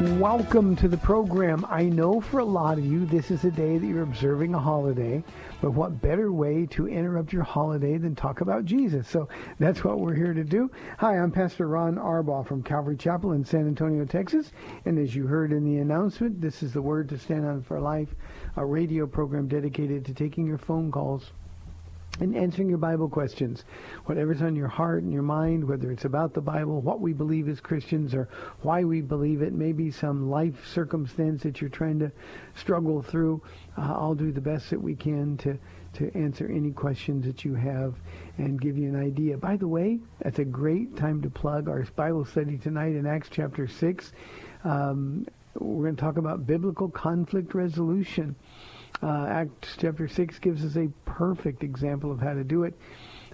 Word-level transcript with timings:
Welcome 0.00 0.76
to 0.76 0.88
the 0.88 0.96
program. 0.96 1.66
I 1.68 1.82
know 1.82 2.22
for 2.22 2.38
a 2.38 2.44
lot 2.44 2.78
of 2.78 2.86
you, 2.86 3.04
this 3.04 3.30
is 3.30 3.44
a 3.44 3.50
day 3.50 3.76
that 3.76 3.86
you're 3.86 4.02
observing 4.02 4.54
a 4.54 4.58
holiday, 4.58 5.22
but 5.60 5.72
what 5.72 6.00
better 6.00 6.32
way 6.32 6.64
to 6.70 6.88
interrupt 6.88 7.34
your 7.34 7.42
holiday 7.42 7.98
than 7.98 8.14
talk 8.14 8.40
about 8.40 8.64
Jesus? 8.64 9.06
So 9.06 9.28
that's 9.58 9.84
what 9.84 10.00
we're 10.00 10.14
here 10.14 10.32
to 10.32 10.42
do. 10.42 10.70
Hi, 10.96 11.18
I'm 11.18 11.30
Pastor 11.30 11.68
Ron 11.68 11.96
Arbaugh 11.96 12.46
from 12.46 12.62
Calvary 12.62 12.96
Chapel 12.96 13.32
in 13.32 13.44
San 13.44 13.66
Antonio, 13.66 14.06
Texas. 14.06 14.52
And 14.86 14.98
as 14.98 15.14
you 15.14 15.26
heard 15.26 15.52
in 15.52 15.66
the 15.66 15.82
announcement, 15.82 16.40
this 16.40 16.62
is 16.62 16.72
the 16.72 16.80
Word 16.80 17.10
to 17.10 17.18
Stand 17.18 17.44
on 17.44 17.62
for 17.62 17.78
Life, 17.78 18.14
a 18.56 18.64
radio 18.64 19.06
program 19.06 19.48
dedicated 19.48 20.06
to 20.06 20.14
taking 20.14 20.46
your 20.46 20.56
phone 20.56 20.90
calls 20.90 21.32
and 22.18 22.36
answering 22.36 22.68
your 22.68 22.78
Bible 22.78 23.08
questions. 23.08 23.64
Whatever's 24.06 24.42
on 24.42 24.56
your 24.56 24.68
heart 24.68 25.02
and 25.02 25.12
your 25.12 25.22
mind, 25.22 25.66
whether 25.66 25.90
it's 25.90 26.04
about 26.04 26.34
the 26.34 26.40
Bible, 26.40 26.80
what 26.80 27.00
we 27.00 27.12
believe 27.12 27.48
as 27.48 27.60
Christians, 27.60 28.14
or 28.14 28.28
why 28.62 28.84
we 28.84 29.00
believe 29.00 29.42
it, 29.42 29.52
maybe 29.52 29.90
some 29.90 30.28
life 30.28 30.66
circumstance 30.66 31.42
that 31.42 31.60
you're 31.60 31.70
trying 31.70 31.98
to 32.00 32.10
struggle 32.54 33.02
through, 33.02 33.42
uh, 33.78 33.94
I'll 33.94 34.14
do 34.14 34.32
the 34.32 34.40
best 34.40 34.70
that 34.70 34.82
we 34.82 34.96
can 34.96 35.36
to, 35.38 35.58
to 35.94 36.10
answer 36.16 36.46
any 36.46 36.72
questions 36.72 37.24
that 37.24 37.44
you 37.44 37.54
have 37.54 37.94
and 38.38 38.60
give 38.60 38.76
you 38.76 38.88
an 38.88 38.96
idea. 38.96 39.36
By 39.36 39.56
the 39.56 39.68
way, 39.68 40.00
that's 40.20 40.38
a 40.38 40.44
great 40.44 40.96
time 40.96 41.22
to 41.22 41.30
plug 41.30 41.68
our 41.68 41.84
Bible 41.96 42.24
study 42.24 42.58
tonight 42.58 42.96
in 42.96 43.06
Acts 43.06 43.28
chapter 43.30 43.66
6. 43.66 44.12
Um, 44.64 45.26
we're 45.54 45.84
going 45.84 45.96
to 45.96 46.00
talk 46.00 46.16
about 46.16 46.46
biblical 46.46 46.88
conflict 46.88 47.54
resolution. 47.54 48.36
Uh, 49.02 49.26
Acts 49.28 49.76
chapter 49.78 50.08
6 50.08 50.38
gives 50.40 50.64
us 50.64 50.76
a 50.76 50.88
perfect 51.04 51.62
example 51.62 52.10
of 52.10 52.20
how 52.20 52.34
to 52.34 52.44
do 52.44 52.64
it. 52.64 52.74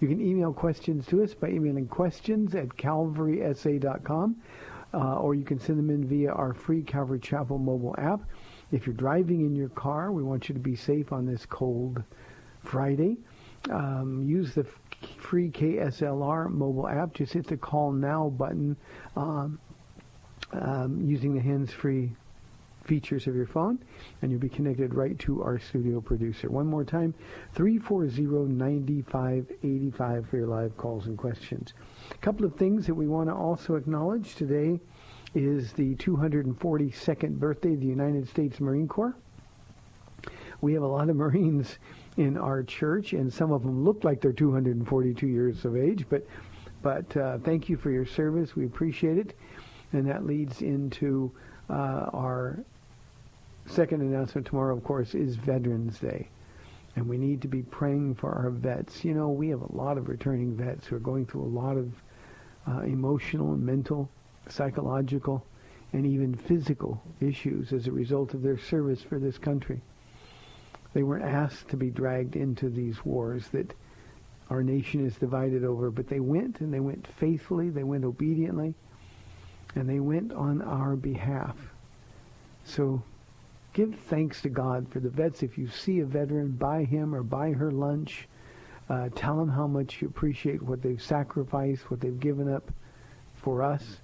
You 0.00 0.08
can 0.08 0.20
email 0.20 0.52
questions 0.52 1.06
to 1.06 1.22
us 1.22 1.32
by 1.32 1.48
emailing 1.48 1.88
questions 1.88 2.54
at 2.54 2.68
calvarysa.com, 2.68 4.36
uh, 4.94 5.16
or 5.16 5.34
you 5.34 5.44
can 5.44 5.58
send 5.58 5.78
them 5.78 5.90
in 5.90 6.06
via 6.06 6.30
our 6.32 6.54
free 6.54 6.82
Calvary 6.82 7.20
Chapel 7.20 7.58
mobile 7.58 7.94
app. 7.98 8.20
If 8.72 8.86
you're 8.86 8.94
driving 8.94 9.42
in 9.42 9.54
your 9.54 9.68
car, 9.70 10.12
we 10.12 10.22
want 10.22 10.48
you 10.48 10.54
to 10.54 10.60
be 10.60 10.76
safe 10.76 11.12
on 11.12 11.26
this 11.26 11.46
cold 11.46 12.02
Friday. 12.64 13.18
Um, 13.70 14.22
use 14.22 14.54
the 14.54 14.66
free 15.18 15.50
KSLR 15.50 16.50
mobile 16.50 16.88
app. 16.88 17.14
Just 17.14 17.32
hit 17.32 17.46
the 17.46 17.56
Call 17.56 17.92
Now 17.92 18.28
button 18.30 18.76
um, 19.16 19.58
um, 20.52 21.00
using 21.04 21.34
the 21.34 21.40
hands-free 21.40 22.12
features 22.90 23.26
of 23.28 23.36
your 23.36 23.46
phone, 23.46 23.78
and 24.20 24.32
you'll 24.32 24.40
be 24.40 24.48
connected 24.48 24.96
right 24.96 25.16
to 25.20 25.44
our 25.44 25.60
studio 25.60 26.00
producer. 26.00 26.50
One 26.50 26.66
more 26.66 26.82
time, 26.82 27.14
340-9585 27.54 30.28
for 30.28 30.36
your 30.36 30.48
live 30.48 30.76
calls 30.76 31.06
and 31.06 31.16
questions. 31.16 31.72
A 32.10 32.16
couple 32.16 32.44
of 32.44 32.56
things 32.56 32.88
that 32.88 32.96
we 32.96 33.06
want 33.06 33.28
to 33.28 33.34
also 33.34 33.76
acknowledge 33.76 34.34
today 34.34 34.80
is 35.36 35.72
the 35.74 35.94
242nd 35.94 37.38
birthday 37.38 37.74
of 37.74 37.80
the 37.80 37.86
United 37.86 38.28
States 38.28 38.58
Marine 38.58 38.88
Corps. 38.88 39.14
We 40.60 40.72
have 40.72 40.82
a 40.82 40.88
lot 40.88 41.08
of 41.08 41.14
Marines 41.14 41.78
in 42.16 42.36
our 42.36 42.64
church, 42.64 43.12
and 43.12 43.32
some 43.32 43.52
of 43.52 43.62
them 43.62 43.84
look 43.84 44.02
like 44.02 44.20
they're 44.20 44.32
242 44.32 45.28
years 45.28 45.64
of 45.64 45.76
age, 45.76 46.06
but 46.10 46.26
but 46.82 47.16
uh, 47.16 47.38
thank 47.44 47.68
you 47.68 47.76
for 47.76 47.92
your 47.92 48.06
service. 48.06 48.56
We 48.56 48.64
appreciate 48.64 49.18
it. 49.18 49.36
And 49.92 50.08
that 50.08 50.26
leads 50.26 50.62
into 50.62 51.30
uh, 51.68 52.08
our 52.12 52.64
second 53.66 54.00
announcement 54.02 54.46
tomorrow, 54.46 54.76
of 54.76 54.84
course, 54.84 55.14
is 55.14 55.36
Veterans 55.36 55.98
Day. 55.98 56.28
And 56.96 57.08
we 57.08 57.18
need 57.18 57.40
to 57.42 57.48
be 57.48 57.62
praying 57.62 58.16
for 58.16 58.32
our 58.32 58.50
vets. 58.50 59.04
You 59.04 59.14
know, 59.14 59.28
we 59.28 59.48
have 59.50 59.62
a 59.62 59.76
lot 59.76 59.96
of 59.96 60.08
returning 60.08 60.56
vets 60.56 60.86
who 60.86 60.96
are 60.96 61.00
going 61.00 61.26
through 61.26 61.44
a 61.44 61.56
lot 61.60 61.76
of 61.76 61.92
uh, 62.68 62.80
emotional 62.80 63.56
mental, 63.56 64.10
psychological, 64.48 65.44
and 65.92 66.06
even 66.06 66.34
physical 66.34 67.02
issues 67.20 67.72
as 67.72 67.86
a 67.86 67.92
result 67.92 68.34
of 68.34 68.42
their 68.42 68.58
service 68.58 69.02
for 69.02 69.18
this 69.18 69.38
country. 69.38 69.80
They 70.92 71.02
weren't 71.02 71.24
asked 71.24 71.68
to 71.68 71.76
be 71.76 71.90
dragged 71.90 72.36
into 72.36 72.68
these 72.68 73.04
wars 73.04 73.48
that 73.52 73.72
our 74.50 74.62
nation 74.62 75.06
is 75.06 75.14
divided 75.14 75.64
over, 75.64 75.90
but 75.90 76.08
they 76.08 76.20
went 76.20 76.60
and 76.60 76.74
they 76.74 76.80
went 76.80 77.06
faithfully, 77.18 77.70
they 77.70 77.84
went 77.84 78.04
obediently, 78.04 78.74
and 79.76 79.88
they 79.88 80.00
went 80.00 80.32
on 80.32 80.60
our 80.62 80.96
behalf. 80.96 81.56
So 82.64 83.02
give 83.72 83.94
thanks 84.08 84.42
to 84.42 84.48
God 84.48 84.88
for 84.90 85.00
the 85.00 85.08
vets. 85.08 85.42
If 85.42 85.56
you 85.58 85.68
see 85.68 86.00
a 86.00 86.04
veteran, 86.04 86.52
buy 86.52 86.84
him 86.84 87.14
or 87.14 87.22
buy 87.22 87.52
her 87.52 87.70
lunch. 87.70 88.28
Uh, 88.88 89.08
tell 89.14 89.36
them 89.36 89.48
how 89.48 89.66
much 89.66 90.02
you 90.02 90.08
appreciate 90.08 90.60
what 90.60 90.82
they've 90.82 91.00
sacrificed, 91.02 91.90
what 91.90 92.00
they've 92.00 92.18
given 92.18 92.52
up 92.52 92.70
for 93.36 93.62
us. 93.62 93.98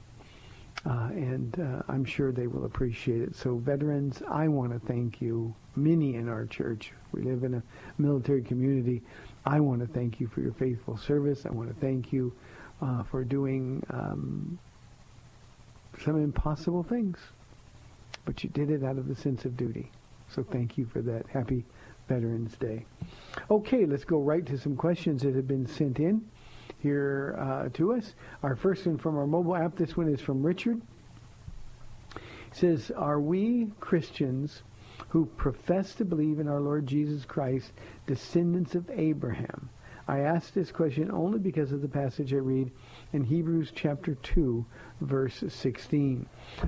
Uh, 0.85 1.09
and 1.11 1.59
uh, 1.59 1.83
I'm 1.89 2.05
sure 2.05 2.31
they 2.31 2.47
will 2.47 2.65
appreciate 2.65 3.21
it. 3.21 3.35
So 3.35 3.57
veterans, 3.57 4.23
I 4.31 4.47
want 4.47 4.73
to 4.73 4.79
thank 4.87 5.21
you. 5.21 5.53
Many 5.75 6.15
in 6.15 6.29
our 6.29 6.47
church, 6.47 6.93
we 7.13 7.23
live 7.23 7.43
in 7.43 7.55
a 7.55 7.63
military 7.99 8.43
community. 8.43 9.03
I 9.45 9.59
want 9.59 9.81
to 9.81 9.87
thank 9.87 10.21
you 10.21 10.29
for 10.29 10.41
your 10.41 10.53
faithful 10.53 10.97
service. 10.97 11.45
I 11.45 11.51
want 11.51 11.69
to 11.75 11.81
thank 11.81 12.13
you 12.13 12.33
uh, 12.81 13.03
for 13.03 13.25
doing 13.25 13.85
um, 13.91 14.59
some 16.05 16.23
impossible 16.23 16.85
things, 16.85 17.19
but 18.27 18.45
you 18.45 18.51
did 18.51 18.71
it 18.71 18.85
out 18.85 18.99
of 18.99 19.09
the 19.09 19.15
sense 19.15 19.47
of 19.47 19.57
duty. 19.57 19.91
So 20.29 20.43
thank 20.43 20.77
you 20.77 20.85
for 20.85 21.01
that. 21.01 21.27
Happy 21.29 21.65
Veterans 22.09 22.57
Day. 22.59 22.85
Okay, 23.51 23.87
let's 23.87 24.05
go 24.05 24.21
right 24.21 24.45
to 24.45 24.59
some 24.59 24.77
questions 24.77 25.23
that 25.23 25.35
have 25.35 25.49
been 25.49 25.67
sent 25.67 25.99
in 25.99 26.29
here 26.81 27.37
uh, 27.39 27.69
to 27.75 27.95
us. 27.95 28.15
Our 28.43 28.57
first 28.57 28.87
one 28.87 28.99
from 28.99 29.17
our 29.17 29.27
mobile 29.27 29.57
app. 29.57 29.77
This 29.77 29.97
one 29.97 30.13
is 30.13 30.21
from 30.21 30.45
Richard. 30.45 30.83
It 32.15 32.57
says, 32.57 32.91
"Are 32.91 33.21
we 33.21 33.71
Christians 33.81 34.63
who 35.09 35.27
profess 35.37 35.95
to 35.95 36.05
believe 36.05 36.39
in 36.41 36.49
our 36.49 36.61
Lord 36.61 36.87
Jesus 36.87 37.25
Christ 37.25 37.73
descendants 38.07 38.75
of 38.75 38.91
Abraham?" 38.91 39.71
I 40.09 40.21
ask 40.21 40.53
this 40.53 40.71
question 40.71 41.11
only 41.11 41.39
because 41.39 41.73
of 41.73 41.83
the 41.83 41.89
passage 41.89 42.33
I 42.33 42.37
read 42.37 42.71
in 43.13 43.25
Hebrews 43.25 43.73
chapter 43.75 44.15
2, 44.17 44.65
verse 45.01 45.43
16. 45.49 46.27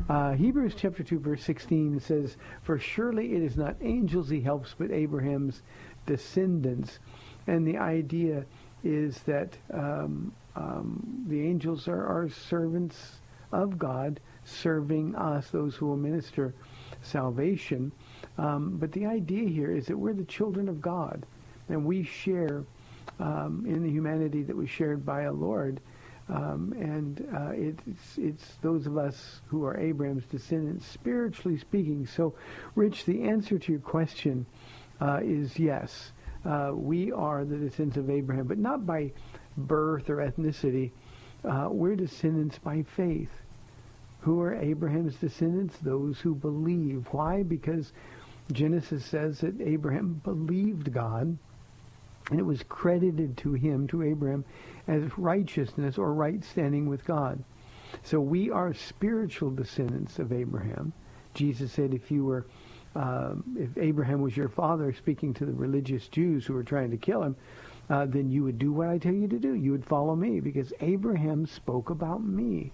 Uh, 0.09 0.33
Hebrews 0.33 0.75
chapter 0.77 1.03
2, 1.03 1.19
verse 1.19 1.43
16 1.43 2.01
says, 2.01 2.37
For 2.63 2.79
surely 2.79 3.35
it 3.35 3.43
is 3.43 3.57
not 3.57 3.77
angels 3.81 4.29
he 4.29 4.41
helps, 4.41 4.75
but 4.79 4.91
Abraham's 4.91 5.63
descendants. 6.07 6.99
And 7.47 7.67
the 7.67 7.79
idea 7.79 8.45
is 8.85 9.19
that 9.21 9.57
um, 9.73 10.33
um, 10.57 11.25
the 11.29 11.41
angels 11.41 11.89
are, 11.89 12.07
are 12.07 12.29
servants 12.29 13.21
of 13.53 13.79
God, 13.79 14.21
serving 14.45 15.15
us, 15.17 15.51
those 15.51 15.75
who 15.75 15.87
will 15.87 15.97
minister 15.97 16.55
salvation. 17.03 17.93
Um, 18.37 18.77
but 18.79 18.93
the 18.93 19.07
idea 19.07 19.49
here 19.49 19.73
is 19.73 19.87
that 19.87 19.97
we're 19.97 20.15
the 20.15 20.25
children 20.25 20.69
of 20.69 20.81
God, 20.81 21.25
and 21.69 21.85
we 21.85 22.03
share 22.03 22.65
um, 23.19 23.65
in 23.67 23.83
the 23.83 23.91
humanity 23.91 24.43
that 24.43 24.57
was 24.57 24.71
shared 24.71 25.05
by 25.05 25.23
a 25.23 25.33
Lord. 25.33 25.81
Um, 26.29 26.75
and 26.79 27.27
uh, 27.35 27.53
it's, 27.55 28.19
it's 28.19 28.45
those 28.61 28.87
of 28.87 28.99
us 28.99 29.41
who 29.47 29.65
are 29.65 29.79
Abraham's 29.79 30.27
descendants, 30.27 30.87
spiritually 30.87 31.59
speaking. 31.59 32.07
So, 32.07 32.35
Rich, 32.75 33.07
the 33.07 33.23
answer 33.23 33.59
to 33.59 33.73
your 33.73 33.81
question 33.81 34.45
uh, 35.01 35.21
is 35.23 35.59
yes. 35.59 36.13
Uh, 36.45 36.73
we 36.75 37.13
are 37.13 37.45
the 37.45 37.57
descendants 37.57 37.97
of 37.97 38.11
Abraham, 38.11 38.47
but 38.47 38.59
not 38.59 38.87
by 38.87 39.13
birth 39.57 40.11
or 40.11 40.17
ethnicity. 40.17 40.91
Uh, 41.45 41.69
we're 41.71 41.97
descendants 41.97 42.59
by 42.59 42.83
faith. 42.83 43.31
Who 44.21 44.41
are 44.41 44.55
Abraham's 44.55 45.17
descendants? 45.17 45.79
Those 45.79 46.21
who 46.21 46.35
believe. 46.35 47.07
Why? 47.11 47.43
Because 47.43 47.93
Genesis 48.53 49.05
says 49.05 49.41
that 49.41 49.61
Abraham 49.61 50.21
believed 50.25 50.93
God 50.93 51.39
and 52.31 52.39
it 52.39 52.45
was 52.45 52.63
credited 52.69 53.37
to 53.39 53.53
him, 53.55 53.87
to 53.89 54.03
Abraham, 54.03 54.45
as 54.87 55.17
righteousness 55.17 55.99
or 55.99 56.13
right 56.13 56.45
standing 56.45 56.89
with 56.89 57.05
God. 57.05 57.43
So 58.03 58.21
we 58.21 58.51
are 58.51 58.75
spiritual 58.75 59.51
descendants 59.51 60.19
of 60.19 60.33
Abraham. 60.33 60.93
Jesus 61.35 61.73
said, 61.73 61.95
if 61.95 62.11
you 62.11 62.25
were, 62.25 62.47
um, 62.95 63.57
if 63.59 63.77
Abraham 63.79 64.21
was 64.21 64.37
your 64.37 64.49
father, 64.49 64.93
speaking 64.93 65.33
to 65.35 65.47
the 65.47 65.53
religious 65.53 66.09
Jews 66.09 66.45
who 66.45 66.55
were 66.55 66.63
trying 66.63 66.91
to 66.91 66.97
kill 66.97 67.23
him, 67.23 67.37
uh, 67.89 68.05
then 68.07 68.31
you 68.31 68.45
would 68.45 68.59
do 68.59 68.73
what 68.73 68.89
I 68.89 68.99
tell 68.99 69.15
you 69.15 69.29
to 69.29 69.39
do. 69.39 69.55
You 69.55 69.73
would 69.73 69.85
follow 69.85 70.15
me 70.15 70.41
because 70.41 70.73
Abraham 70.81 71.47
spoke 71.47 71.89
about 71.89 72.23
me. 72.23 72.73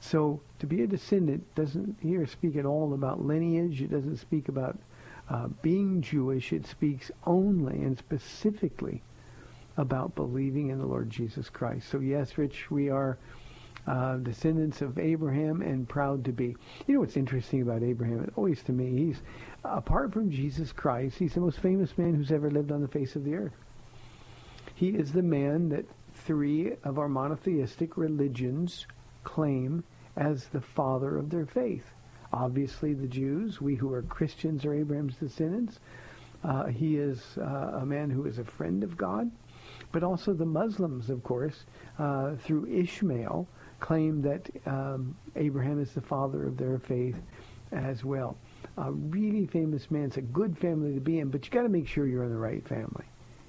So 0.00 0.40
to 0.58 0.66
be 0.66 0.82
a 0.82 0.86
descendant 0.86 1.54
doesn't 1.54 1.98
here 2.00 2.26
speak 2.26 2.56
at 2.56 2.66
all 2.66 2.94
about 2.94 3.24
lineage. 3.24 3.82
It 3.82 3.90
doesn't 3.90 4.16
speak 4.16 4.48
about 4.48 4.78
uh, 5.30 5.46
being 5.62 6.02
Jewish, 6.02 6.52
it 6.52 6.66
speaks 6.66 7.10
only 7.24 7.82
and 7.82 7.96
specifically 7.96 9.02
about 9.76 10.14
believing 10.14 10.68
in 10.68 10.78
the 10.78 10.86
Lord 10.86 11.08
Jesus 11.08 11.48
Christ. 11.48 11.88
So 11.88 12.00
yes, 12.00 12.36
Rich, 12.36 12.70
we 12.70 12.90
are 12.90 13.16
uh, 13.86 14.16
descendants 14.16 14.82
of 14.82 14.98
Abraham 14.98 15.62
and 15.62 15.88
proud 15.88 16.24
to 16.24 16.32
be. 16.32 16.56
You 16.86 16.94
know 16.94 17.00
what's 17.00 17.16
interesting 17.16 17.62
about 17.62 17.82
Abraham? 17.82 18.24
It 18.24 18.32
always 18.36 18.62
to 18.64 18.72
me, 18.72 19.06
he's 19.06 19.22
apart 19.64 20.12
from 20.12 20.30
Jesus 20.30 20.72
Christ, 20.72 21.16
he's 21.18 21.34
the 21.34 21.40
most 21.40 21.60
famous 21.60 21.96
man 21.96 22.14
who's 22.14 22.32
ever 22.32 22.50
lived 22.50 22.72
on 22.72 22.82
the 22.82 22.88
face 22.88 23.14
of 23.16 23.24
the 23.24 23.34
earth. 23.34 23.54
He 24.74 24.88
is 24.88 25.12
the 25.12 25.22
man 25.22 25.68
that 25.70 25.86
three 26.12 26.72
of 26.84 26.98
our 26.98 27.08
monotheistic 27.08 27.96
religions 27.96 28.86
claim 29.22 29.84
as 30.16 30.48
the 30.48 30.60
father 30.60 31.16
of 31.16 31.30
their 31.30 31.46
faith. 31.46 31.84
Obviously, 32.32 32.94
the 32.94 33.08
Jews, 33.08 33.60
we 33.60 33.74
who 33.74 33.92
are 33.92 34.02
Christians 34.02 34.64
are 34.64 34.74
Abraham's 34.74 35.16
descendants. 35.16 35.80
Uh, 36.44 36.66
he 36.66 36.96
is 36.96 37.36
uh, 37.38 37.78
a 37.80 37.86
man 37.86 38.10
who 38.10 38.26
is 38.26 38.38
a 38.38 38.44
friend 38.44 38.82
of 38.82 38.96
God. 38.96 39.30
But 39.92 40.02
also 40.02 40.32
the 40.32 40.46
Muslims, 40.46 41.10
of 41.10 41.22
course, 41.22 41.64
uh, 41.98 42.36
through 42.36 42.66
Ishmael, 42.66 43.48
claim 43.80 44.22
that 44.22 44.48
um, 44.66 45.16
Abraham 45.36 45.80
is 45.80 45.92
the 45.92 46.00
father 46.00 46.46
of 46.46 46.56
their 46.56 46.78
faith 46.78 47.16
as 47.72 48.04
well. 48.04 48.36
A 48.76 48.92
really 48.92 49.46
famous 49.46 49.90
man. 49.90 50.04
It's 50.04 50.16
a 50.16 50.22
good 50.22 50.56
family 50.58 50.94
to 50.94 51.00
be 51.00 51.18
in, 51.18 51.30
but 51.30 51.44
you 51.44 51.50
got 51.50 51.62
to 51.62 51.68
make 51.68 51.88
sure 51.88 52.06
you're 52.06 52.24
in 52.24 52.30
the 52.30 52.36
right 52.36 52.66
family. 52.66 53.04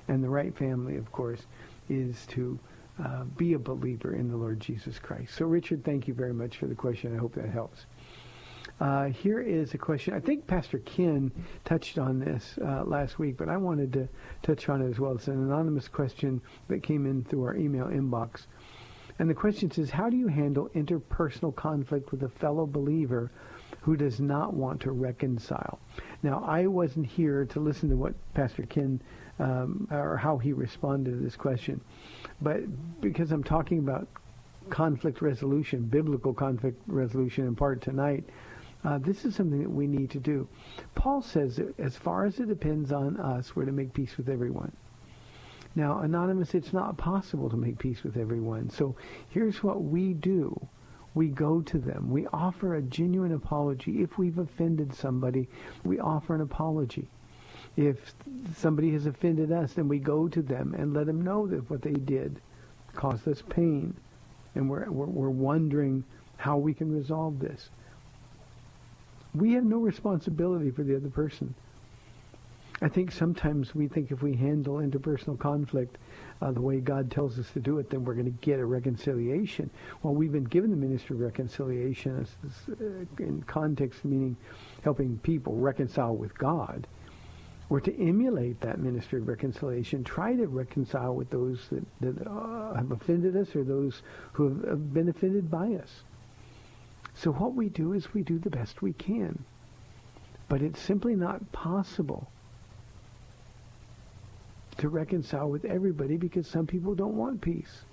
And 0.08 0.24
the 0.24 0.30
right 0.30 0.56
family, 0.56 0.98
of 0.98 1.12
course, 1.12 1.42
is 1.90 2.26
to 2.28 2.60
uh, 3.04 3.24
be 3.38 3.54
a 3.54 3.60
believer 3.60 4.14
in 4.16 4.30
the 4.30 4.38
Lord 4.38 4.60
Jesus 4.60 5.00
Christ. 5.00 5.36
So, 5.36 5.46
Richard, 5.46 5.84
thank 5.84 6.08
you 6.08 6.14
very 6.14 6.34
much 6.34 6.58
for 6.58 6.68
the 6.68 6.76
question. 6.76 7.16
I 7.16 7.20
hope 7.20 7.36
that 7.36 7.50
helps. 7.50 7.86
Uh, 8.82 9.10
here 9.10 9.40
is 9.40 9.76
a 9.76 9.78
question. 9.78 10.12
I 10.16 10.20
think 10.20 10.48
Pastor 10.48 10.80
Ken 10.80 11.32
touched 11.66 12.00
on 12.00 12.18
this 12.18 12.58
uh, 12.66 12.84
last 12.84 13.20
week, 13.20 13.38
but 13.38 13.48
I 13.48 13.56
wanted 13.56 13.94
to 13.94 14.10
touch 14.42 14.70
on 14.70 14.82
it 14.82 14.90
as 14.90 15.00
well. 15.00 15.12
It's 15.12 15.28
an 15.28 15.36
anonymous 15.36 15.88
question 15.88 16.42
that 16.68 16.82
came 16.82 17.06
in 17.06 17.24
through 17.24 17.44
our 17.44 17.56
email 17.56 17.86
inbox. 17.86 18.48
And 19.20 19.30
the 19.30 19.36
question 19.36 19.70
says, 19.70 19.92
how 19.92 20.10
do 20.10 20.18
you 20.18 20.28
handle 20.28 20.68
interpersonal 20.70 21.56
conflict 21.56 22.12
with 22.12 22.24
a 22.24 22.30
fellow 22.30 22.66
believer 22.66 23.30
who 23.82 23.96
does 23.96 24.20
not 24.20 24.56
want 24.56 24.82
to 24.82 24.92
reconcile? 24.92 25.78
Now, 26.24 26.44
I 26.44 26.66
wasn't 26.66 27.06
here 27.06 27.46
to 27.46 27.60
listen 27.60 27.88
to 27.90 27.96
what 27.96 28.16
Pastor 28.34 28.64
Ken 28.64 29.00
um, 29.38 29.88
or 29.92 30.18
how 30.18 30.40
he 30.40 30.54
responded 30.54 31.12
to 31.12 31.18
this 31.18 31.36
question, 31.36 31.82
but 32.42 32.62
because 33.00 33.32
I'm 33.32 33.44
talking 33.44 33.78
about 33.78 34.08
conflict 34.72 35.22
resolution, 35.22 35.84
biblical 35.84 36.34
conflict 36.34 36.82
resolution 36.88 37.46
in 37.46 37.56
part 37.56 37.82
tonight, 37.82 38.24
uh, 38.84 38.98
this 38.98 39.26
is 39.26 39.36
something 39.36 39.62
that 39.62 39.70
we 39.70 39.88
need 39.88 40.10
to 40.12 40.20
do. 40.20 40.48
Paul 40.96 41.22
says 41.22 41.58
that 41.58 41.80
as 41.80 41.96
far 41.96 42.26
as 42.26 42.40
it 42.40 42.48
depends 42.48 42.92
on 42.92 43.18
us, 43.18 43.56
we're 43.56 43.66
to 43.66 43.72
make 43.72 43.94
peace 43.94 44.18
with 44.18 44.30
everyone. 44.30 44.72
Now, 45.76 46.00
Anonymous, 46.00 46.54
it's 46.54 46.74
not 46.74 46.98
possible 46.98 47.50
to 47.50 47.56
make 47.56 47.78
peace 47.78 48.04
with 48.04 48.18
everyone. 48.18 48.70
So 48.70 48.96
here's 49.30 49.64
what 49.64 49.84
we 49.84 50.14
do. 50.14 50.60
We 51.14 51.28
go 51.28 51.62
to 51.62 51.78
them. 51.78 52.10
We 52.10 52.28
offer 52.28 52.76
a 52.76 52.82
genuine 52.82 53.34
apology. 53.34 54.02
If 54.02 54.18
we've 54.18 54.38
offended 54.38 54.94
somebody, 54.94 55.48
we 55.84 56.00
offer 56.00 56.36
an 56.36 56.42
apology. 56.42 57.08
If 57.78 58.14
somebody 58.56 58.92
has 58.92 59.06
offended 59.06 59.52
us, 59.52 59.74
then 59.74 59.88
we 59.88 60.00
go 60.00 60.28
to 60.28 60.42
them 60.42 60.74
and 60.78 60.94
let 60.94 61.06
them 61.06 61.22
know 61.22 61.48
that 61.48 61.70
what 61.70 61.82
they 61.82 61.94
did 61.94 62.42
caused 62.94 63.28
us 63.28 63.44
pain. 63.50 63.96
And 64.56 64.70
we're, 64.70 64.90
we're, 64.90 65.06
we're 65.06 65.30
wondering 65.30 66.04
how 66.36 66.58
we 66.58 66.74
can 66.74 66.92
resolve 66.92 67.40
this. 67.40 67.70
We 69.34 69.54
have 69.54 69.64
no 69.64 69.78
responsibility 69.78 70.72
for 70.72 70.84
the 70.84 70.96
other 70.96 71.10
person. 71.10 71.56
I 72.84 72.90
think 72.90 73.12
sometimes 73.12 73.76
we 73.76 73.88
think 73.88 74.12
if 74.12 74.24
we 74.24 74.36
handle 74.36 74.78
interpersonal 74.78 75.38
conflict 75.38 76.00
uh, 76.42 76.52
the 76.52 76.62
way 76.62 76.80
God 76.80 77.12
tells 77.12 77.38
us 77.38 77.52
to 77.52 77.60
do 77.60 77.78
it, 77.78 77.92
then 77.92 78.04
we're 78.04 78.16
going 78.16 78.26
to 78.26 78.32
get 78.42 78.60
a 78.60 78.66
reconciliation. 78.66 79.70
Well, 80.02 80.16
we've 80.16 80.32
been 80.32 80.46
given 80.46 80.72
the 80.72 80.76
ministry 80.76 81.16
of 81.16 81.22
reconciliation 81.22 82.20
as, 82.20 82.30
uh, 82.70 83.24
in 83.24 83.44
context 83.46 84.04
meaning 84.04 84.36
helping 84.84 85.20
people 85.20 85.56
reconcile 85.56 86.16
with 86.16 86.36
God. 86.36 86.88
We're 87.70 87.82
to 87.82 88.02
emulate 88.02 88.60
that 88.62 88.80
ministry 88.80 89.22
of 89.22 89.28
reconciliation, 89.28 90.04
try 90.04 90.36
to 90.36 90.48
reconcile 90.48 91.16
with 91.16 91.30
those 91.30 91.70
that, 91.70 91.86
that 92.02 92.28
uh, 92.28 92.74
have 92.74 92.92
offended 92.92 93.38
us 93.38 93.56
or 93.56 93.64
those 93.64 94.02
who 94.34 94.50
have 94.68 94.92
been 94.92 95.08
offended 95.08 95.52
by 95.52 95.76
us. 95.76 96.04
So 97.22 97.32
what 97.32 97.54
we 97.54 97.70
do 97.70 97.94
is 97.94 98.16
we 98.16 98.24
do 98.24 98.40
the 98.40 98.50
best 98.50 98.82
we 98.82 98.94
can. 98.94 99.46
But 100.50 100.64
it's 100.64 100.82
simply 100.82 101.16
not 101.16 101.52
possible 101.52 102.32
to 104.78 104.90
reconcile 104.90 105.48
with 105.48 105.64
everybody 105.64 106.18
because 106.18 106.48
some 106.48 106.66
people 106.66 106.96
don't 106.96 107.16
want 107.16 107.40
peace. 107.40 107.84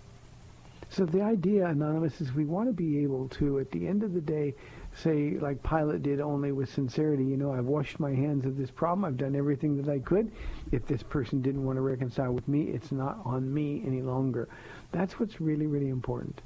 So 0.88 1.04
the 1.04 1.20
idea, 1.20 1.66
Anonymous, 1.66 2.22
is 2.22 2.32
we 2.32 2.46
want 2.46 2.70
to 2.70 2.72
be 2.72 3.00
able 3.02 3.28
to, 3.28 3.58
at 3.58 3.70
the 3.70 3.86
end 3.86 4.02
of 4.02 4.14
the 4.14 4.22
day, 4.22 4.54
say, 4.96 5.36
like 5.38 5.62
Pilate 5.62 6.02
did, 6.02 6.22
only 6.22 6.52
with 6.52 6.72
sincerity, 6.72 7.24
you 7.24 7.36
know, 7.36 7.52
I've 7.52 7.66
washed 7.66 8.00
my 8.00 8.14
hands 8.14 8.46
of 8.46 8.56
this 8.56 8.70
problem. 8.70 9.04
I've 9.04 9.18
done 9.18 9.36
everything 9.36 9.76
that 9.82 9.92
I 9.92 9.98
could. 9.98 10.32
If 10.72 10.86
this 10.86 11.02
person 11.02 11.42
didn't 11.42 11.66
want 11.66 11.76
to 11.76 11.82
reconcile 11.82 12.32
with 12.32 12.48
me, 12.48 12.62
it's 12.62 12.92
not 12.92 13.18
on 13.26 13.52
me 13.52 13.82
any 13.86 14.00
longer. 14.00 14.48
That's 14.90 15.20
what's 15.20 15.38
really, 15.38 15.66
really 15.66 15.90
important. 15.90 16.40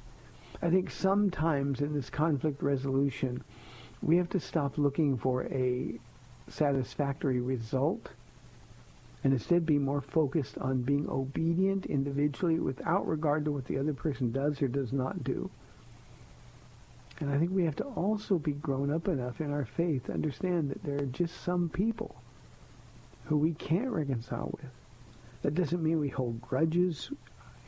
I 0.63 0.69
think 0.69 0.89
sometimes 0.91 1.81
in 1.81 1.93
this 1.93 2.09
conflict 2.09 2.63
resolution, 2.63 3.43
we 4.01 4.15
have 4.15 4.29
to 4.29 4.39
stop 4.39 4.77
looking 4.77 5.17
for 5.17 5.43
a 5.43 5.99
satisfactory 6.47 7.41
result 7.41 8.07
and 9.25 9.33
instead 9.33 9.65
be 9.65 9.77
more 9.77 9.99
focused 9.99 10.57
on 10.59 10.81
being 10.81 11.09
obedient 11.09 11.85
individually 11.87 12.59
without 12.59 13.05
regard 13.05 13.43
to 13.43 13.51
what 13.51 13.65
the 13.65 13.77
other 13.77 13.93
person 13.93 14.31
does 14.31 14.61
or 14.61 14.69
does 14.69 14.93
not 14.93 15.21
do. 15.25 15.49
And 17.19 17.29
I 17.29 17.37
think 17.37 17.51
we 17.51 17.65
have 17.65 17.75
to 17.77 17.83
also 17.83 18.39
be 18.39 18.53
grown 18.53 18.89
up 18.89 19.09
enough 19.09 19.41
in 19.41 19.51
our 19.51 19.65
faith 19.65 20.05
to 20.05 20.13
understand 20.13 20.69
that 20.69 20.81
there 20.83 20.95
are 20.95 21.07
just 21.07 21.43
some 21.43 21.67
people 21.67 22.15
who 23.25 23.37
we 23.37 23.53
can't 23.53 23.91
reconcile 23.91 24.49
with. 24.53 24.71
That 25.41 25.55
doesn't 25.55 25.83
mean 25.83 25.99
we 25.99 26.07
hold 26.07 26.41
grudges. 26.41 27.11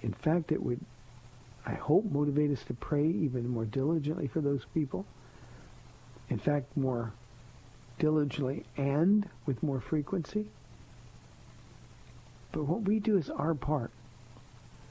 In 0.02 0.14
fact, 0.14 0.54
it 0.54 0.64
would, 0.64 0.80
I 1.66 1.74
hope, 1.74 2.06
motivate 2.06 2.52
us 2.52 2.64
to 2.66 2.74
pray 2.74 3.08
even 3.08 3.48
more 3.50 3.66
diligently 3.66 4.28
for 4.28 4.42
those 4.42 4.66
people. 4.74 5.06
In 6.30 6.38
fact, 6.38 6.76
more 6.78 7.12
diligently 7.98 8.66
and 8.78 9.28
with 9.46 9.62
more 9.64 9.80
frequency. 9.80 10.46
But 12.52 12.66
what 12.66 12.84
we 12.84 13.00
do 13.00 13.18
is 13.18 13.30
our 13.30 13.54
part. 13.54 13.92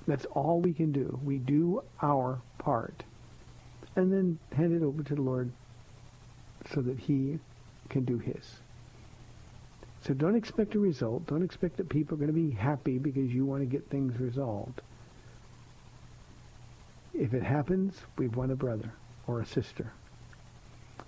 That's 0.07 0.25
all 0.27 0.61
we 0.61 0.73
can 0.73 0.93
do. 0.93 1.19
We 1.25 1.39
do 1.39 1.83
our 2.03 2.41
part. 2.59 3.05
And 3.97 4.13
then 4.13 4.39
hand 4.53 4.75
it 4.75 4.85
over 4.85 5.03
to 5.03 5.15
the 5.15 5.23
Lord 5.23 5.51
so 6.73 6.83
that 6.83 6.99
he 6.99 7.39
can 7.89 8.05
do 8.05 8.19
his. 8.19 8.61
So 10.03 10.13
don't 10.13 10.35
expect 10.35 10.75
a 10.75 10.79
result. 10.79 11.27
Don't 11.27 11.43
expect 11.43 11.77
that 11.79 11.89
people 11.89 12.17
are 12.17 12.19
going 12.19 12.29
to 12.29 12.35
be 12.35 12.51
happy 12.51 12.99
because 12.99 13.33
you 13.33 13.47
want 13.47 13.63
to 13.63 13.67
get 13.67 13.89
things 13.89 14.19
resolved. 14.19 14.83
If 17.15 17.33
it 17.33 17.43
happens, 17.43 17.95
we've 18.19 18.35
won 18.35 18.51
a 18.51 18.57
brother 18.57 18.93
or 19.27 19.41
a 19.41 19.47
sister. 19.47 19.93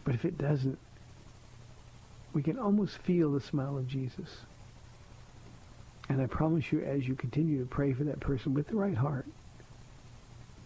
But 0.05 0.15
if 0.15 0.25
it 0.25 0.39
doesn't, 0.39 0.79
we 2.33 2.43
can 2.43 2.59
almost 2.59 2.99
feel 2.99 3.33
the 3.33 3.41
smile 3.41 3.77
of 3.77 3.89
Jesus. 3.89 4.29
And 6.09 6.23
I 6.23 6.27
promise 6.27 6.71
you, 6.71 6.81
as 6.83 7.09
you 7.09 7.17
continue 7.17 7.59
to 7.59 7.67
pray 7.67 7.93
for 7.93 8.05
that 8.05 8.21
person 8.21 8.55
with 8.55 8.69
the 8.69 8.77
right 8.77 8.97
heart, 8.97 9.27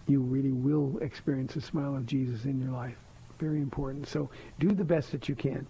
you 0.06 0.20
really 0.20 0.52
will 0.52 0.99
experience 1.00 1.54
the 1.54 1.61
smile 1.61 1.97
of 1.97 2.04
Jesus 2.04 2.44
in 2.44 2.61
your 2.61 2.73
life. 2.73 2.97
Very 3.38 3.62
important. 3.62 4.09
So 4.09 4.28
do 4.59 4.73
the 4.73 4.85
best 4.85 5.12
that 5.12 5.28
you 5.28 5.35
can. 5.35 5.66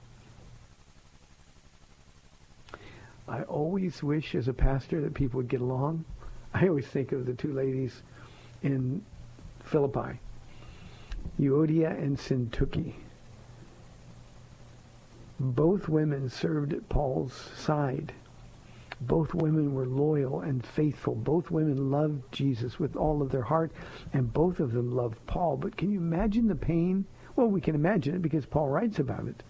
I 3.29 3.43
always 3.43 4.03
wish 4.03 4.35
as 4.35 4.49
a 4.49 4.53
pastor 4.53 5.01
that 5.03 5.15
people 5.15 5.39
would 5.39 5.49
get 5.49 5.61
along. 5.61 6.05
I 6.53 6.67
always 6.67 6.87
think 6.87 7.13
of 7.13 7.27
the 7.27 7.35
two 7.35 7.53
ladies 7.53 8.03
in 8.63 9.05
Philippi, 9.71 10.19
Euodia 11.39 11.97
and 11.97 12.19
Syntyche. 12.19 12.95
Both 15.39 15.89
women 15.89 16.29
served 16.29 16.73
at 16.73 16.89
Paul's 16.89 17.33
side. 17.57 18.13
Both 19.01 19.33
women 19.33 19.73
were 19.73 19.87
loyal 19.87 20.41
and 20.41 20.67
faithful. 20.67 21.15
Both 21.15 21.53
women 21.53 21.93
loved 21.93 22.33
Jesus 22.33 22.81
with 22.81 22.97
all 22.97 23.23
of 23.23 23.31
their 23.31 23.43
heart, 23.43 23.71
and 24.13 24.33
both 24.33 24.59
of 24.59 24.73
them 24.73 24.91
loved 24.91 25.25
Paul. 25.29 25.57
But 25.57 25.77
can 25.77 25.93
you 25.93 26.01
imagine 26.01 26.49
the 26.49 26.57
pain? 26.57 27.05
Well, 27.37 27.47
we 27.47 27.61
can 27.61 27.77
imagine 27.77 28.17
it 28.17 28.23
because 28.23 28.47
Paul 28.47 28.71
writes 28.71 28.99
about 28.99 29.29
it. 29.29 29.45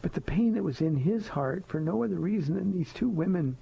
But 0.00 0.14
the 0.14 0.22
pain 0.22 0.54
that 0.54 0.64
was 0.64 0.80
in 0.80 0.96
his 0.96 1.28
heart 1.28 1.66
for 1.66 1.80
no 1.80 2.02
other 2.02 2.18
reason 2.18 2.54
than 2.54 2.72
these 2.72 2.94
two 2.94 3.10
women 3.10 3.58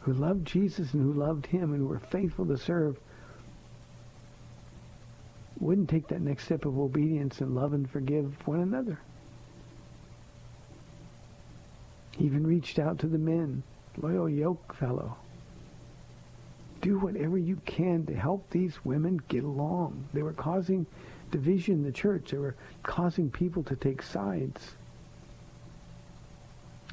who 0.00 0.12
loved 0.12 0.46
Jesus 0.46 0.92
and 0.94 1.02
who 1.02 1.18
loved 1.18 1.46
him 1.46 1.72
and 1.72 1.88
were 1.88 1.98
faithful 1.98 2.46
to 2.46 2.56
serve 2.56 2.98
wouldn't 5.60 5.88
take 5.88 6.08
that 6.08 6.20
next 6.20 6.44
step 6.44 6.64
of 6.64 6.78
obedience 6.78 7.40
and 7.40 7.54
love 7.54 7.72
and 7.72 7.90
forgive 7.90 8.34
one 8.46 8.60
another. 8.60 9.00
He 12.16 12.24
even 12.24 12.46
reached 12.46 12.78
out 12.78 12.98
to 13.00 13.06
the 13.06 13.18
men, 13.18 13.62
loyal 13.96 14.28
yoke 14.28 14.74
fellow. 14.74 15.16
Do 16.80 16.98
whatever 16.98 17.38
you 17.38 17.56
can 17.64 18.06
to 18.06 18.14
help 18.14 18.48
these 18.50 18.84
women 18.84 19.20
get 19.28 19.42
along. 19.42 20.08
They 20.12 20.22
were 20.22 20.32
causing 20.32 20.86
division 21.30 21.74
in 21.74 21.82
the 21.82 21.92
church. 21.92 22.30
They 22.30 22.38
were 22.38 22.56
causing 22.82 23.30
people 23.30 23.64
to 23.64 23.76
take 23.76 24.02
sides. 24.02 24.76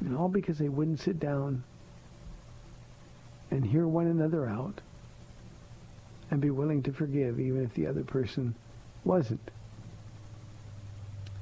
And 0.00 0.16
all 0.16 0.28
because 0.28 0.58
they 0.58 0.68
wouldn't 0.68 1.00
sit 1.00 1.20
down 1.20 1.62
and 3.50 3.64
hear 3.64 3.86
one 3.86 4.06
another 4.06 4.48
out 4.48 4.80
and 6.30 6.40
be 6.40 6.50
willing 6.50 6.82
to 6.82 6.92
forgive 6.92 7.38
even 7.38 7.62
if 7.62 7.72
the 7.74 7.86
other 7.86 8.02
person 8.02 8.54
wasn't. 9.04 9.50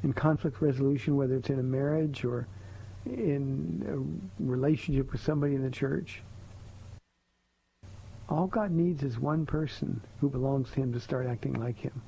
In 0.03 0.13
conflict 0.13 0.61
resolution, 0.61 1.17
whether 1.17 1.37
it's 1.37 1.49
in 1.49 1.59
a 1.59 1.63
marriage 1.63 2.25
or 2.25 2.47
in 3.07 3.85
a 3.89 4.43
relationship 4.43 5.13
with 5.13 5.23
somebody 5.23 5.55
in 5.55 5.63
the 5.63 5.71
church, 5.71 6.23
all 8.29 8.47
God 8.47 8.71
needs 8.71 9.03
is 9.03 9.19
one 9.19 9.47
person 9.47 10.01
who 10.21 10.29
belongs 10.29 10.71
to 10.71 10.77
him 10.77 10.93
to 10.93 11.01
start 11.01 11.27
acting 11.27 11.55
like 11.55 11.79
him. 11.79 12.03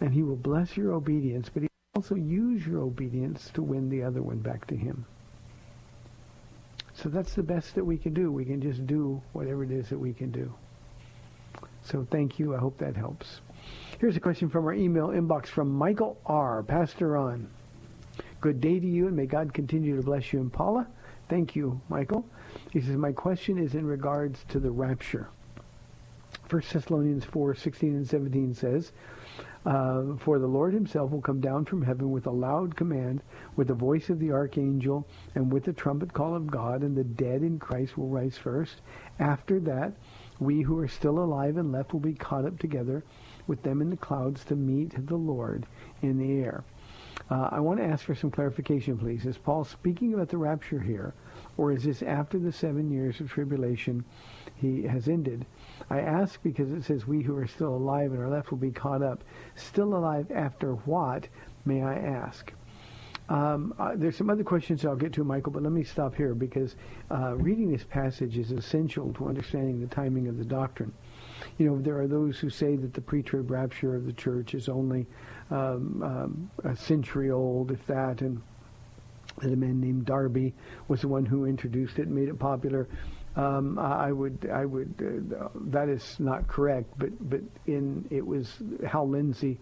And 0.00 0.14
he 0.14 0.22
will 0.22 0.36
bless 0.36 0.76
your 0.76 0.92
obedience, 0.92 1.50
but 1.52 1.62
he 1.62 1.68
will 1.68 2.02
also 2.02 2.14
use 2.14 2.66
your 2.66 2.80
obedience 2.80 3.50
to 3.54 3.62
win 3.62 3.90
the 3.90 4.02
other 4.02 4.22
one 4.22 4.38
back 4.38 4.66
to 4.68 4.76
him. 4.76 5.04
So 7.02 7.08
that's 7.08 7.34
the 7.34 7.42
best 7.42 7.74
that 7.76 7.84
we 7.84 7.96
can 7.96 8.12
do. 8.12 8.30
We 8.30 8.44
can 8.44 8.60
just 8.60 8.86
do 8.86 9.22
whatever 9.32 9.64
it 9.64 9.70
is 9.70 9.88
that 9.88 9.98
we 9.98 10.12
can 10.12 10.30
do. 10.30 10.52
So 11.82 12.06
thank 12.10 12.38
you. 12.38 12.54
I 12.54 12.58
hope 12.58 12.76
that 12.78 12.94
helps. 12.94 13.40
Here's 13.98 14.16
a 14.16 14.20
question 14.20 14.50
from 14.50 14.66
our 14.66 14.74
email 14.74 15.08
inbox 15.08 15.46
from 15.46 15.70
Michael 15.70 16.18
R. 16.26 16.62
Pastor 16.62 17.08
Ron. 17.08 17.48
Good 18.40 18.60
day 18.60 18.78
to 18.78 18.86
you, 18.86 19.06
and 19.06 19.16
may 19.16 19.26
God 19.26 19.54
continue 19.54 19.96
to 19.96 20.02
bless 20.02 20.32
you 20.32 20.40
and 20.40 20.52
Paula. 20.52 20.86
Thank 21.28 21.56
you, 21.56 21.80
Michael. 21.88 22.26
He 22.70 22.80
says, 22.80 22.96
my 22.96 23.12
question 23.12 23.58
is 23.58 23.74
in 23.74 23.86
regards 23.86 24.44
to 24.48 24.58
the 24.58 24.70
rapture. 24.70 25.28
1 26.50 26.62
Thessalonians 26.72 27.24
4, 27.24 27.54
16 27.54 27.94
and 27.96 28.08
17 28.08 28.54
says, 28.54 28.92
uh, 29.66 30.16
For 30.18 30.38
the 30.38 30.46
Lord 30.46 30.72
himself 30.72 31.10
will 31.10 31.20
come 31.20 31.40
down 31.40 31.64
from 31.64 31.82
heaven 31.82 32.10
with 32.10 32.26
a 32.26 32.30
loud 32.30 32.76
command, 32.76 33.22
with 33.56 33.68
the 33.68 33.74
voice 33.74 34.08
of 34.10 34.18
the 34.18 34.32
archangel, 34.32 35.06
and 35.34 35.52
with 35.52 35.64
the 35.64 35.72
trumpet 35.72 36.12
call 36.12 36.34
of 36.34 36.50
God, 36.50 36.82
and 36.82 36.96
the 36.96 37.04
dead 37.04 37.42
in 37.42 37.58
Christ 37.58 37.98
will 37.98 38.08
rise 38.08 38.38
first. 38.38 38.80
After 39.18 39.60
that, 39.60 39.92
we 40.38 40.62
who 40.62 40.78
are 40.78 40.88
still 40.88 41.18
alive 41.18 41.58
and 41.58 41.72
left 41.72 41.92
will 41.92 42.00
be 42.00 42.14
caught 42.14 42.46
up 42.46 42.58
together 42.58 43.04
with 43.46 43.62
them 43.62 43.82
in 43.82 43.90
the 43.90 43.96
clouds 43.96 44.44
to 44.46 44.56
meet 44.56 45.06
the 45.06 45.16
Lord 45.16 45.66
in 46.02 46.18
the 46.18 46.40
air. 46.40 46.64
Uh, 47.30 47.48
I 47.52 47.60
want 47.60 47.78
to 47.78 47.86
ask 47.86 48.04
for 48.04 48.14
some 48.14 48.30
clarification, 48.30 48.98
please. 48.98 49.26
Is 49.26 49.38
Paul 49.38 49.64
speaking 49.64 50.14
about 50.14 50.30
the 50.30 50.38
rapture 50.38 50.80
here, 50.80 51.14
or 51.56 51.70
is 51.70 51.84
this 51.84 52.02
after 52.02 52.38
the 52.38 52.52
seven 52.52 52.90
years 52.90 53.20
of 53.20 53.30
tribulation 53.30 54.04
he 54.56 54.82
has 54.82 55.08
ended? 55.08 55.46
I 55.88 56.00
ask 56.00 56.42
because 56.42 56.72
it 56.72 56.84
says 56.84 57.06
we 57.06 57.22
who 57.22 57.36
are 57.36 57.46
still 57.46 57.74
alive 57.74 58.12
and 58.12 58.20
are 58.20 58.28
left 58.28 58.50
will 58.50 58.58
be 58.58 58.70
caught 58.70 59.02
up. 59.02 59.24
Still 59.54 59.94
alive 59.94 60.30
after 60.30 60.72
what, 60.74 61.28
may 61.64 61.82
I 61.82 61.94
ask? 61.94 62.52
Um, 63.30 63.72
uh, 63.78 63.92
there's 63.94 64.16
some 64.16 64.28
other 64.28 64.42
questions 64.42 64.84
I'll 64.84 64.96
get 64.96 65.12
to, 65.12 65.24
Michael, 65.24 65.52
but 65.52 65.62
let 65.62 65.70
me 65.72 65.84
stop 65.84 66.16
here 66.16 66.34
because 66.34 66.74
uh, 67.12 67.36
reading 67.36 67.70
this 67.70 67.84
passage 67.84 68.36
is 68.36 68.50
essential 68.50 69.12
to 69.14 69.28
understanding 69.28 69.80
the 69.80 69.86
timing 69.86 70.26
of 70.26 70.36
the 70.36 70.44
doctrine. 70.44 70.92
You 71.56 71.66
know, 71.66 71.80
there 71.80 71.98
are 72.00 72.08
those 72.08 72.40
who 72.40 72.50
say 72.50 72.74
that 72.74 72.92
the 72.92 73.00
pre-trib 73.00 73.50
rapture 73.50 73.94
of 73.94 74.04
the 74.04 74.12
church 74.12 74.54
is 74.54 74.68
only 74.68 75.06
um, 75.50 76.02
um, 76.02 76.50
a 76.64 76.74
century 76.74 77.30
old, 77.30 77.70
if 77.70 77.86
that, 77.86 78.20
and 78.20 78.42
that 79.38 79.52
a 79.52 79.56
man 79.56 79.80
named 79.80 80.06
Darby 80.06 80.52
was 80.88 81.00
the 81.00 81.08
one 81.08 81.24
who 81.24 81.46
introduced 81.46 82.00
it 82.00 82.06
and 82.06 82.14
made 82.14 82.28
it 82.28 82.38
popular. 82.38 82.88
Um, 83.36 83.78
I 83.78 84.10
would, 84.10 84.50
I 84.52 84.64
would, 84.64 85.32
uh, 85.40 85.48
that 85.66 85.88
is 85.88 86.18
not 86.18 86.48
correct, 86.48 86.92
but 86.98 87.10
but 87.30 87.40
in 87.66 88.06
it 88.10 88.26
was 88.26 88.52
Hal 88.86 89.08
Lindsey 89.08 89.60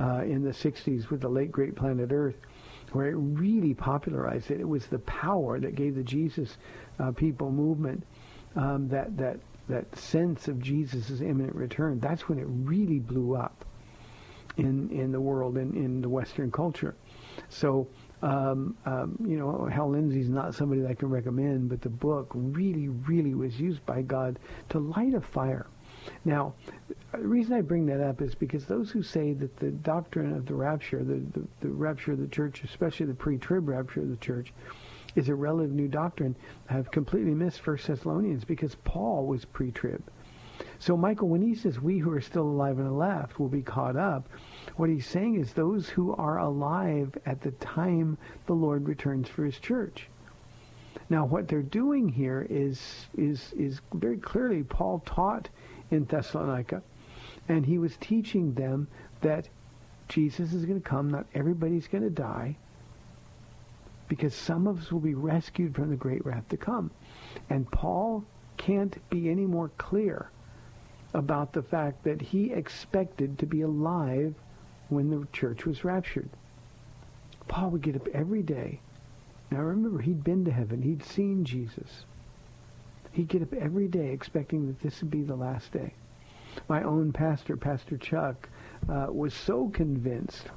uh, 0.00 0.22
in 0.24 0.42
the 0.42 0.50
'60s 0.50 1.10
with 1.10 1.20
the 1.20 1.28
late 1.28 1.52
great 1.52 1.76
Planet 1.76 2.10
Earth, 2.12 2.36
where 2.92 3.06
it 3.06 3.14
really 3.14 3.72
popularized 3.72 4.50
it. 4.50 4.60
It 4.60 4.68
was 4.68 4.86
the 4.86 4.98
power 5.00 5.60
that 5.60 5.76
gave 5.76 5.94
the 5.94 6.02
Jesus 6.02 6.56
uh, 6.98 7.12
people 7.12 7.52
movement 7.52 8.04
um, 8.56 8.88
that 8.88 9.16
that 9.16 9.38
that 9.68 9.96
sense 9.96 10.48
of 10.48 10.60
Jesus' 10.60 11.20
imminent 11.20 11.54
return. 11.54 12.00
That's 12.00 12.28
when 12.28 12.38
it 12.38 12.46
really 12.48 12.98
blew 12.98 13.36
up 13.36 13.64
in 14.56 14.90
in 14.90 15.12
the 15.12 15.20
world 15.20 15.56
in, 15.56 15.74
in 15.76 16.00
the 16.00 16.08
Western 16.08 16.50
culture. 16.50 16.94
So 17.48 17.88
um, 18.24 18.74
um, 18.86 19.18
you 19.20 19.36
know, 19.36 19.66
Hal 19.66 19.90
Lindsey's 19.90 20.30
not 20.30 20.54
somebody 20.54 20.80
that 20.80 20.90
I 20.90 20.94
can 20.94 21.10
recommend, 21.10 21.68
but 21.68 21.82
the 21.82 21.90
book 21.90 22.30
really, 22.32 22.88
really 22.88 23.34
was 23.34 23.60
used 23.60 23.84
by 23.84 24.00
God 24.00 24.38
to 24.70 24.78
light 24.78 25.12
a 25.12 25.20
fire. 25.20 25.66
Now, 26.24 26.54
the 27.12 27.18
reason 27.18 27.52
I 27.52 27.60
bring 27.60 27.84
that 27.86 28.00
up 28.00 28.22
is 28.22 28.34
because 28.34 28.64
those 28.64 28.90
who 28.90 29.02
say 29.02 29.34
that 29.34 29.56
the 29.58 29.70
doctrine 29.70 30.34
of 30.34 30.46
the 30.46 30.54
rapture, 30.54 31.04
the, 31.04 31.22
the, 31.38 31.46
the 31.60 31.68
rapture 31.68 32.12
of 32.12 32.18
the 32.18 32.28
church, 32.28 32.64
especially 32.64 33.06
the 33.06 33.14
pre-trib 33.14 33.68
rapture 33.68 34.00
of 34.00 34.08
the 34.08 34.16
church, 34.16 34.54
is 35.16 35.28
a 35.28 35.34
relative 35.34 35.72
new 35.72 35.88
doctrine, 35.88 36.34
have 36.66 36.90
completely 36.90 37.34
missed 37.34 37.60
First 37.60 37.86
Thessalonians 37.86 38.44
because 38.44 38.74
Paul 38.84 39.26
was 39.26 39.44
pre-trib. 39.44 40.02
So 40.78 40.96
Michael, 40.96 41.28
when 41.28 41.42
he 41.42 41.54
says 41.54 41.80
we 41.80 41.98
who 41.98 42.10
are 42.12 42.20
still 42.20 42.42
alive 42.42 42.78
and 42.78 42.98
left 42.98 43.38
will 43.38 43.48
be 43.48 43.62
caught 43.62 43.96
up, 43.96 44.28
what 44.76 44.90
he's 44.90 45.06
saying 45.06 45.36
is 45.36 45.52
those 45.52 45.88
who 45.88 46.14
are 46.14 46.38
alive 46.38 47.16
at 47.26 47.40
the 47.40 47.52
time 47.52 48.18
the 48.46 48.54
Lord 48.54 48.88
returns 48.88 49.28
for 49.28 49.44
his 49.44 49.58
church. 49.58 50.08
Now, 51.10 51.26
what 51.26 51.48
they're 51.48 51.62
doing 51.62 52.08
here 52.08 52.46
is 52.48 53.06
is 53.16 53.52
is 53.56 53.80
very 53.92 54.16
clearly 54.16 54.62
Paul 54.62 55.02
taught 55.04 55.48
in 55.90 56.04
Thessalonica, 56.04 56.82
and 57.48 57.64
he 57.66 57.78
was 57.78 57.96
teaching 57.98 58.54
them 58.54 58.88
that 59.20 59.48
Jesus 60.08 60.52
is 60.52 60.64
going 60.64 60.80
to 60.80 60.88
come. 60.88 61.10
Not 61.10 61.26
everybody's 61.34 61.88
going 61.88 62.04
to 62.04 62.10
die, 62.10 62.56
because 64.08 64.34
some 64.34 64.66
of 64.66 64.80
us 64.80 64.92
will 64.92 65.00
be 65.00 65.14
rescued 65.14 65.74
from 65.74 65.90
the 65.90 65.96
great 65.96 66.24
wrath 66.24 66.48
to 66.48 66.56
come. 66.56 66.90
And 67.50 67.70
Paul 67.70 68.24
can't 68.56 68.96
be 69.10 69.30
any 69.30 69.46
more 69.46 69.70
clear 69.76 70.30
about 71.14 71.52
the 71.52 71.62
fact 71.62 72.04
that 72.04 72.20
he 72.20 72.52
expected 72.52 73.38
to 73.38 73.46
be 73.46 73.62
alive 73.62 74.34
when 74.88 75.10
the 75.10 75.26
church 75.32 75.64
was 75.64 75.84
raptured. 75.84 76.28
Paul 77.48 77.70
would 77.70 77.82
get 77.82 77.96
up 77.96 78.08
every 78.08 78.42
day. 78.42 78.80
Now 79.50 79.60
remember, 79.60 80.00
he'd 80.00 80.24
been 80.24 80.44
to 80.44 80.50
heaven. 80.50 80.82
He'd 80.82 81.04
seen 81.04 81.44
Jesus. 81.44 82.04
He'd 83.12 83.28
get 83.28 83.42
up 83.42 83.54
every 83.54 83.86
day 83.86 84.12
expecting 84.12 84.66
that 84.66 84.80
this 84.80 85.00
would 85.00 85.10
be 85.10 85.22
the 85.22 85.36
last 85.36 85.72
day. 85.72 85.94
My 86.68 86.82
own 86.82 87.12
pastor, 87.12 87.56
Pastor 87.56 87.96
Chuck, 87.96 88.48
uh, 88.88 89.06
was 89.10 89.34
so 89.34 89.68
convinced 89.68 90.48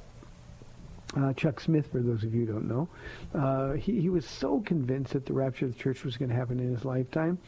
uh, 1.18 1.32
Chuck 1.32 1.60
Smith, 1.60 1.90
for 1.90 2.00
those 2.00 2.22
of 2.22 2.34
you 2.34 2.46
who 2.46 2.52
don't 2.52 2.68
know, 2.68 2.88
uh, 3.34 3.72
he, 3.72 4.00
he 4.00 4.08
was 4.08 4.24
so 4.24 4.60
convinced 4.60 5.12
that 5.12 5.26
the 5.26 5.32
rapture 5.32 5.66
of 5.66 5.74
the 5.74 5.82
church 5.82 6.04
was 6.04 6.16
going 6.16 6.28
to 6.28 6.34
happen 6.34 6.60
in 6.60 6.72
his 6.72 6.84
lifetime 6.84 7.38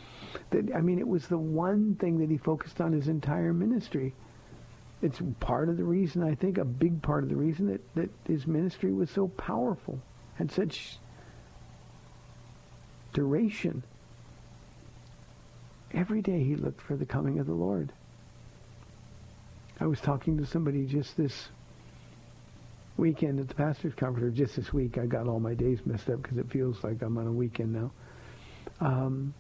that, 0.51 0.75
I 0.75 0.81
mean, 0.81 0.99
it 0.99 1.07
was 1.07 1.29
the 1.29 1.39
one 1.39 1.95
thing 1.97 2.19
that 2.19 2.31
he 2.31 2.37
focused 2.37 2.81
on 2.81 2.93
his 2.93 3.09
entire 3.09 3.53
ministry. 3.53 4.15
It's 5.03 5.21
part 5.41 5.69
of 5.69 5.77
the 5.77 5.85
reason, 5.85 6.23
I 6.23 6.35
think, 6.35 6.59
a 6.59 6.65
big 6.65 7.01
part 7.03 7.23
of 7.23 7.31
the 7.31 7.37
reason 7.37 7.67
that, 7.69 7.95
that 7.95 8.11
his 8.27 8.47
ministry 8.47 8.93
was 8.93 9.11
so 9.11 9.29
powerful, 9.29 10.01
had 10.35 10.51
such 10.51 10.99
duration. 13.13 13.83
Every 15.93 16.23
day 16.23 16.43
he 16.45 16.57
looked 16.57 16.81
for 16.81 16.97
the 16.97 17.07
coming 17.07 17.39
of 17.39 17.47
the 17.47 17.55
Lord. 17.55 17.93
I 19.81 19.87
was 19.87 20.01
talking 20.01 20.37
to 20.39 20.47
somebody 20.47 20.85
just 20.87 21.17
this 21.17 21.49
weekend 23.01 23.41
at 23.41 23.49
the 23.49 23.55
pastor's 23.55 23.95
conference, 23.95 24.27
or 24.27 24.31
just 24.31 24.57
this 24.57 24.73
week. 24.73 24.99
I 24.99 25.07
got 25.07 25.27
all 25.27 25.41
my 25.41 25.55
days 25.55 25.81
messed 25.85 26.09
up 26.11 26.23
because 26.23 26.39
it 26.39 26.51
feels 26.51 26.85
like 26.85 27.03
I'm 27.03 27.19
on 27.19 27.27
a 27.27 27.33
weekend 27.33 27.73
now. 27.73 27.91
Um, 28.81 29.35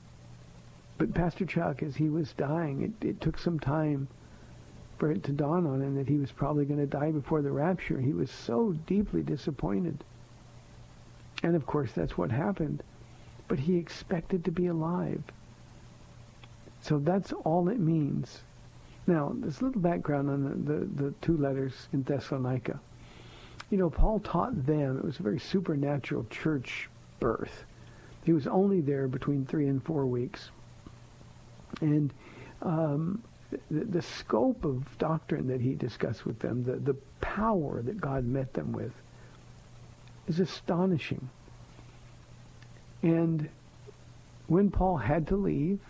but 0.98 1.14
Pastor 1.14 1.46
Chuck, 1.46 1.82
as 1.82 1.94
he 1.94 2.08
was 2.08 2.32
dying, 2.32 2.82
it, 2.82 3.06
it 3.06 3.20
took 3.20 3.38
some 3.38 3.60
time 3.60 4.08
for 4.98 5.10
it 5.10 5.22
to 5.24 5.32
dawn 5.32 5.66
on 5.66 5.80
him 5.80 5.94
that 5.96 6.08
he 6.08 6.18
was 6.18 6.32
probably 6.32 6.64
going 6.64 6.80
to 6.80 6.86
die 6.86 7.10
before 7.10 7.40
the 7.40 7.50
rapture. 7.50 7.98
He 7.98 8.12
was 8.12 8.30
so 8.30 8.72
deeply 8.86 9.22
disappointed. 9.22 10.04
And 11.42 11.56
of 11.56 11.64
course, 11.66 11.92
that's 11.92 12.18
what 12.18 12.30
happened. 12.30 12.82
But 13.48 13.58
he 13.58 13.76
expected 13.76 14.44
to 14.44 14.50
be 14.50 14.66
alive. 14.66 15.22
So 16.82 16.98
that's 16.98 17.32
all 17.32 17.68
it 17.68 17.80
means. 17.80 18.40
Now, 19.06 19.34
a 19.42 19.46
little 19.64 19.80
background 19.80 20.28
on 20.28 20.64
the, 20.64 20.72
the, 20.72 21.04
the 21.04 21.14
two 21.22 21.36
letters 21.36 21.88
in 21.92 22.02
Thessalonica. 22.02 22.78
You 23.70 23.78
know, 23.78 23.88
Paul 23.88 24.18
taught 24.20 24.66
them, 24.66 24.98
it 24.98 25.04
was 25.04 25.20
a 25.20 25.22
very 25.22 25.38
supernatural 25.38 26.26
church 26.28 26.90
birth. 27.20 27.64
He 28.24 28.32
was 28.32 28.46
only 28.46 28.80
there 28.80 29.06
between 29.06 29.46
three 29.46 29.68
and 29.68 29.82
four 29.82 30.06
weeks. 30.06 30.50
And 31.80 32.12
um, 32.62 33.22
the, 33.70 33.84
the 33.84 34.02
scope 34.02 34.64
of 34.64 34.98
doctrine 34.98 35.46
that 35.46 35.60
he 35.60 35.74
discussed 35.74 36.26
with 36.26 36.40
them, 36.40 36.64
the, 36.64 36.76
the 36.76 36.96
power 37.20 37.80
that 37.82 38.00
God 38.00 38.24
met 38.24 38.52
them 38.54 38.72
with, 38.72 38.92
is 40.26 40.40
astonishing. 40.40 41.28
And 43.02 43.48
when 44.48 44.70
Paul 44.70 44.96
had 44.96 45.28
to 45.28 45.36
leave, 45.36 45.80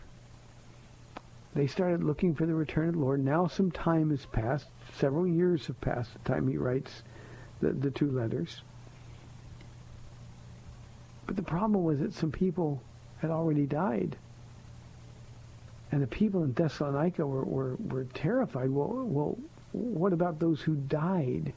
they 1.55 1.67
started 1.67 2.05
looking 2.05 2.35
for 2.35 2.47
the 2.47 2.55
return 2.55 2.89
of 2.89 2.95
the 2.95 3.01
Lord. 3.01 3.25
Now 3.25 3.49
some 3.49 3.71
time 3.71 4.11
has 4.11 4.27
passed. 4.27 4.67
Several 4.99 5.27
years 5.27 5.67
have 5.67 5.81
passed 5.81 6.13
the 6.13 6.31
time 6.31 6.47
he 6.47 6.59
writes 6.59 7.03
the, 7.61 7.73
the 7.73 7.91
two 7.91 8.11
letters. 8.11 8.63
But 11.27 11.37
the 11.37 11.43
problem 11.43 11.85
was 11.85 12.01
that 12.01 12.15
some 12.15 12.33
people 12.33 12.83
had 13.19 13.31
already 13.31 13.67
died. 13.67 14.17
And 15.93 16.03
the 16.03 16.07
people 16.07 16.45
in 16.45 16.53
Thessalonica 16.53 17.27
were, 17.27 17.45
were, 17.45 17.77
were 17.89 18.05
terrified. 18.15 18.71
Well, 18.71 19.05
well, 19.05 19.39
what 19.73 20.13
about 20.13 20.39
those 20.39 20.61
who 20.61 20.75
died 20.75 21.53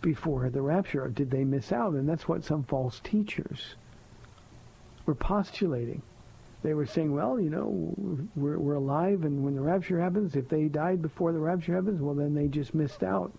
before 0.00 0.50
the 0.50 0.60
rapture? 0.60 1.08
Did 1.08 1.30
they 1.30 1.44
miss 1.44 1.72
out? 1.72 1.94
And 1.94 2.08
that's 2.08 2.28
what 2.28 2.44
some 2.44 2.64
false 2.64 3.00
teachers 3.04 3.76
were 5.06 5.14
postulating. 5.14 6.02
They 6.62 6.74
were 6.74 6.86
saying, 6.86 7.12
well, 7.12 7.40
you 7.40 7.50
know, 7.50 8.26
we're, 8.36 8.58
we're 8.58 8.74
alive, 8.74 9.24
and 9.24 9.44
when 9.44 9.56
the 9.56 9.60
rapture 9.60 10.00
happens, 10.00 10.36
if 10.36 10.48
they 10.48 10.68
died 10.68 11.02
before 11.02 11.32
the 11.32 11.38
rapture 11.38 11.74
happens, 11.74 12.00
well, 12.00 12.14
then 12.14 12.34
they 12.34 12.46
just 12.46 12.72
missed 12.72 13.02
out. 13.02 13.32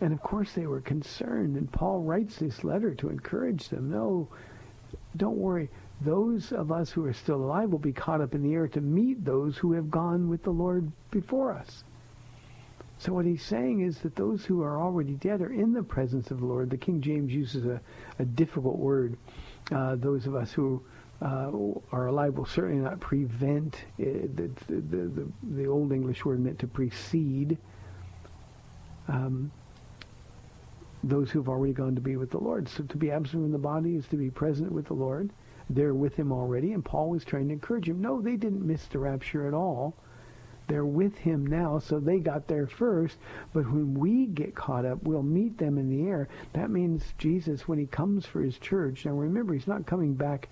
And 0.00 0.12
of 0.12 0.20
course 0.20 0.52
they 0.52 0.66
were 0.66 0.80
concerned, 0.80 1.56
and 1.56 1.70
Paul 1.72 2.00
writes 2.00 2.36
this 2.36 2.64
letter 2.64 2.94
to 2.96 3.08
encourage 3.08 3.68
them. 3.68 3.90
No, 3.90 4.28
don't 5.16 5.38
worry. 5.38 5.70
Those 6.02 6.52
of 6.52 6.70
us 6.70 6.90
who 6.90 7.06
are 7.06 7.14
still 7.14 7.36
alive 7.36 7.70
will 7.70 7.78
be 7.78 7.92
caught 7.92 8.20
up 8.20 8.34
in 8.34 8.42
the 8.42 8.54
air 8.54 8.68
to 8.68 8.80
meet 8.82 9.24
those 9.24 9.56
who 9.56 9.72
have 9.72 9.90
gone 9.90 10.28
with 10.28 10.42
the 10.42 10.50
Lord 10.50 10.92
before 11.10 11.52
us. 11.52 11.84
So 12.98 13.12
what 13.12 13.24
he's 13.26 13.42
saying 13.42 13.80
is 13.80 13.98
that 13.98 14.16
those 14.16 14.44
who 14.44 14.62
are 14.62 14.80
already 14.80 15.14
dead 15.14 15.40
are 15.42 15.52
in 15.52 15.72
the 15.72 15.82
presence 15.82 16.30
of 16.30 16.40
the 16.40 16.46
Lord. 16.46 16.70
The 16.70 16.78
King 16.78 17.00
James 17.00 17.32
uses 17.32 17.66
a, 17.66 17.80
a 18.18 18.24
difficult 18.24 18.76
word. 18.76 19.16
Uh, 19.70 19.96
those 19.96 20.26
of 20.26 20.34
us 20.34 20.52
who 20.52 20.82
uh, 21.20 21.50
are 21.92 22.06
alive 22.06 22.36
will 22.36 22.46
certainly 22.46 22.82
not 22.82 23.00
prevent. 23.00 23.76
It. 23.98 24.36
The, 24.36 24.50
the, 24.68 24.80
the, 24.80 25.32
the, 25.42 25.66
old 25.66 25.92
English 25.92 26.24
word 26.24 26.40
meant 26.40 26.58
to 26.60 26.66
precede. 26.66 27.58
Um, 29.08 29.50
those 31.04 31.30
who 31.30 31.38
have 31.40 31.48
already 31.48 31.72
gone 31.72 31.94
to 31.94 32.00
be 32.00 32.16
with 32.16 32.30
the 32.30 32.38
Lord. 32.38 32.68
So 32.68 32.84
to 32.84 32.96
be 32.96 33.10
absent 33.10 33.42
from 33.42 33.52
the 33.52 33.58
body 33.58 33.96
is 33.96 34.06
to 34.08 34.16
be 34.16 34.30
present 34.30 34.72
with 34.72 34.86
the 34.86 34.94
Lord. 34.94 35.30
They're 35.68 35.94
with 35.94 36.14
him 36.14 36.32
already, 36.32 36.72
and 36.72 36.84
Paul 36.84 37.10
was 37.10 37.24
trying 37.24 37.48
to 37.48 37.54
encourage 37.54 37.88
him. 37.88 38.00
No, 38.00 38.20
they 38.20 38.36
didn't 38.36 38.66
miss 38.66 38.86
the 38.86 38.98
rapture 38.98 39.46
at 39.48 39.54
all. 39.54 39.94
They're 40.68 40.84
with 40.84 41.16
him 41.16 41.46
now, 41.46 41.78
so 41.78 42.00
they 42.00 42.18
got 42.18 42.48
there 42.48 42.66
first. 42.66 43.18
But 43.52 43.70
when 43.70 43.94
we 43.94 44.26
get 44.26 44.54
caught 44.54 44.84
up, 44.84 45.02
we'll 45.02 45.22
meet 45.22 45.58
them 45.58 45.78
in 45.78 45.88
the 45.88 46.08
air. 46.08 46.28
That 46.54 46.70
means 46.70 47.14
Jesus, 47.18 47.68
when 47.68 47.78
he 47.78 47.86
comes 47.86 48.26
for 48.26 48.42
his 48.42 48.58
church, 48.58 49.04
now 49.04 49.12
remember, 49.12 49.54
he's 49.54 49.68
not 49.68 49.86
coming 49.86 50.14
back 50.14 50.48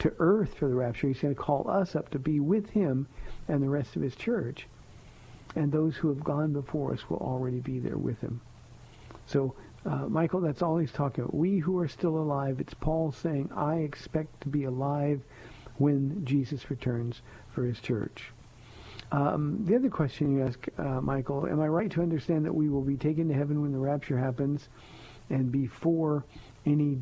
to 0.00 0.12
earth 0.18 0.54
for 0.54 0.68
the 0.68 0.74
rapture. 0.74 1.06
He's 1.06 1.20
going 1.20 1.34
to 1.34 1.40
call 1.40 1.70
us 1.70 1.94
up 1.94 2.10
to 2.10 2.18
be 2.18 2.40
with 2.40 2.70
him 2.70 3.06
and 3.46 3.62
the 3.62 3.68
rest 3.68 3.94
of 3.94 4.02
his 4.02 4.16
church. 4.16 4.66
And 5.54 5.70
those 5.70 5.96
who 5.96 6.08
have 6.08 6.24
gone 6.24 6.52
before 6.52 6.92
us 6.92 7.08
will 7.08 7.18
already 7.18 7.60
be 7.60 7.78
there 7.78 7.98
with 7.98 8.20
him. 8.20 8.40
So, 9.32 9.54
uh, 9.86 10.06
Michael, 10.08 10.42
that's 10.42 10.60
all 10.60 10.76
he's 10.76 10.92
talking 10.92 11.24
about. 11.24 11.34
We 11.34 11.58
who 11.58 11.78
are 11.78 11.88
still 11.88 12.16
alive, 12.18 12.60
it's 12.60 12.74
Paul 12.74 13.12
saying, 13.12 13.50
I 13.56 13.76
expect 13.76 14.42
to 14.42 14.48
be 14.48 14.64
alive 14.64 15.22
when 15.78 16.22
Jesus 16.26 16.68
returns 16.70 17.22
for 17.54 17.64
his 17.64 17.80
church. 17.80 18.30
Um, 19.10 19.64
the 19.64 19.74
other 19.74 19.88
question 19.88 20.36
you 20.36 20.44
ask, 20.44 20.66
uh, 20.78 21.00
Michael, 21.00 21.46
am 21.46 21.60
I 21.60 21.66
right 21.66 21.90
to 21.92 22.02
understand 22.02 22.44
that 22.44 22.54
we 22.54 22.68
will 22.68 22.82
be 22.82 22.96
taken 22.96 23.28
to 23.28 23.34
heaven 23.34 23.62
when 23.62 23.72
the 23.72 23.78
rapture 23.78 24.18
happens 24.18 24.68
and 25.30 25.50
before 25.50 26.24
any 26.66 26.98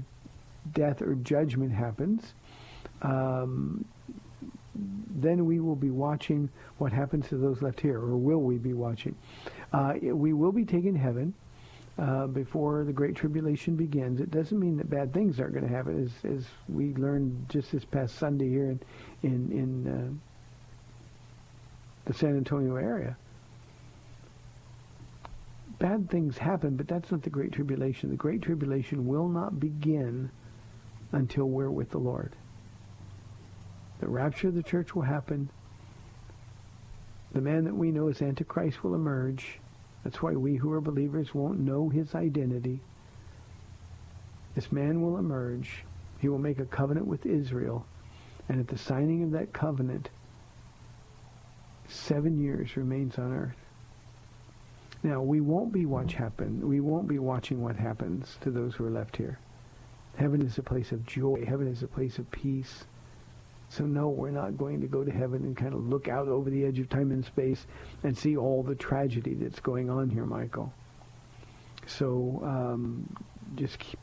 death 0.72 1.02
or 1.02 1.16
judgment 1.16 1.72
happens? 1.72 2.34
Um, 3.02 3.84
then 4.74 5.46
we 5.46 5.58
will 5.58 5.76
be 5.76 5.90
watching 5.90 6.48
what 6.78 6.92
happens 6.92 7.28
to 7.28 7.36
those 7.36 7.60
left 7.60 7.80
here, 7.80 7.98
or 7.98 8.16
will 8.16 8.40
we 8.40 8.56
be 8.56 8.72
watching? 8.72 9.16
Uh, 9.72 9.94
we 10.00 10.32
will 10.32 10.52
be 10.52 10.64
taken 10.64 10.94
to 10.94 11.00
heaven 11.00 11.34
uh, 12.00 12.26
before 12.26 12.84
the 12.84 12.92
Great 12.92 13.14
Tribulation 13.14 13.76
begins. 13.76 14.20
It 14.20 14.30
doesn't 14.30 14.58
mean 14.58 14.78
that 14.78 14.88
bad 14.88 15.12
things 15.12 15.38
aren't 15.38 15.52
going 15.52 15.68
to 15.68 15.74
happen, 15.74 16.02
as, 16.02 16.30
as 16.30 16.46
we 16.68 16.94
learned 16.94 17.46
just 17.50 17.70
this 17.72 17.84
past 17.84 18.16
Sunday 18.16 18.48
here 18.48 18.70
in 18.70 18.80
in, 19.22 19.52
in 19.52 19.86
uh, 19.86 20.08
the 22.06 22.14
San 22.14 22.36
Antonio 22.36 22.76
area. 22.76 23.16
Bad 25.78 26.10
things 26.10 26.38
happen, 26.38 26.76
but 26.76 26.88
that's 26.88 27.10
not 27.10 27.22
the 27.22 27.30
Great 27.30 27.52
Tribulation. 27.52 28.10
The 28.10 28.16
Great 28.16 28.40
Tribulation 28.40 29.06
will 29.06 29.28
not 29.28 29.60
begin 29.60 30.30
until 31.12 31.46
we're 31.46 31.70
with 31.70 31.90
the 31.90 31.98
Lord. 31.98 32.34
The 34.00 34.08
rapture 34.08 34.48
of 34.48 34.54
the 34.54 34.62
church 34.62 34.94
will 34.94 35.02
happen. 35.02 35.50
The 37.32 37.40
man 37.42 37.64
that 37.64 37.74
we 37.74 37.90
know 37.90 38.08
as 38.08 38.22
Antichrist 38.22 38.82
will 38.82 38.94
emerge. 38.94 39.60
That's 40.04 40.22
why 40.22 40.32
we 40.32 40.56
who 40.56 40.72
are 40.72 40.80
believers 40.80 41.34
won't 41.34 41.60
know 41.60 41.88
his 41.88 42.14
identity. 42.14 42.80
This 44.54 44.72
man 44.72 45.02
will 45.02 45.18
emerge. 45.18 45.84
He 46.18 46.28
will 46.28 46.38
make 46.38 46.58
a 46.58 46.64
covenant 46.64 47.06
with 47.06 47.26
Israel. 47.26 47.86
And 48.48 48.60
at 48.60 48.68
the 48.68 48.78
signing 48.78 49.22
of 49.22 49.30
that 49.32 49.52
covenant, 49.52 50.10
seven 51.88 52.42
years 52.42 52.76
remains 52.76 53.18
on 53.18 53.32
earth. 53.32 53.56
Now, 55.02 55.22
we 55.22 55.40
won't 55.40 55.72
be 55.72 55.86
watch 55.86 56.14
happen. 56.14 56.68
We 56.68 56.80
won't 56.80 57.08
be 57.08 57.18
watching 57.18 57.62
what 57.62 57.76
happens 57.76 58.36
to 58.42 58.50
those 58.50 58.74
who 58.74 58.84
are 58.86 58.90
left 58.90 59.16
here. 59.16 59.38
Heaven 60.16 60.42
is 60.42 60.58
a 60.58 60.62
place 60.62 60.92
of 60.92 61.06
joy. 61.06 61.44
Heaven 61.46 61.66
is 61.66 61.82
a 61.82 61.88
place 61.88 62.18
of 62.18 62.30
peace. 62.30 62.84
So 63.70 63.86
no, 63.86 64.08
we're 64.08 64.32
not 64.32 64.58
going 64.58 64.80
to 64.80 64.88
go 64.88 65.04
to 65.04 65.12
heaven 65.12 65.44
and 65.44 65.56
kind 65.56 65.74
of 65.74 65.88
look 65.88 66.08
out 66.08 66.26
over 66.26 66.50
the 66.50 66.64
edge 66.64 66.80
of 66.80 66.88
time 66.88 67.12
and 67.12 67.24
space 67.24 67.66
and 68.02 68.18
see 68.18 68.36
all 68.36 68.64
the 68.64 68.74
tragedy 68.74 69.34
that's 69.34 69.60
going 69.60 69.88
on 69.88 70.10
here, 70.10 70.26
Michael. 70.26 70.72
So 71.86 72.40
um, 72.44 73.08
just 73.54 73.78
keep, 73.78 74.00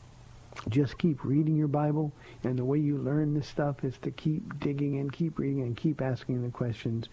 just 0.70 0.96
keep 0.96 1.22
reading 1.22 1.54
your 1.54 1.68
Bible, 1.68 2.12
and 2.44 2.58
the 2.58 2.64
way 2.64 2.78
you 2.78 2.96
learn 2.96 3.34
this 3.34 3.46
stuff 3.46 3.84
is 3.84 3.98
to 3.98 4.10
keep 4.10 4.58
digging 4.58 4.98
and 5.00 5.12
keep 5.12 5.38
reading 5.38 5.60
and 5.62 5.76
keep 5.76 6.00
asking 6.00 6.42
the 6.42 6.50
questions. 6.50 7.08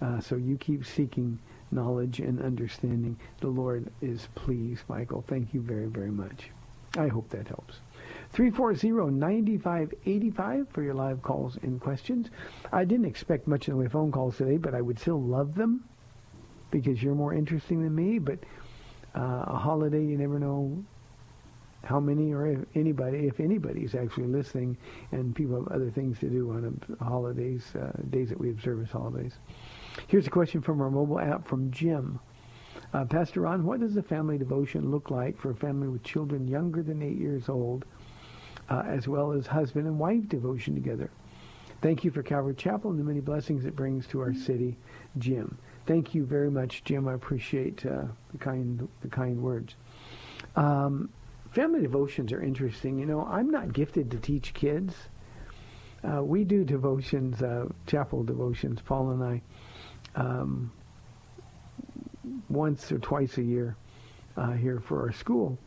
Uh, 0.00 0.20
so 0.20 0.34
you 0.34 0.58
keep 0.58 0.84
seeking 0.84 1.38
knowledge 1.70 2.18
and 2.18 2.42
understanding. 2.42 3.16
The 3.40 3.48
Lord 3.48 3.90
is 4.00 4.28
pleased, 4.34 4.82
Michael. 4.88 5.24
Thank 5.28 5.54
you 5.54 5.60
very, 5.60 5.86
very 5.86 6.10
much. 6.10 6.50
I 6.98 7.06
hope 7.06 7.28
that 7.30 7.46
helps. 7.46 7.78
340-9585 8.34 10.68
for 10.70 10.82
your 10.82 10.94
live 10.94 11.22
calls 11.22 11.56
and 11.62 11.80
questions. 11.80 12.30
I 12.72 12.84
didn't 12.84 13.06
expect 13.06 13.46
much 13.46 13.68
in 13.68 13.74
the 13.74 13.78
way 13.78 13.86
of 13.86 13.92
phone 13.92 14.10
calls 14.10 14.38
today, 14.38 14.56
but 14.56 14.74
I 14.74 14.80
would 14.80 14.98
still 14.98 15.20
love 15.20 15.54
them 15.54 15.84
because 16.70 17.02
you're 17.02 17.14
more 17.14 17.34
interesting 17.34 17.82
than 17.82 17.94
me. 17.94 18.18
But 18.18 18.38
uh, 19.14 19.44
a 19.46 19.56
holiday, 19.56 20.04
you 20.04 20.16
never 20.16 20.38
know 20.38 20.82
how 21.84 22.00
many 22.00 22.32
or 22.32 22.46
if 22.46 22.60
anybody, 22.74 23.26
if 23.26 23.40
anybody's 23.40 23.94
actually 23.94 24.28
listening, 24.28 24.76
and 25.10 25.34
people 25.34 25.56
have 25.56 25.68
other 25.68 25.90
things 25.90 26.18
to 26.20 26.28
do 26.28 26.50
on 26.52 26.80
holidays, 27.00 27.74
uh, 27.74 27.90
days 28.10 28.28
that 28.28 28.38
we 28.38 28.50
observe 28.50 28.82
as 28.82 28.90
holidays. 28.90 29.34
Here's 30.06 30.26
a 30.26 30.30
question 30.30 30.62
from 30.62 30.80
our 30.80 30.90
mobile 30.90 31.18
app 31.18 31.46
from 31.46 31.70
Jim. 31.70 32.20
Uh, 32.94 33.04
Pastor 33.04 33.42
Ron, 33.42 33.64
what 33.64 33.80
does 33.80 33.96
a 33.96 34.02
family 34.02 34.38
devotion 34.38 34.90
look 34.90 35.10
like 35.10 35.38
for 35.38 35.50
a 35.50 35.54
family 35.54 35.88
with 35.88 36.02
children 36.02 36.46
younger 36.46 36.82
than 36.82 37.02
eight 37.02 37.18
years 37.18 37.48
old, 37.48 37.84
uh, 38.72 38.82
as 38.86 39.06
well 39.06 39.32
as 39.32 39.46
husband 39.46 39.86
and 39.86 39.98
wife 39.98 40.26
devotion 40.28 40.74
together? 40.74 41.10
Thank 41.82 42.04
you 42.04 42.10
for 42.10 42.22
Calvary 42.22 42.54
Chapel 42.54 42.90
and 42.90 42.98
the 42.98 43.04
many 43.04 43.20
blessings 43.20 43.64
it 43.64 43.76
brings 43.76 44.06
to 44.08 44.20
our 44.20 44.32
city, 44.32 44.76
Jim. 45.18 45.58
Thank 45.84 46.14
you 46.14 46.24
very 46.24 46.50
much, 46.50 46.84
Jim. 46.84 47.08
I 47.08 47.14
appreciate 47.14 47.84
uh, 47.84 48.04
the 48.30 48.38
kind 48.38 48.88
the 49.02 49.08
kind 49.08 49.42
words. 49.42 49.74
Um, 50.56 51.10
family 51.50 51.82
devotions 51.82 52.32
are 52.32 52.40
interesting. 52.40 52.98
You 52.98 53.06
know, 53.06 53.26
I'm 53.26 53.50
not 53.50 53.72
gifted 53.72 54.10
to 54.12 54.18
teach 54.18 54.54
kids. 54.54 54.94
Uh, 56.04 56.22
we 56.22 56.44
do 56.44 56.64
devotions, 56.64 57.42
uh, 57.42 57.66
chapel 57.86 58.22
devotions, 58.24 58.80
Paula 58.80 59.14
and 59.14 59.24
I, 59.24 60.20
um, 60.20 60.72
once 62.48 62.90
or 62.90 62.98
twice 62.98 63.38
a 63.38 63.42
year 63.42 63.76
uh, 64.36 64.52
here 64.52 64.80
for 64.80 65.02
our 65.02 65.12
school. 65.12 65.58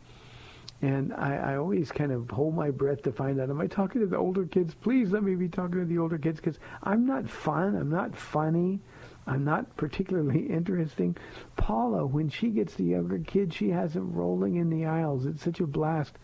And 0.82 1.12
I, 1.14 1.36
I 1.36 1.56
always 1.56 1.90
kind 1.90 2.12
of 2.12 2.30
hold 2.30 2.54
my 2.54 2.70
breath 2.70 3.02
to 3.02 3.12
find 3.12 3.40
out, 3.40 3.48
am 3.48 3.60
I 3.60 3.66
talking 3.66 4.00
to 4.02 4.06
the 4.06 4.18
older 4.18 4.44
kids? 4.44 4.74
Please 4.74 5.10
let 5.10 5.22
me 5.22 5.34
be 5.34 5.48
talking 5.48 5.80
to 5.80 5.86
the 5.86 5.98
older 5.98 6.18
kids 6.18 6.38
because 6.38 6.58
I'm 6.82 7.06
not 7.06 7.28
fun. 7.28 7.76
I'm 7.76 7.90
not 7.90 8.14
funny. 8.14 8.80
I'm 9.26 9.44
not 9.44 9.76
particularly 9.76 10.40
interesting. 10.50 11.16
Paula, 11.56 12.06
when 12.06 12.28
she 12.28 12.50
gets 12.50 12.74
the 12.74 12.84
younger 12.84 13.18
kids, 13.18 13.56
she 13.56 13.70
has 13.70 13.94
them 13.94 14.12
rolling 14.12 14.56
in 14.56 14.68
the 14.68 14.84
aisles. 14.84 15.24
It's 15.26 15.42
such 15.42 15.60
a 15.60 15.66
blast 15.66 16.18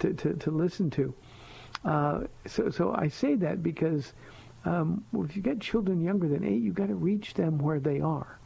to, 0.00 0.14
to, 0.14 0.34
to 0.34 0.50
listen 0.50 0.90
to. 0.90 1.14
Uh, 1.84 2.20
so, 2.46 2.70
so 2.70 2.94
I 2.94 3.08
say 3.08 3.34
that 3.36 3.62
because 3.62 4.14
um, 4.64 5.04
if 5.14 5.36
you 5.36 5.42
get 5.42 5.60
children 5.60 6.00
younger 6.00 6.28
than 6.28 6.44
eight, 6.44 6.62
you've 6.62 6.74
got 6.74 6.88
to 6.88 6.94
reach 6.94 7.34
them 7.34 7.58
where 7.58 7.78
they 7.78 8.00
are. 8.00 8.38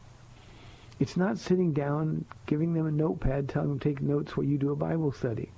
It's 1.03 1.17
not 1.17 1.37
sitting 1.37 1.73
down, 1.73 2.23
giving 2.45 2.71
them 2.71 2.87
a 2.87 2.91
notepad, 2.91 3.49
telling 3.49 3.67
them 3.67 3.79
take 3.79 4.01
notes 4.01 4.37
while 4.37 4.45
you 4.45 4.57
do 4.57 4.71
a 4.71 4.75
Bible 4.77 5.11
study. 5.11 5.51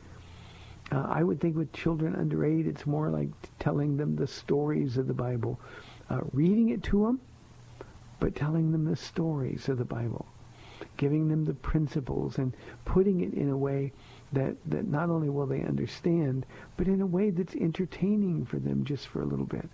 Uh, 0.91 1.05
I 1.07 1.21
would 1.21 1.39
think 1.39 1.55
with 1.55 1.71
children 1.71 2.15
under 2.15 2.43
eight, 2.43 2.65
it's 2.65 2.87
more 2.87 3.11
like 3.11 3.29
telling 3.59 3.95
them 3.95 4.15
the 4.15 4.25
stories 4.25 4.97
of 4.97 5.05
the 5.05 5.13
Bible, 5.13 5.59
uh, 6.09 6.21
reading 6.33 6.69
it 6.69 6.81
to 6.85 7.05
them, 7.05 7.19
but 8.19 8.33
telling 8.33 8.71
them 8.71 8.85
the 8.85 8.95
stories 8.95 9.69
of 9.69 9.77
the 9.77 9.85
Bible, 9.85 10.25
giving 10.97 11.27
them 11.27 11.45
the 11.45 11.53
principles 11.53 12.39
and 12.39 12.57
putting 12.83 13.21
it 13.21 13.35
in 13.35 13.49
a 13.49 13.57
way 13.57 13.93
that, 14.33 14.55
that 14.65 14.87
not 14.87 15.11
only 15.11 15.29
will 15.29 15.45
they 15.45 15.61
understand, 15.61 16.47
but 16.75 16.87
in 16.87 17.01
a 17.01 17.05
way 17.05 17.29
that's 17.29 17.53
entertaining 17.53 18.45
for 18.45 18.57
them 18.57 18.83
just 18.83 19.05
for 19.05 19.21
a 19.21 19.27
little 19.27 19.45
bit. 19.45 19.69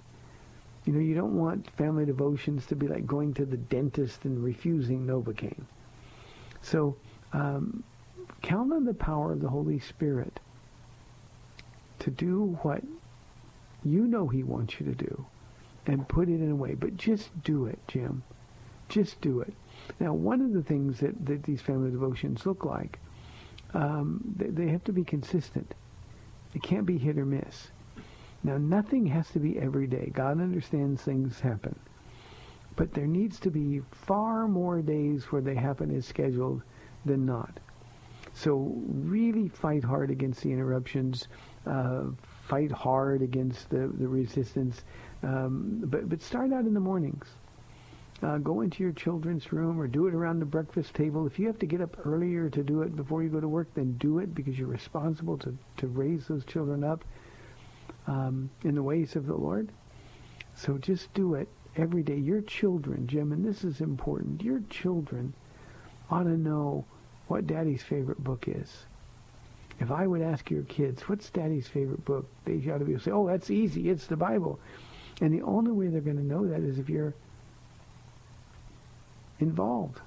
You 0.86 0.94
know, 0.94 1.00
you 1.00 1.14
don't 1.14 1.38
want 1.38 1.70
family 1.72 2.06
devotions 2.06 2.66
to 2.68 2.76
be 2.76 2.88
like 2.88 3.06
going 3.06 3.34
to 3.36 3.46
the 3.46 3.58
dentist 3.58 4.26
and 4.26 4.44
refusing 4.44 5.06
Novocaine. 5.06 5.66
So 6.62 6.96
um, 7.34 7.84
count 8.42 8.74
on 8.74 8.86
the 8.86 8.94
power 8.94 9.34
of 9.34 9.42
the 9.42 9.50
Holy 9.50 9.80
Spirit 9.80 10.40
to 12.00 12.10
do 12.10 12.58
what 12.64 12.82
you 13.84 14.08
know 14.08 14.28
he 14.28 14.44
wants 14.44 14.80
you 14.80 14.86
to 14.88 14.96
do 14.96 15.26
and 15.86 16.08
put 16.08 16.30
it 16.30 16.42
in 16.42 16.52
a 16.52 16.56
way. 16.56 16.74
But 16.74 16.98
just 16.98 17.30
do 17.44 17.66
it, 17.66 17.80
Jim. 17.88 18.24
Just 18.90 19.22
do 19.22 19.42
it. 19.42 19.54
Now, 20.00 20.14
one 20.14 20.42
of 20.42 20.54
the 20.54 20.64
things 20.64 21.00
that, 21.00 21.26
that 21.26 21.44
these 21.44 21.62
family 21.62 21.92
devotions 21.92 22.46
look 22.46 22.66
like, 22.66 23.00
um, 23.74 24.22
they, 24.38 24.48
they 24.48 24.68
have 24.68 24.84
to 24.86 24.94
be 24.94 25.04
consistent. 25.04 25.74
It 26.54 26.62
can't 26.62 26.86
be 26.86 26.98
hit 26.98 27.18
or 27.18 27.26
miss. 27.26 27.70
Now, 28.44 28.58
nothing 28.58 29.06
has 29.08 29.30
to 29.32 29.40
be 29.40 29.60
every 29.60 29.88
day. 29.88 30.12
God 30.14 30.42
understands 30.42 31.02
things 31.02 31.40
happen. 31.40 31.78
But 32.76 32.94
there 32.94 33.08
needs 33.08 33.40
to 33.42 33.52
be 33.52 33.82
far 33.92 34.48
more 34.48 34.82
days 34.82 35.26
where 35.26 35.42
they 35.42 35.56
happen 35.56 35.96
as 35.96 36.06
scheduled 36.06 36.64
than 37.06 37.26
not. 37.26 37.60
So 38.34 38.74
really 38.88 39.50
fight 39.50 39.84
hard 39.84 40.10
against 40.10 40.42
the 40.42 40.52
interruptions. 40.52 41.28
Uh, 41.68 42.06
fight 42.48 42.72
hard 42.72 43.22
against 43.22 43.70
the, 43.70 43.92
the 44.00 44.08
resistance. 44.08 44.84
Um, 45.22 45.82
but, 45.86 46.10
but 46.10 46.22
start 46.22 46.52
out 46.52 46.66
in 46.66 46.74
the 46.74 46.80
mornings. 46.80 47.28
Uh, 48.24 48.38
go 48.38 48.62
into 48.62 48.84
your 48.84 48.92
children's 48.92 49.52
room 49.52 49.80
or 49.80 49.88
do 49.88 50.08
it 50.08 50.14
around 50.14 50.40
the 50.40 50.46
breakfast 50.46 50.94
table. 50.94 51.26
If 51.26 51.40
you 51.40 51.48
have 51.48 51.60
to 51.60 51.66
get 51.66 51.82
up 51.82 52.06
earlier 52.06 52.50
to 52.50 52.64
do 52.64 52.84
it 52.84 52.96
before 52.96 53.24
you 53.24 53.30
go 53.30 53.40
to 53.40 53.48
work, 53.48 53.68
then 53.74 53.94
do 53.98 54.20
it 54.20 54.34
because 54.34 54.58
you're 54.58 54.68
responsible 54.68 55.38
to, 55.40 55.58
to 55.78 55.88
raise 55.88 56.28
those 56.28 56.46
children 56.46 56.84
up 56.84 57.04
um, 58.12 58.50
in 58.64 58.76
the 58.76 58.84
ways 58.84 59.16
of 59.16 59.26
the 59.26 59.36
Lord. 59.36 59.70
So 60.56 60.78
just 60.78 61.14
do 61.14 61.36
it 61.36 61.48
every 61.78 62.04
day. 62.04 62.18
Your 62.18 62.42
children, 62.42 63.08
Jim, 63.08 63.32
and 63.32 63.46
this 63.46 63.64
is 63.64 63.80
important, 63.80 64.44
your 64.44 64.62
children 64.70 65.34
ought 66.10 66.24
to 66.24 66.38
know 66.38 66.84
what 67.28 67.48
daddy's 67.48 67.84
favorite 67.84 68.22
book 68.22 68.46
is. 68.48 68.86
If 69.80 69.92
I 69.92 70.06
would 70.06 70.22
ask 70.22 70.52
your 70.52 70.64
kids, 70.64 71.08
what's 71.08 71.30
daddy's 71.30 71.68
favorite 71.68 72.04
book? 72.04 72.28
They 72.44 72.56
ought 72.70 72.80
to 72.80 72.86
be 72.86 72.92
able 72.92 73.00
to 73.00 73.06
say, 73.06 73.12
oh, 73.12 73.28
that's 73.28 73.50
easy. 73.50 73.90
It's 73.90 74.08
the 74.08 74.18
Bible. 74.18 74.60
And 75.22 75.34
the 75.34 75.42
only 75.44 75.72
way 75.72 75.88
they're 75.88 76.02
going 76.02 76.18
to 76.18 76.26
know 76.26 76.46
that 76.48 76.60
is 76.60 76.78
if 76.78 76.90
you're 76.90 77.14
involved. 79.40 80.00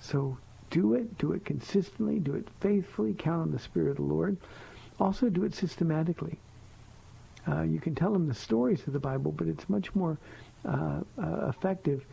So 0.00 0.36
do 0.70 0.94
it. 0.94 1.16
Do 1.18 1.32
it 1.32 1.44
consistently. 1.44 2.18
Do 2.18 2.34
it 2.34 2.48
faithfully. 2.60 3.14
Count 3.14 3.42
on 3.42 3.52
the 3.52 3.58
Spirit 3.58 3.90
of 3.92 3.96
the 3.96 4.02
Lord. 4.02 4.36
Also 4.98 5.28
do 5.28 5.44
it 5.44 5.54
systematically. 5.54 6.38
Uh, 7.48 7.62
you 7.62 7.80
can 7.80 7.94
tell 7.94 8.12
them 8.12 8.28
the 8.28 8.34
stories 8.34 8.86
of 8.86 8.92
the 8.92 9.00
Bible, 9.00 9.32
but 9.32 9.48
it's 9.48 9.68
much 9.68 9.94
more 9.94 10.18
uh, 10.64 11.00
uh, 11.20 11.48
effective 11.48 12.04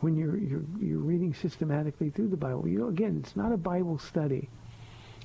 when 0.00 0.14
you're, 0.16 0.36
you're, 0.36 0.64
you're 0.78 0.98
reading 0.98 1.32
systematically 1.32 2.10
through 2.10 2.28
the 2.28 2.36
Bible. 2.36 2.68
You 2.68 2.80
know, 2.80 2.88
again, 2.88 3.18
it's 3.22 3.36
not 3.36 3.52
a 3.52 3.56
Bible 3.56 3.98
study. 3.98 4.48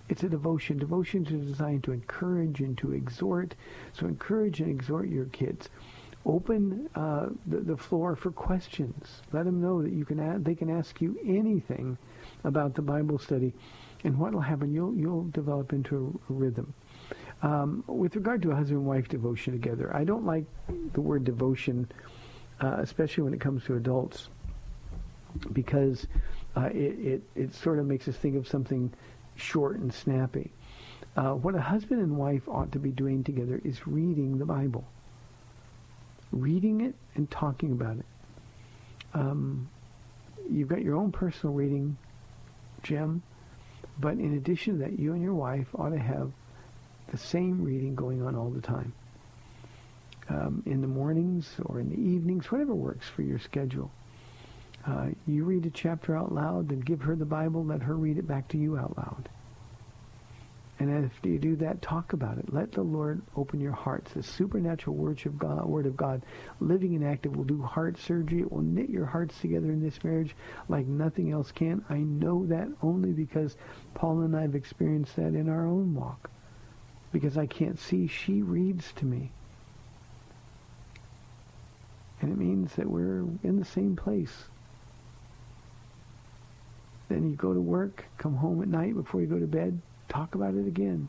It's 0.07 0.23
a 0.23 0.29
devotion. 0.29 0.77
Devotions 0.77 1.31
are 1.31 1.37
designed 1.37 1.83
to 1.83 1.91
encourage 1.91 2.61
and 2.61 2.77
to 2.77 2.93
exhort. 2.93 3.55
So 3.93 4.07
encourage 4.07 4.61
and 4.61 4.69
exhort 4.69 5.09
your 5.09 5.25
kids. 5.25 5.69
Open 6.25 6.89
uh, 6.95 7.27
the, 7.45 7.57
the 7.57 7.77
floor 7.77 8.15
for 8.15 8.31
questions. 8.31 9.21
Let 9.33 9.45
them 9.45 9.61
know 9.61 9.81
that 9.81 9.91
you 9.91 10.05
can 10.05 10.19
add, 10.19 10.45
they 10.45 10.55
can 10.55 10.69
ask 10.69 11.01
you 11.01 11.17
anything 11.25 11.97
about 12.43 12.73
the 12.75 12.81
Bible 12.81 13.19
study. 13.19 13.53
And 14.03 14.17
what 14.17 14.33
will 14.33 14.39
happen, 14.41 14.73
you'll, 14.73 14.95
you'll 14.95 15.25
develop 15.25 15.73
into 15.73 16.19
a, 16.29 16.33
a 16.33 16.35
rhythm. 16.35 16.73
Um, 17.41 17.83
with 17.87 18.15
regard 18.15 18.41
to 18.41 18.51
a 18.51 18.55
husband 18.55 18.79
and 18.79 18.87
wife 18.87 19.07
devotion 19.07 19.53
together, 19.53 19.95
I 19.95 20.03
don't 20.03 20.25
like 20.25 20.45
the 20.93 21.01
word 21.01 21.23
devotion, 21.23 21.89
uh, 22.59 22.77
especially 22.79 23.23
when 23.23 23.33
it 23.33 23.39
comes 23.39 23.63
to 23.65 23.75
adults, 23.75 24.27
because 25.53 26.05
uh, 26.57 26.69
it, 26.73 26.99
it, 26.99 27.21
it 27.35 27.55
sort 27.55 27.79
of 27.79 27.85
makes 27.85 28.07
us 28.07 28.15
think 28.15 28.35
of 28.35 28.47
something 28.47 28.91
short 29.35 29.77
and 29.79 29.93
snappy. 29.93 30.51
Uh, 31.15 31.33
what 31.33 31.55
a 31.55 31.61
husband 31.61 32.01
and 32.01 32.17
wife 32.17 32.47
ought 32.47 32.71
to 32.73 32.79
be 32.79 32.91
doing 32.91 33.23
together 33.23 33.61
is 33.63 33.87
reading 33.87 34.37
the 34.37 34.45
Bible. 34.45 34.83
Reading 36.31 36.81
it 36.81 36.95
and 37.15 37.29
talking 37.31 37.71
about 37.71 37.97
it. 37.97 38.05
um, 39.13 39.69
you've 40.49 40.67
got 40.67 40.81
your 40.81 40.95
own 40.95 41.11
personal 41.11 41.55
reading, 41.55 41.97
Jim, 42.83 43.21
but 43.99 44.13
in 44.13 44.35
addition 44.35 44.73
to 44.77 44.79
that, 44.85 44.99
you 44.99 45.13
and 45.13 45.21
your 45.21 45.33
wife 45.33 45.67
ought 45.75 45.89
to 45.89 45.99
have 45.99 46.31
the 47.09 47.17
same 47.17 47.63
reading 47.63 47.95
going 47.95 48.21
on 48.21 48.35
all 48.35 48.49
the 48.49 48.61
time. 48.61 48.93
Um, 50.29 50.61
in 50.65 50.81
the 50.81 50.87
mornings 50.87 51.49
or 51.65 51.79
in 51.79 51.89
the 51.89 51.99
evenings, 51.99 52.51
whatever 52.51 52.75
works 52.75 53.07
for 53.07 53.23
your 53.23 53.39
schedule. 53.39 53.91
Uh, 54.85 55.07
you 55.27 55.43
read 55.43 55.65
a 55.65 55.71
chapter 55.71 56.15
out 56.15 56.31
loud, 56.31 56.69
then 56.69 56.79
give 56.79 57.01
her 57.01 57.15
the 57.15 57.25
Bible, 57.25 57.65
let 57.65 57.81
her 57.81 57.95
read 57.95 58.17
it 58.17 58.27
back 58.27 58.47
to 58.49 58.57
you 58.57 58.77
out 58.77 58.95
loud. 58.97 59.29
And 60.79 61.05
after 61.05 61.27
you 61.27 61.39
do 61.39 61.57
that, 61.57 61.81
talk 61.81 62.13
about 62.13 62.37
it. 62.37 62.53
Let 62.53 62.71
the 62.71 62.83
Lord 62.83 63.21
open 63.35 63.59
your 63.59 63.73
hearts. 63.73 64.13
The 64.13 64.23
supernatural 64.23 64.95
word 64.95 65.25
of 65.25 65.37
God, 65.37 65.65
word 65.65 65.85
of 65.85 65.97
God, 65.97 66.21
living 66.61 66.95
and 66.95 67.03
active, 67.03 67.35
will 67.35 67.43
do 67.43 67.61
heart 67.61 67.97
surgery. 67.97 68.39
It 68.39 68.51
will 68.51 68.61
knit 68.61 68.89
your 68.89 69.05
hearts 69.05 69.37
together 69.41 69.71
in 69.71 69.81
this 69.81 70.01
marriage 70.05 70.33
like 70.69 70.87
nothing 70.87 71.31
else 71.31 71.51
can. 71.51 71.83
I 71.89 71.97
know 71.97 72.45
that 72.45 72.69
only 72.81 73.11
because 73.11 73.57
Paula 73.93 74.23
and 74.23 74.37
I 74.37 74.43
have 74.43 74.55
experienced 74.55 75.17
that 75.17 75.33
in 75.33 75.49
our 75.49 75.67
own 75.67 75.95
walk. 75.95 76.31
Because 77.11 77.37
I 77.37 77.45
can't 77.45 77.79
see, 77.79 78.07
she 78.07 78.41
reads 78.41 78.91
to 78.97 79.05
me. 79.05 79.31
And 82.21 82.31
it 82.31 82.37
means 82.37 82.73
that 82.75 82.89
we're 82.89 83.23
in 83.43 83.59
the 83.59 83.65
same 83.65 83.95
place. 83.95 84.45
Then 87.07 87.29
you 87.29 87.35
go 87.35 87.53
to 87.53 87.61
work, 87.61 88.05
come 88.17 88.35
home 88.35 88.61
at 88.61 88.67
night 88.67 88.93
before 88.93 89.21
you 89.21 89.27
go 89.27 89.39
to 89.39 89.47
bed, 89.47 89.81
talk 90.09 90.35
about 90.35 90.53
it 90.53 90.67
again. 90.67 91.07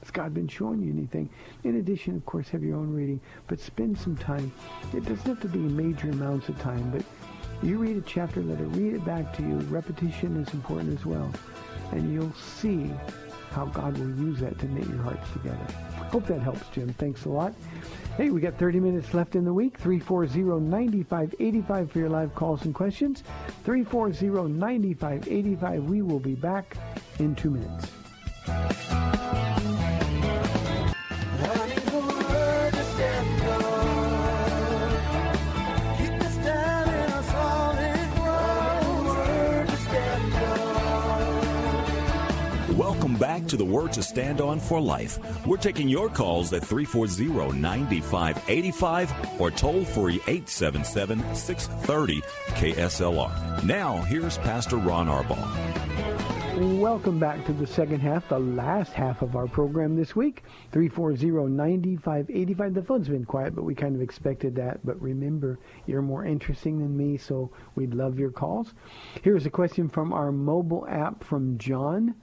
Has 0.00 0.10
God 0.10 0.32
been 0.32 0.48
showing 0.48 0.82
you 0.82 0.92
anything? 0.92 1.28
In 1.64 1.76
addition, 1.76 2.16
of 2.16 2.24
course, 2.24 2.48
have 2.50 2.62
your 2.62 2.76
own 2.76 2.94
reading, 2.94 3.20
but 3.48 3.60
spend 3.60 3.98
some 3.98 4.16
time. 4.16 4.52
It 4.94 5.04
doesn't 5.04 5.26
have 5.26 5.40
to 5.40 5.48
be 5.48 5.58
major 5.58 6.10
amounts 6.10 6.48
of 6.48 6.58
time, 6.58 6.90
but 6.90 7.04
you 7.62 7.76
read 7.76 7.96
a 7.96 8.00
chapter, 8.02 8.42
let 8.42 8.58
her 8.58 8.64
read 8.66 8.94
it 8.94 9.04
back 9.04 9.36
to 9.36 9.42
you. 9.42 9.56
Repetition 9.68 10.36
is 10.42 10.54
important 10.54 10.98
as 10.98 11.04
well. 11.04 11.30
And 11.92 12.12
you'll 12.12 12.32
see 12.32 12.90
how 13.50 13.66
God 13.66 13.98
will 13.98 14.10
use 14.10 14.40
that 14.40 14.58
to 14.60 14.66
knit 14.72 14.88
your 14.88 15.02
hearts 15.02 15.30
together. 15.32 15.66
Hope 16.10 16.26
that 16.26 16.40
helps, 16.40 16.66
Jim. 16.68 16.92
Thanks 16.94 17.24
a 17.24 17.28
lot. 17.28 17.52
Hey, 18.16 18.30
we 18.30 18.40
got 18.40 18.58
30 18.58 18.80
minutes 18.80 19.14
left 19.14 19.36
in 19.36 19.44
the 19.44 19.52
week. 19.52 19.78
340-9585 19.80 21.90
for 21.90 21.98
your 21.98 22.08
live 22.08 22.34
calls 22.34 22.64
and 22.64 22.74
questions. 22.74 23.22
340-9585. 23.64 25.84
We 25.84 26.02
will 26.02 26.20
be 26.20 26.34
back 26.34 26.76
in 27.18 27.34
two 27.34 27.50
minutes. 27.50 27.86
Back 43.40 43.48
to 43.48 43.56
the 43.56 43.64
Word 43.64 43.92
to 43.94 44.02
Stand 44.02 44.42
On 44.42 44.60
for 44.60 44.78
Life. 44.80 45.18
We're 45.46 45.56
taking 45.56 45.88
your 45.88 46.10
calls 46.10 46.52
at 46.52 46.62
340-9585 46.62 49.40
or 49.40 49.50
toll 49.50 49.84
free 49.84 50.20
877-630 50.20 52.22
KSLR. 52.48 53.64
Now, 53.64 53.96
here's 54.02 54.38
Pastor 54.38 54.76
Ron 54.76 55.08
Arbaugh. 55.08 55.48
Welcome 56.78 57.18
back 57.18 57.46
to 57.46 57.54
the 57.54 57.66
second 57.66 58.00
half, 58.00 58.28
the 58.28 58.38
last 58.38 58.92
half 58.92 59.22
of 59.22 59.34
our 59.34 59.46
program 59.46 59.96
this 59.96 60.14
week. 60.14 60.42
340-9585. 60.72 62.74
The 62.74 62.82
phone's 62.82 63.08
been 63.08 63.24
quiet, 63.24 63.54
but 63.54 63.64
we 63.64 63.74
kind 63.74 63.96
of 63.96 64.02
expected 64.02 64.56
that. 64.56 64.84
But 64.84 65.00
remember, 65.00 65.58
you're 65.86 66.02
more 66.02 66.26
interesting 66.26 66.80
than 66.80 66.94
me, 66.94 67.16
so 67.16 67.50
we'd 67.76 67.94
love 67.94 68.18
your 68.18 68.30
calls. 68.30 68.74
Here's 69.22 69.46
a 69.46 69.50
question 69.50 69.88
from 69.88 70.12
our 70.12 70.30
mobile 70.30 70.86
app 70.86 71.24
from 71.24 71.56
John. 71.56 72.14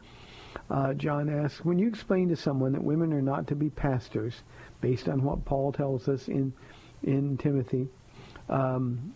Uh, 0.70 0.94
John 0.94 1.30
asks, 1.30 1.64
when 1.64 1.80
you 1.80 1.88
explain 1.88 2.30
to 2.30 2.36
someone 2.36 2.74
that 2.74 2.84
women 2.84 3.14
are 3.14 3.22
not 3.22 3.48
to 3.48 3.56
be 3.56 3.70
pastors, 3.70 4.44
based 4.82 5.08
on 5.08 5.24
what 5.24 5.46
Paul 5.46 5.72
tells 5.72 6.08
us 6.08 6.28
in 6.28 6.54
in 7.04 7.38
Timothy, 7.38 7.88
um, 8.50 9.14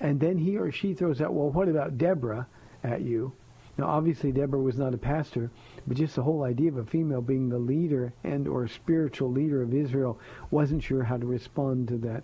and 0.00 0.18
then 0.20 0.38
he 0.38 0.56
or 0.56 0.70
she 0.70 0.94
throws 0.94 1.20
out, 1.20 1.32
well, 1.32 1.50
what 1.50 1.68
about 1.68 1.98
Deborah 1.98 2.46
at 2.84 3.02
you? 3.02 3.32
Now, 3.78 3.86
obviously, 3.86 4.32
Deborah 4.32 4.60
was 4.60 4.76
not 4.76 4.92
a 4.92 4.98
pastor, 4.98 5.50
but 5.86 5.96
just 5.96 6.14
the 6.14 6.22
whole 6.22 6.44
idea 6.44 6.68
of 6.70 6.76
a 6.76 6.84
female 6.84 7.22
being 7.22 7.48
the 7.48 7.58
leader 7.58 8.12
and 8.22 8.46
or 8.46 8.68
spiritual 8.68 9.30
leader 9.30 9.62
of 9.62 9.72
Israel 9.72 10.18
wasn't 10.50 10.82
sure 10.82 11.02
how 11.02 11.16
to 11.16 11.26
respond 11.26 11.88
to 11.88 11.96
that. 11.98 12.22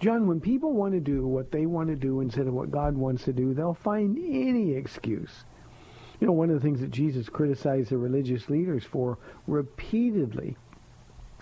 John, 0.00 0.26
when 0.26 0.40
people 0.40 0.72
want 0.72 0.92
to 0.92 1.00
do 1.00 1.26
what 1.26 1.50
they 1.50 1.64
want 1.64 1.88
to 1.88 1.96
do 1.96 2.20
instead 2.20 2.46
of 2.46 2.52
what 2.52 2.70
God 2.70 2.94
wants 2.94 3.24
to 3.24 3.32
do, 3.32 3.54
they'll 3.54 3.72
find 3.72 4.18
any 4.18 4.74
excuse. 4.74 5.44
You 6.22 6.28
know, 6.28 6.34
one 6.34 6.50
of 6.50 6.54
the 6.54 6.60
things 6.60 6.78
that 6.78 6.92
Jesus 6.92 7.28
criticized 7.28 7.90
the 7.90 7.98
religious 7.98 8.48
leaders 8.48 8.84
for 8.84 9.18
repeatedly 9.48 10.56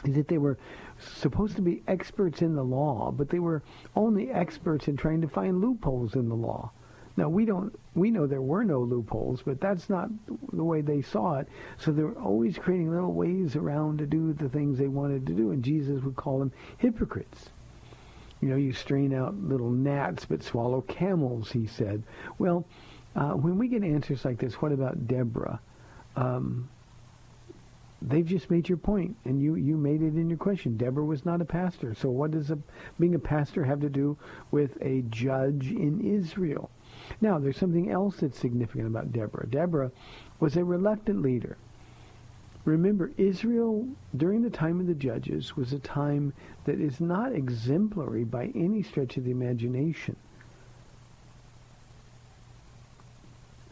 is 0.07 0.15
that 0.15 0.27
they 0.27 0.39
were 0.39 0.57
supposed 0.99 1.57
to 1.57 1.61
be 1.61 1.83
experts 1.87 2.41
in 2.41 2.55
the 2.55 2.65
law, 2.65 3.13
but 3.13 3.29
they 3.29 3.41
were 3.41 3.63
only 3.95 4.31
experts 4.31 4.89
in 4.89 4.97
trying 4.97 5.21
to 5.21 5.29
find 5.29 5.61
loopholes 5.61 6.15
in 6.15 6.31
the 6.31 6.35
law. 6.35 6.71
Now 7.19 7.29
we 7.29 7.45
don't 7.45 7.79
we 7.95 8.11
know 8.11 8.27
there 8.27 8.41
were 8.41 8.65
no 8.65 8.81
loopholes, 8.81 9.43
but 9.43 9.61
that's 9.61 9.91
not 9.91 10.09
the 10.51 10.65
way 10.65 10.81
they 10.81 11.03
saw 11.03 11.41
it. 11.41 11.49
So 11.77 11.93
they 11.93 12.03
were 12.03 12.19
always 12.19 12.57
creating 12.57 12.91
little 12.91 13.13
ways 13.13 13.57
around 13.57 13.99
to 13.99 14.07
do 14.07 14.33
the 14.33 14.49
things 14.49 14.79
they 14.79 14.89
wanted 14.89 15.27
to 15.27 15.35
do, 15.35 15.51
and 15.51 15.63
Jesus 15.63 16.03
would 16.03 16.17
call 16.17 16.39
them 16.39 16.53
hypocrites. 16.79 17.51
You 18.41 18.49
know, 18.49 18.57
you 18.57 18.73
strain 18.73 19.13
out 19.13 19.35
little 19.35 19.69
gnats 19.69 20.25
but 20.25 20.43
swallow 20.43 20.81
camels, 20.81 21.53
he 21.53 21.67
said. 21.67 22.03
Well, 22.39 22.65
uh, 23.17 23.33
when 23.33 23.59
we 23.59 23.69
get 23.69 23.83
answers 23.83 24.25
like 24.25 24.39
this, 24.39 24.55
what 24.55 24.73
about 24.73 25.07
Deborah? 25.07 25.61
Um, 26.17 26.69
they've 28.03 28.27
just 28.27 28.51
made 28.51 28.69
your 28.69 28.79
point, 28.79 29.17
and 29.25 29.41
you, 29.41 29.57
you 29.57 29.77
made 29.77 30.03
it 30.03 30.15
in 30.17 30.29
your 30.29 30.39
question. 30.39 30.77
Deborah 30.77 31.05
was 31.05 31.25
not 31.25 31.41
a 31.41 31.45
pastor. 31.45 31.95
So 31.95 32.09
what 32.09 32.31
does 32.31 32.51
a, 32.51 32.59
being 32.99 33.15
a 33.15 33.19
pastor 33.19 33.65
have 33.65 33.81
to 33.81 33.89
do 33.89 34.17
with 34.51 34.77
a 34.81 35.03
judge 35.11 35.71
in 35.71 36.01
Israel? 36.01 36.71
Now, 37.21 37.39
there's 37.39 37.59
something 37.59 37.91
else 37.91 38.19
that's 38.19 38.39
significant 38.39 38.87
about 38.87 39.13
Deborah. 39.13 39.47
Deborah 39.49 39.91
was 40.39 40.57
a 40.57 40.65
reluctant 40.65 41.23
leader. 41.23 41.57
Remember, 42.65 43.11
Israel 43.17 43.89
during 44.17 44.43
the 44.43 44.51
time 44.51 44.81
of 44.81 44.87
the 44.87 44.95
judges 44.95 45.57
was 45.57 45.73
a 45.73 45.79
time 45.79 46.33
that 46.65 46.79
is 46.79 47.01
not 47.01 47.33
exemplary 47.33 48.25
by 48.25 48.53
any 48.55 48.83
stretch 48.83 49.17
of 49.17 49.25
the 49.25 49.31
imagination. 49.31 50.17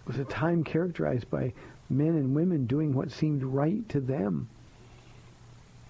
Was 0.09 0.19
a 0.19 0.25
time 0.25 0.65
characterized 0.65 1.31
by 1.31 1.53
men 1.89 2.09
and 2.09 2.35
women 2.35 2.67
doing 2.67 2.95
what 2.95 3.13
seemed 3.13 3.45
right 3.45 3.89
to 3.91 4.01
them. 4.01 4.49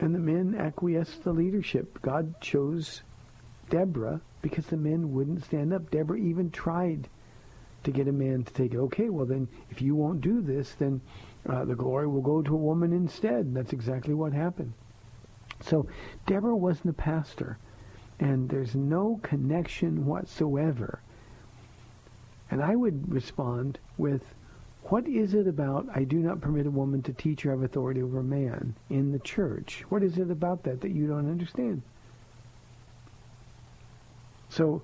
And 0.00 0.14
the 0.14 0.18
men 0.18 0.54
acquiesced 0.54 1.22
to 1.22 1.30
leadership. 1.30 2.02
God 2.02 2.40
chose 2.40 3.02
Deborah 3.70 4.20
because 4.42 4.66
the 4.66 4.76
men 4.76 5.12
wouldn't 5.12 5.44
stand 5.44 5.72
up. 5.72 5.90
Deborah 5.90 6.18
even 6.18 6.50
tried 6.50 7.08
to 7.84 7.90
get 7.90 8.08
a 8.08 8.12
man 8.12 8.42
to 8.42 8.52
take 8.52 8.74
it. 8.74 8.78
Okay, 8.78 9.08
well 9.08 9.26
then, 9.26 9.48
if 9.70 9.80
you 9.80 9.94
won't 9.94 10.20
do 10.20 10.40
this, 10.40 10.74
then 10.74 11.00
uh, 11.48 11.64
the 11.64 11.74
glory 11.74 12.06
will 12.06 12.20
go 12.20 12.42
to 12.42 12.54
a 12.54 12.58
woman 12.58 12.92
instead. 12.92 13.46
And 13.46 13.56
That's 13.56 13.72
exactly 13.72 14.14
what 14.14 14.32
happened. 14.32 14.72
So 15.60 15.86
Deborah 16.26 16.56
wasn't 16.56 16.90
a 16.90 16.92
pastor, 16.92 17.58
and 18.20 18.48
there's 18.48 18.74
no 18.74 19.20
connection 19.22 20.06
whatsoever. 20.06 21.00
And 22.50 22.62
I 22.62 22.74
would 22.76 23.12
respond 23.12 23.78
with, 23.96 24.22
what 24.84 25.06
is 25.06 25.34
it 25.34 25.46
about 25.46 25.86
I 25.94 26.04
do 26.04 26.16
not 26.18 26.40
permit 26.40 26.66
a 26.66 26.70
woman 26.70 27.02
to 27.02 27.12
teach 27.12 27.44
or 27.44 27.50
have 27.50 27.62
authority 27.62 28.02
over 28.02 28.20
a 28.20 28.24
man 28.24 28.74
in 28.88 29.12
the 29.12 29.18
church? 29.18 29.84
What 29.90 30.02
is 30.02 30.18
it 30.18 30.30
about 30.30 30.62
that 30.64 30.80
that 30.80 30.90
you 30.90 31.06
don't 31.06 31.30
understand? 31.30 31.82
So 34.48 34.82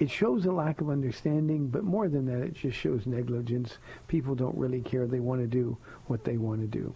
it 0.00 0.10
shows 0.10 0.46
a 0.46 0.52
lack 0.52 0.80
of 0.80 0.90
understanding, 0.90 1.68
but 1.68 1.84
more 1.84 2.08
than 2.08 2.26
that, 2.26 2.44
it 2.44 2.54
just 2.54 2.76
shows 2.76 3.06
negligence. 3.06 3.78
People 4.08 4.34
don't 4.34 4.56
really 4.56 4.80
care. 4.80 5.06
They 5.06 5.20
want 5.20 5.40
to 5.40 5.46
do 5.46 5.76
what 6.06 6.24
they 6.24 6.36
want 6.36 6.60
to 6.60 6.66
do. 6.66 6.92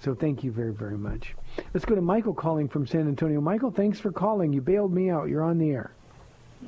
So 0.00 0.14
thank 0.14 0.44
you 0.44 0.52
very, 0.52 0.74
very 0.74 0.98
much. 0.98 1.34
Let's 1.72 1.86
go 1.86 1.94
to 1.94 2.02
Michael 2.02 2.34
calling 2.34 2.68
from 2.68 2.86
San 2.86 3.08
Antonio. 3.08 3.40
Michael, 3.40 3.70
thanks 3.70 3.98
for 3.98 4.12
calling. 4.12 4.52
You 4.52 4.60
bailed 4.60 4.92
me 4.92 5.08
out. 5.08 5.28
You're 5.30 5.42
on 5.42 5.58
the 5.58 5.70
air. 5.70 5.92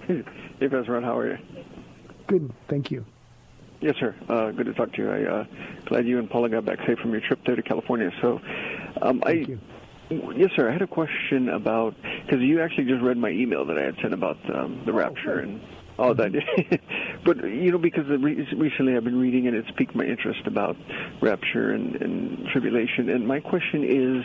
Hey, 0.58 0.68
Pastor 0.68 0.92
Ron, 0.92 1.02
how 1.02 1.18
are 1.18 1.32
you? 1.32 1.38
Good. 2.26 2.52
Thank 2.68 2.90
you. 2.90 3.04
Yes, 3.80 3.96
sir. 3.98 4.14
Uh, 4.28 4.52
good 4.52 4.66
to 4.66 4.74
talk 4.74 4.92
to 4.92 5.02
you. 5.02 5.10
I 5.10 5.24
uh, 5.40 5.44
glad 5.86 6.06
you 6.06 6.18
and 6.18 6.30
Paula 6.30 6.48
got 6.48 6.64
back 6.64 6.78
safe 6.86 6.98
from 6.98 7.10
your 7.12 7.20
trip 7.20 7.40
there 7.44 7.56
to 7.56 7.62
California. 7.62 8.10
So, 8.20 8.40
um, 9.00 9.20
Thank 9.20 9.48
I 9.48 9.52
you. 9.52 9.60
yes, 10.36 10.50
sir. 10.54 10.68
I 10.68 10.72
had 10.72 10.82
a 10.82 10.86
question 10.86 11.48
about 11.48 11.96
because 12.24 12.40
you 12.40 12.60
actually 12.60 12.84
just 12.84 13.02
read 13.02 13.16
my 13.16 13.30
email 13.30 13.64
that 13.66 13.76
I 13.76 13.82
had 13.82 13.96
sent 14.00 14.14
about 14.14 14.38
um, 14.54 14.82
the 14.86 14.92
rapture 14.92 15.34
great. 15.34 15.48
and 15.48 15.60
all 15.98 16.14
that. 16.14 16.32
but 17.24 17.42
you 17.44 17.72
know, 17.72 17.78
because 17.78 18.06
re- 18.06 18.46
recently 18.56 18.96
I've 18.96 19.04
been 19.04 19.18
reading 19.18 19.48
and 19.48 19.56
it's 19.56 19.70
piqued 19.72 19.96
my 19.96 20.04
interest 20.04 20.46
about 20.46 20.76
rapture 21.20 21.72
and, 21.72 21.96
and 21.96 22.46
tribulation. 22.52 23.08
And 23.08 23.26
my 23.26 23.40
question 23.40 23.82
is, 23.84 24.24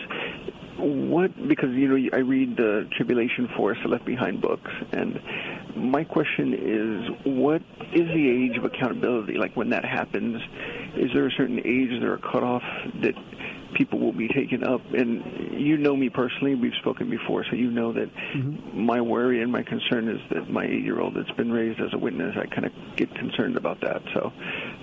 what 0.80 1.48
because 1.48 1.72
you 1.72 1.88
know 1.88 2.10
I 2.14 2.20
read 2.20 2.58
the 2.58 2.88
Tribulation 2.96 3.50
Force, 3.56 3.78
the 3.84 3.90
Left 3.90 4.06
Behind 4.06 4.42
books, 4.42 4.72
and 4.92 5.20
my 5.76 6.04
question 6.04 6.54
is, 6.54 7.26
what 7.26 7.62
is 7.94 8.08
the 8.08 8.30
age 8.30 8.58
of 8.58 8.66
accountability? 8.66 9.38
Like 9.38 9.56
when 9.56 9.70
that 9.70 9.86
happens, 9.86 10.42
is 10.96 11.12
there 11.14 11.28
a 11.28 11.32
certain 11.32 11.60
age, 11.60 11.92
is 11.92 12.02
there 12.02 12.14
a 12.14 12.20
cutoff 12.20 12.64
that 13.02 13.16
people 13.74 14.00
will 14.00 14.14
be 14.14 14.28
taken 14.28 14.64
up? 14.64 14.82
And 14.94 15.60
you 15.60 15.78
know 15.78 15.96
me 15.96 16.10
personally; 16.10 16.56
we've 16.56 16.76
spoken 16.80 17.10
before, 17.10 17.44
so 17.50 17.56
you 17.56 17.72
know 17.72 17.94
that 17.94 18.10
my 18.74 19.02
worry 19.02 19.42
and 19.42 19.52
my 19.52 19.64
concern 19.64 20.10
is 20.10 20.20
that 20.32 20.50
my 20.50 20.66
eight-year-old 20.66 21.16
that's 21.16 21.32
been 21.32 21.52
raised 21.52 21.80
as 21.80 21.94
a 21.94 21.98
witness, 21.98 22.36
I 22.38 22.46
kind 22.48 22.66
of 22.66 22.72
get 22.96 23.14
concerned 23.16 23.58
about 23.58 23.82
that. 23.82 24.02
So 24.14 24.32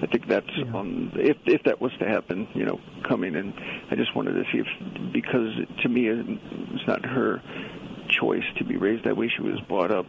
I 0.02 0.06
think 0.06 0.28
that's 0.28 0.50
um, 0.74 1.12
if 1.14 1.36
if 1.46 1.62
that 1.64 1.80
was 1.80 1.92
to 1.98 2.08
happen, 2.08 2.48
you 2.54 2.64
know, 2.64 2.80
coming, 3.08 3.36
and 3.36 3.54
I 3.90 3.96
just 3.96 4.14
wanted 4.14 4.32
to 4.32 4.44
see 4.52 4.58
if 4.58 5.12
because 5.12 5.52
to 5.82 5.88
me 5.88 6.08
it's 6.08 6.86
not 6.86 7.04
her 7.04 7.42
choice 8.08 8.44
to 8.58 8.64
be 8.64 8.76
raised 8.76 9.04
that 9.04 9.16
way. 9.16 9.30
She 9.34 9.42
was 9.42 9.60
brought 9.68 9.90
up 9.90 10.06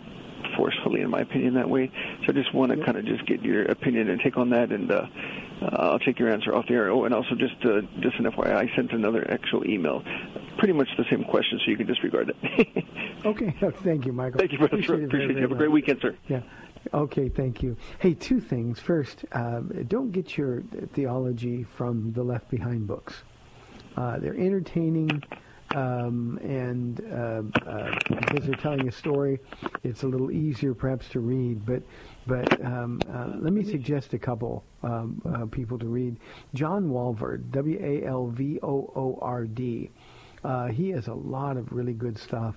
forcefully, 0.58 1.02
in 1.02 1.10
my 1.10 1.22
opinion, 1.22 1.56
that 1.56 1.70
way. 1.70 1.92
So 2.22 2.28
I 2.30 2.32
just 2.34 2.54
want 2.54 2.72
to 2.72 2.84
kind 2.84 2.98
of 2.98 3.06
just 3.06 3.26
get 3.26 3.42
your 3.42 3.64
opinion 3.66 4.10
and 4.10 4.22
take 4.22 4.38
on 4.38 4.50
that, 4.52 4.72
and 4.72 4.92
uh, 4.92 5.06
uh, 5.62 5.66
I'll 5.72 6.00
take 6.00 6.20
your 6.20 6.32
answer 6.32 6.54
off 6.54 6.68
the 6.68 6.74
air. 6.74 6.90
Oh, 6.90 7.06
and 7.06 7.14
also 7.14 7.36
just 7.36 7.56
uh, 7.66 7.82
just 8.00 8.18
an 8.18 8.26
FYI, 8.26 8.56
I 8.56 8.76
sent 8.76 8.92
another 8.92 9.30
actual 9.30 9.66
email, 9.68 10.04
pretty 10.58 10.74
much 10.74 10.90
the 10.98 11.06
same 11.10 11.24
question, 11.24 11.60
so 11.64 11.72
you 11.72 11.78
can 11.78 11.88
disregard 11.88 12.30
it. 12.30 12.86
Okay, 13.26 13.56
thank 13.84 14.06
you, 14.06 14.14
Michael. 14.14 14.38
Thank 14.38 14.52
you, 14.52 14.60
brother. 14.60 14.76
Appreciate 14.76 15.00
it 15.00 15.06
Appreciate 15.06 15.28
very, 15.28 15.36
you. 15.38 15.42
Have 15.42 15.52
a 15.52 15.56
great 15.56 15.72
weekend, 15.72 16.00
sir. 16.00 16.16
Yeah. 16.28 16.42
Okay, 16.94 17.30
thank 17.30 17.64
you. 17.64 17.76
Hey, 17.98 18.14
two 18.14 18.40
things. 18.40 18.80
First, 18.80 19.26
um, 19.32 19.72
don't 19.88 20.12
get 20.12 20.38
your 20.38 20.62
theology 20.94 21.64
from 21.64 22.14
the 22.14 22.22
Left 22.22 22.48
Behind 22.52 22.86
books. 22.86 23.24
Uh, 23.98 24.20
they're 24.20 24.36
entertaining, 24.38 25.24
um, 25.74 26.38
and 26.42 27.02
uh, 27.12 27.42
uh, 27.68 28.00
because 28.10 28.46
they're 28.46 28.56
telling 28.56 28.88
a 28.88 28.92
story, 28.92 29.40
it's 29.84 30.04
a 30.04 30.08
little 30.08 30.32
easier 30.32 30.74
perhaps 30.74 31.10
to 31.10 31.20
read. 31.20 31.66
But 31.66 31.82
but 32.28 32.64
um, 32.66 33.00
uh, 33.12 33.34
let 33.40 33.54
me 33.54 33.64
suggest 33.64 34.14
a 34.14 34.20
couple 34.20 34.64
um, 34.84 35.22
uh, 35.26 35.46
people 35.46 35.78
to 35.80 35.88
read. 35.88 36.18
John 36.54 36.90
Walvoord, 36.90 37.52
W 37.52 37.80
A 37.82 38.06
L 38.06 38.28
V 38.28 38.60
O 38.64 38.92
O 38.96 39.20
R 39.22 39.46
D. 39.46 39.90
Uh, 40.44 40.68
he 40.68 40.90
has 40.90 41.08
a 41.08 41.14
lot 41.14 41.58
of 41.58 41.72
really 41.72 41.94
good 41.94 42.18
stuff 42.18 42.56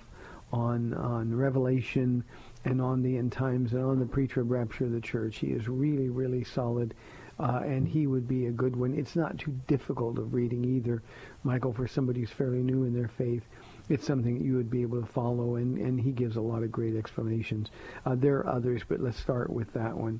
on 0.51 0.93
on 0.93 1.35
Revelation 1.35 2.23
and 2.65 2.81
on 2.81 3.01
the 3.01 3.17
end 3.17 3.31
times 3.31 3.73
and 3.73 3.83
on 3.83 3.99
the 3.99 4.05
pre-trib 4.05 4.51
rapture 4.51 4.85
of 4.85 4.91
the 4.91 5.01
church. 5.01 5.37
He 5.37 5.47
is 5.47 5.67
really, 5.67 6.09
really 6.09 6.43
solid, 6.43 6.93
uh, 7.39 7.61
and 7.63 7.87
he 7.87 8.07
would 8.07 8.27
be 8.27 8.47
a 8.47 8.51
good 8.51 8.75
one. 8.75 8.93
It's 8.93 9.15
not 9.15 9.37
too 9.37 9.57
difficult 9.67 10.17
of 10.17 10.33
reading 10.33 10.65
either, 10.65 11.01
Michael, 11.43 11.73
for 11.73 11.87
somebody 11.87 12.19
who's 12.19 12.31
fairly 12.31 12.61
new 12.61 12.83
in 12.83 12.93
their 12.93 13.07
faith. 13.07 13.43
It's 13.87 14.05
something 14.05 14.37
that 14.37 14.45
you 14.45 14.55
would 14.55 14.69
be 14.69 14.81
able 14.83 15.01
to 15.01 15.07
follow, 15.07 15.55
and, 15.55 15.77
and 15.77 15.99
he 15.99 16.11
gives 16.11 16.35
a 16.35 16.41
lot 16.41 16.61
of 16.61 16.71
great 16.71 16.95
explanations. 16.95 17.69
Uh, 18.05 18.15
there 18.15 18.37
are 18.37 18.47
others, 18.47 18.81
but 18.87 18.99
let's 18.99 19.19
start 19.19 19.49
with 19.49 19.71
that 19.73 19.95
one. 19.95 20.19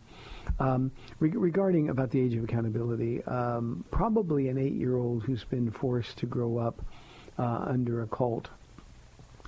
Um, 0.59 0.91
re- 1.19 1.29
regarding 1.29 1.89
about 1.89 2.09
the 2.09 2.19
age 2.19 2.35
of 2.35 2.43
accountability, 2.43 3.23
um, 3.25 3.83
probably 3.91 4.47
an 4.47 4.57
eight-year-old 4.57 5.23
who's 5.23 5.43
been 5.43 5.69
forced 5.69 6.17
to 6.19 6.25
grow 6.25 6.57
up 6.57 6.81
uh, 7.37 7.65
under 7.67 8.01
a 8.01 8.07
cult 8.07 8.47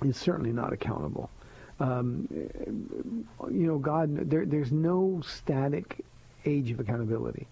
is 0.04 0.16
certainly 0.16 0.52
not 0.52 0.72
accountable. 0.72 1.30
Um, 1.80 2.28
you 3.50 3.66
know, 3.66 3.78
God, 3.78 4.30
there, 4.30 4.46
there's 4.46 4.70
no 4.70 5.20
static 5.26 6.04
age 6.44 6.70
of 6.70 6.78
accountability. 6.78 7.48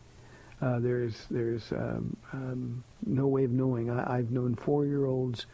Uh, 0.61 0.79
there's 0.79 1.27
there's 1.31 1.73
um, 1.73 2.17
um, 2.33 2.85
no 3.07 3.27
way 3.27 3.45
of 3.45 3.51
knowing. 3.51 3.91
I, 3.91 4.19
I've 4.19 4.31
known 4.31 4.55
four-year-olds 4.55 5.47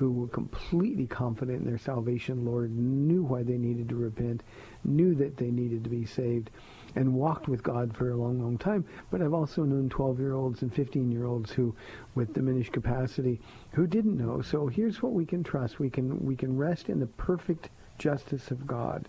who 0.00 0.12
were 0.12 0.28
completely 0.28 1.06
confident 1.06 1.60
in 1.60 1.66
their 1.66 1.76
salvation, 1.76 2.46
Lord, 2.46 2.74
knew 2.74 3.22
why 3.22 3.42
they 3.42 3.58
needed 3.58 3.90
to 3.90 3.96
repent, 3.96 4.42
knew 4.82 5.14
that 5.16 5.36
they 5.36 5.50
needed 5.50 5.84
to 5.84 5.90
be 5.90 6.06
saved, 6.06 6.48
and 6.94 7.12
walked 7.12 7.48
with 7.48 7.62
God 7.62 7.94
for 7.94 8.10
a 8.10 8.16
long, 8.16 8.40
long 8.40 8.56
time. 8.56 8.86
But 9.10 9.20
I've 9.20 9.34
also 9.34 9.62
known 9.62 9.90
12-year-olds 9.90 10.62
and 10.62 10.74
15-year-olds 10.74 11.52
who, 11.52 11.74
with 12.14 12.32
diminished 12.32 12.72
capacity, 12.72 13.40
who 13.72 13.86
didn't 13.86 14.16
know. 14.16 14.40
So 14.40 14.68
here's 14.68 15.02
what 15.02 15.12
we 15.12 15.26
can 15.26 15.44
trust: 15.44 15.78
we 15.78 15.90
can 15.90 16.18
we 16.24 16.34
can 16.34 16.56
rest 16.56 16.88
in 16.88 16.98
the 16.98 17.06
perfect 17.06 17.68
justice 17.98 18.50
of 18.50 18.66
God, 18.66 19.06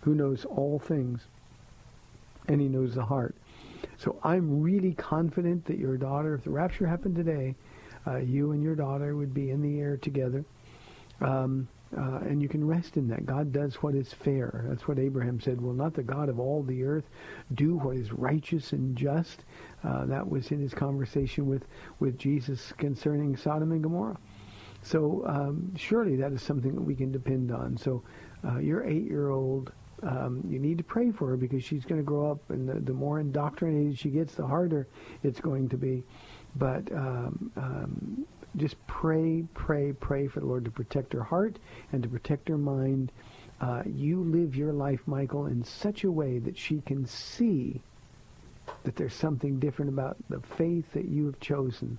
who 0.00 0.14
knows 0.14 0.46
all 0.46 0.78
things, 0.78 1.20
and 2.48 2.62
He 2.62 2.68
knows 2.68 2.94
the 2.94 3.04
heart. 3.04 3.34
So 3.98 4.18
I'm 4.24 4.60
really 4.60 4.94
confident 4.94 5.64
that 5.66 5.78
your 5.78 5.96
daughter, 5.96 6.34
if 6.34 6.44
the 6.44 6.50
rapture 6.50 6.86
happened 6.86 7.16
today, 7.16 7.54
uh, 8.06 8.16
you 8.16 8.52
and 8.52 8.62
your 8.62 8.74
daughter 8.74 9.16
would 9.16 9.34
be 9.34 9.50
in 9.50 9.60
the 9.62 9.80
air 9.80 9.96
together. 9.96 10.44
Um, 11.20 11.68
uh, 11.96 12.20
and 12.22 12.40
you 12.40 12.48
can 12.48 12.64
rest 12.64 12.96
in 12.96 13.08
that. 13.08 13.26
God 13.26 13.52
does 13.52 13.74
what 13.76 13.94
is 13.96 14.12
fair. 14.12 14.64
That's 14.68 14.86
what 14.86 14.98
Abraham 14.98 15.40
said. 15.40 15.60
Will 15.60 15.74
not 15.74 15.92
the 15.92 16.04
God 16.04 16.28
of 16.28 16.38
all 16.38 16.62
the 16.62 16.84
earth 16.84 17.04
do 17.54 17.76
what 17.76 17.96
is 17.96 18.12
righteous 18.12 18.72
and 18.72 18.96
just? 18.96 19.44
Uh, 19.82 20.06
that 20.06 20.28
was 20.28 20.52
in 20.52 20.60
his 20.60 20.72
conversation 20.72 21.46
with, 21.46 21.64
with 21.98 22.16
Jesus 22.16 22.72
concerning 22.78 23.36
Sodom 23.36 23.72
and 23.72 23.82
Gomorrah. 23.82 24.18
So 24.82 25.24
um, 25.26 25.74
surely 25.76 26.16
that 26.16 26.32
is 26.32 26.42
something 26.42 26.74
that 26.74 26.80
we 26.80 26.94
can 26.94 27.10
depend 27.10 27.50
on. 27.50 27.76
So 27.76 28.04
uh, 28.46 28.58
your 28.58 28.84
eight-year-old, 28.84 29.72
um, 30.02 30.42
you 30.48 30.58
need 30.58 30.78
to 30.78 30.84
pray 30.84 31.10
for 31.10 31.28
her 31.28 31.36
because 31.36 31.64
she's 31.64 31.84
going 31.84 32.00
to 32.00 32.04
grow 32.04 32.30
up, 32.30 32.50
and 32.50 32.68
the, 32.68 32.80
the 32.80 32.92
more 32.92 33.20
indoctrinated 33.20 33.98
she 33.98 34.10
gets, 34.10 34.34
the 34.34 34.46
harder 34.46 34.88
it's 35.22 35.40
going 35.40 35.68
to 35.68 35.76
be. 35.76 36.02
But 36.56 36.90
um, 36.92 37.52
um, 37.56 38.26
just 38.56 38.76
pray, 38.86 39.44
pray, 39.54 39.92
pray 39.92 40.26
for 40.26 40.40
the 40.40 40.46
Lord 40.46 40.64
to 40.64 40.70
protect 40.70 41.12
her 41.12 41.22
heart 41.22 41.58
and 41.92 42.02
to 42.02 42.08
protect 42.08 42.48
her 42.48 42.58
mind. 42.58 43.12
Uh, 43.60 43.82
you 43.86 44.22
live 44.24 44.56
your 44.56 44.72
life, 44.72 45.00
Michael, 45.06 45.46
in 45.46 45.62
such 45.62 46.04
a 46.04 46.10
way 46.10 46.38
that 46.38 46.56
she 46.56 46.80
can 46.80 47.06
see 47.06 47.82
that 48.84 48.96
there's 48.96 49.14
something 49.14 49.58
different 49.58 49.90
about 49.90 50.16
the 50.28 50.40
faith 50.40 50.92
that 50.92 51.06
you 51.06 51.26
have 51.26 51.38
chosen 51.40 51.98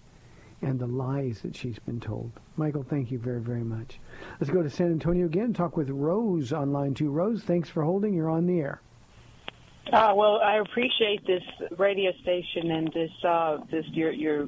and 0.62 0.80
the 0.80 0.88
lies 0.88 1.42
that 1.42 1.56
she's 1.56 1.80
been 1.80 2.00
told. 2.00 2.32
Michael, 2.56 2.84
thank 2.84 3.12
you 3.12 3.18
very, 3.18 3.42
very 3.42 3.64
much. 3.64 4.00
Let's 4.40 4.52
go 4.52 4.62
to 4.62 4.70
San 4.70 4.92
Antonio 4.92 5.26
again. 5.26 5.54
Talk 5.54 5.78
with 5.78 5.90
Rose 5.90 6.54
on 6.54 6.72
line 6.72 6.94
two. 6.94 7.10
Rose, 7.10 7.44
thanks 7.44 7.70
for 7.70 7.84
holding. 7.84 8.14
You're 8.14 8.30
on 8.30 8.46
the 8.46 8.60
air. 8.60 8.82
Uh, 9.92 10.14
well, 10.16 10.40
I 10.44 10.58
appreciate 10.58 11.26
this 11.26 11.44
radio 11.78 12.12
station 12.22 12.72
and 12.72 12.94
this 12.94 13.12
uh, 13.28 13.58
this 13.72 13.86
your 13.92 14.12
your 14.12 14.48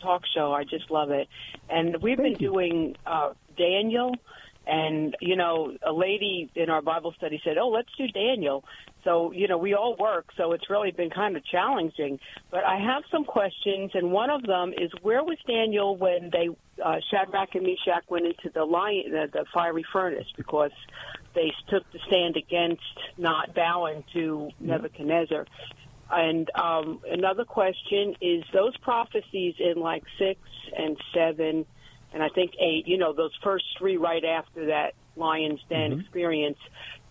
talk 0.00 0.22
show. 0.34 0.52
I 0.52 0.64
just 0.64 0.90
love 0.90 1.10
it. 1.10 1.28
And 1.70 1.96
we've 2.02 2.18
been 2.18 2.34
doing 2.34 2.94
uh, 3.06 3.32
Daniel, 3.56 4.14
and 4.66 5.16
you 5.20 5.36
know, 5.36 5.76
a 5.86 5.92
lady 5.92 6.50
in 6.54 6.70
our 6.70 6.82
Bible 6.82 7.12
study 7.16 7.40
said, 7.44 7.58
"Oh, 7.58 7.68
let's 7.68 7.88
do 7.96 8.08
Daniel." 8.08 8.64
So 9.04 9.32
you 9.32 9.48
know, 9.48 9.58
we 9.58 9.74
all 9.74 9.96
work, 9.96 10.26
so 10.36 10.52
it's 10.52 10.68
really 10.68 10.90
been 10.90 11.10
kind 11.10 11.36
of 11.36 11.44
challenging. 11.44 12.18
But 12.50 12.64
I 12.64 12.78
have 12.78 13.04
some 13.10 13.24
questions, 13.24 13.92
and 13.94 14.10
one 14.10 14.30
of 14.30 14.42
them 14.42 14.72
is, 14.76 14.90
where 15.02 15.22
was 15.22 15.38
Daniel 15.46 15.96
when 15.96 16.30
they 16.32 16.48
uh, 16.84 16.96
Shadrach 17.10 17.54
and 17.54 17.64
Meshach 17.64 18.04
went 18.08 18.26
into 18.26 18.50
the 18.52 18.64
lion, 18.64 19.12
the, 19.12 19.28
the 19.32 19.44
fiery 19.54 19.84
furnace 19.92 20.26
because 20.36 20.72
they 21.34 21.52
took 21.68 21.84
the 21.92 22.00
stand 22.06 22.36
against 22.36 22.82
not 23.16 23.54
bowing 23.54 24.04
to 24.14 24.50
Nebuchadnezzar. 24.58 25.46
And 26.10 26.48
um, 26.54 27.00
another 27.10 27.44
question 27.44 28.14
is 28.20 28.44
those 28.52 28.76
prophecies 28.78 29.54
in 29.58 29.80
like 29.80 30.04
six 30.18 30.40
and 30.76 30.96
seven, 31.14 31.66
and 32.12 32.22
I 32.22 32.28
think 32.28 32.52
eight. 32.60 32.86
You 32.86 32.98
know, 32.98 33.12
those 33.12 33.32
first 33.42 33.64
three 33.78 33.96
right 33.96 34.24
after 34.24 34.66
that 34.66 34.94
lion's 35.16 35.60
den 35.68 35.90
mm-hmm. 35.90 36.00
experience. 36.00 36.58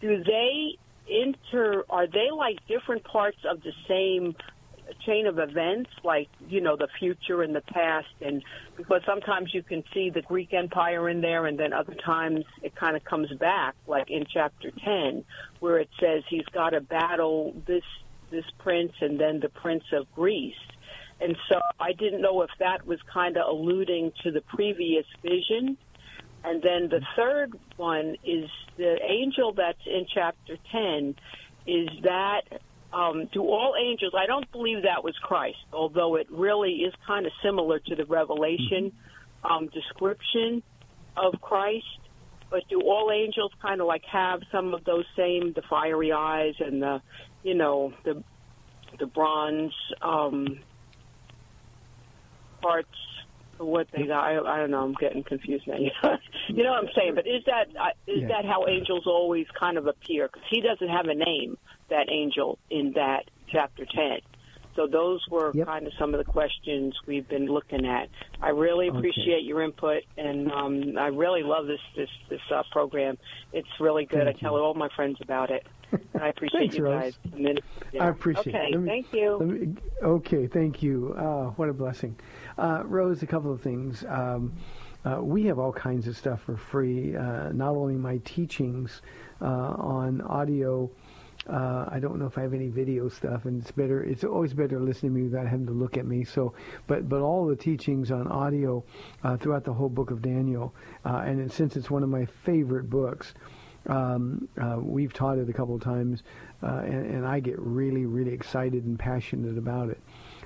Do 0.02 0.24
they 0.24 0.78
inter? 1.08 1.84
Are 1.90 2.08
they 2.08 2.30
like 2.36 2.58
different 2.68 3.04
parts 3.04 3.38
of 3.50 3.62
the 3.62 3.72
same 3.88 4.36
chain 5.06 5.28
of 5.28 5.40
events, 5.40 5.90
like 6.04 6.30
you 6.48 6.62
know 6.62 6.76
the 6.76 6.88
future 7.00 7.42
and 7.42 7.56
the 7.56 7.62
past, 7.62 8.08
and 8.22 8.44
because 8.78 9.02
sometimes 9.06 9.54
you 9.54 9.64
can 9.64 9.84
see 9.94 10.10
the 10.10 10.22
Greek 10.22 10.54
Empire 10.54 11.10
in 11.10 11.22
there, 11.22 11.46
and 11.46 11.60
then 11.60 11.74
other 11.74 11.96
times 11.96 12.46
it 12.62 12.76
kind 12.76 12.96
of 12.96 13.04
comes 13.04 13.32
back, 13.40 13.76
like 13.88 14.10
in 14.10 14.26
chapter 14.32 14.72
ten, 14.84 15.24
where 15.60 15.78
it 15.78 15.90
says 16.00 16.24
he's 16.30 16.46
got 16.54 16.72
to 16.72 16.82
battle 16.82 17.56
this 17.66 17.84
this 18.32 18.46
prince 18.60 18.94
and 19.02 19.20
then 19.20 19.40
the 19.40 19.50
prince 19.50 19.84
of 19.94 20.12
Greece. 20.14 20.54
And 21.22 21.38
so 21.50 21.60
I 21.80 21.94
didn't 21.94 22.22
know 22.22 22.42
if 22.42 22.50
that 22.60 22.86
was 22.86 23.00
kind 23.12 23.38
of 23.38 23.48
alluding 23.48 24.12
to 24.24 24.32
the 24.32 24.42
previous 24.42 25.06
vision. 25.22 25.78
And 26.44 26.62
then 26.62 26.90
the 26.90 27.02
third 27.16 27.58
one 27.78 28.18
is 28.24 28.50
the 28.78 28.98
angel 29.02 29.54
that's 29.54 29.80
in 29.86 30.06
chapter 30.14 30.58
10. 30.72 31.16
Is 31.68 31.90
that, 32.04 32.42
um, 32.94 33.28
do 33.34 33.42
all 33.42 33.76
angels, 33.80 34.14
I 34.16 34.28
don't 34.28 34.50
believe 34.52 34.84
that 34.84 35.04
was 35.04 35.16
Christ, 35.24 35.58
although 35.74 36.16
it 36.16 36.28
really 36.30 36.74
is 36.74 36.94
kind 37.08 37.26
of 37.26 37.32
similar 37.44 37.80
to 37.80 37.96
the 37.96 38.06
Revelation 38.06 38.92
um, 39.44 39.68
description 39.74 40.62
of 41.18 41.42
Christ. 41.42 41.86
But 42.52 42.62
do 42.70 42.82
all 42.82 43.12
angels 43.12 43.52
kind 43.60 43.82
of 43.82 43.88
like 43.88 44.04
have 44.12 44.42
some 44.52 44.76
of 44.76 44.84
those 44.84 45.06
same, 45.18 45.54
the 45.54 45.64
fiery 45.68 46.12
eyes 46.12 46.54
and 46.60 46.82
the, 46.82 47.02
you 47.42 47.56
know, 47.56 47.94
the 48.04 48.24
the 49.00 49.08
bronze 49.08 49.74
um, 50.02 50.60
parts 52.62 52.90
what 53.58 53.88
they 53.94 54.04
got. 54.06 54.24
I, 54.26 54.38
I 54.40 54.58
don't 54.58 54.72
know. 54.72 54.84
I'm 54.84 54.96
getting 55.00 55.24
confused 55.24 55.66
now. 55.68 55.76
you 56.50 56.64
know 56.64 56.72
what 56.72 56.84
I'm 56.84 56.90
saying? 56.96 57.16
But 57.16 57.26
is 57.26 57.44
that 57.46 57.68
uh, 57.80 57.90
is 58.08 58.22
Yeah. 58.24 58.28
that 58.30 58.46
how 58.46 58.68
angels 58.68 59.04
always 59.08 59.48
kind 59.58 59.78
of 59.78 59.88
appear? 59.88 60.28
Because 60.28 60.48
he 60.50 60.62
doesn't 60.62 60.90
have 60.90 61.06
a 61.08 61.16
name, 61.16 61.58
that 61.90 62.08
angel, 62.12 62.60
in 62.70 62.94
that 62.96 63.24
chapter 63.52 63.86
ten. 63.86 64.20
So 64.76 64.88
those 64.88 65.22
were 65.32 65.54
Yep. 65.54 65.68
kind 65.68 65.88
of 65.88 65.94
some 65.98 66.14
of 66.14 66.18
the 66.18 66.30
questions 66.30 66.94
we've 67.08 67.28
been 67.30 67.46
looking 67.46 67.86
at. 67.86 68.10
I 68.42 68.50
really 68.50 68.90
Okay. 68.90 68.98
appreciate 68.98 69.44
your 69.44 69.62
input, 69.62 70.04
and 70.18 70.52
um, 70.52 70.98
I 70.98 71.08
really 71.08 71.44
love 71.44 71.66
this 71.66 71.80
this 71.96 72.10
this 72.30 72.42
uh, 72.54 72.64
program. 72.74 73.18
It's 73.54 73.70
really 73.80 74.06
good. 74.06 74.26
Thank 74.26 74.38
I 74.38 74.40
tell 74.42 74.58
all 74.58 74.74
my 74.74 74.90
friends 74.98 75.18
about 75.22 75.50
it. 75.50 75.66
I 76.20 76.30
appreciate 76.30 76.60
Thanks, 76.60 76.78
you 76.78 76.84
Rose. 76.86 77.02
guys. 77.02 77.18
Then- 77.38 77.60
I 78.00 78.08
appreciate 78.08 78.56
okay, 78.56 78.70
it. 78.72 78.80
Me- 78.80 78.88
thank 78.88 79.14
you. 79.14 79.40
me- 79.40 79.76
okay, 80.04 80.48
thank 80.48 80.84
you. 80.84 81.14
Uh, 81.18 81.46
what 81.52 81.70
a 81.70 81.74
blessing. 81.74 82.18
Uh, 82.58 82.84
Rose, 82.86 83.24
a 83.24 83.28
couple 83.28 83.52
of 83.52 83.62
things. 83.62 84.04
Um, 84.08 84.54
uh, 85.06 85.22
we 85.22 85.46
have 85.46 85.60
all 85.60 85.72
kinds 85.72 86.08
of 86.08 86.18
stuff 86.18 86.42
for 86.42 86.58
free. 86.58 87.16
Uh, 87.16 87.52
not 87.52 87.76
only 87.76 87.96
my 87.96 88.18
teachings 88.26 89.02
uh, 89.42 89.46
on 89.46 90.22
audio. 90.22 90.90
Uh, 91.48 91.86
I 91.90 92.00
don't 92.00 92.18
know 92.18 92.26
if 92.26 92.40
I 92.40 92.42
have 92.42 92.56
any 92.56 92.70
video 92.70 93.08
stuff, 93.08 93.46
and 93.46 93.62
it's 93.62 93.70
better. 93.70 94.04
It's 94.04 94.24
always 94.24 94.54
better 94.54 94.80
listening 94.80 95.14
to 95.14 95.20
me 95.20 95.24
without 95.26 95.46
having 95.48 95.68
to 95.68 95.74
look 95.74 95.96
at 95.96 96.08
me. 96.08 96.24
So, 96.24 96.54
but 96.88 97.08
but 97.08 97.22
all 97.22 97.46
the 97.46 97.56
teachings 97.56 98.10
on 98.10 98.28
audio 98.28 98.84
uh, 99.24 99.38
throughout 99.38 99.64
the 99.64 99.74
whole 99.74 99.90
book 99.90 100.10
of 100.10 100.24
Daniel, 100.24 100.74
uh, 101.06 101.18
and 101.24 101.40
it, 101.40 101.52
since 101.52 101.76
it's 101.78 101.92
one 101.92 102.02
of 102.02 102.10
my 102.10 102.26
favorite 102.26 102.90
books, 102.90 103.36
um, 103.88 104.48
uh, 104.62 104.78
we've 104.80 105.14
taught 105.14 105.38
it 105.38 105.50
a 105.50 105.54
couple 105.54 105.76
of 105.76 105.82
times, 105.82 106.24
uh, 106.64 106.82
and, 106.84 107.06
and 107.16 107.26
I 107.26 107.40
get 107.40 107.60
really, 107.60 108.06
really 108.06 108.34
excited 108.34 108.86
and 108.86 108.98
passionate 108.98 109.58
about 109.58 109.90
it. 109.90 110.00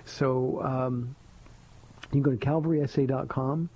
So 0.05 0.61
um, 0.63 1.15
you 2.11 2.21
can 2.21 2.23
go 2.23 2.31
to 2.31 2.37
calvarysa.com, 2.37 3.69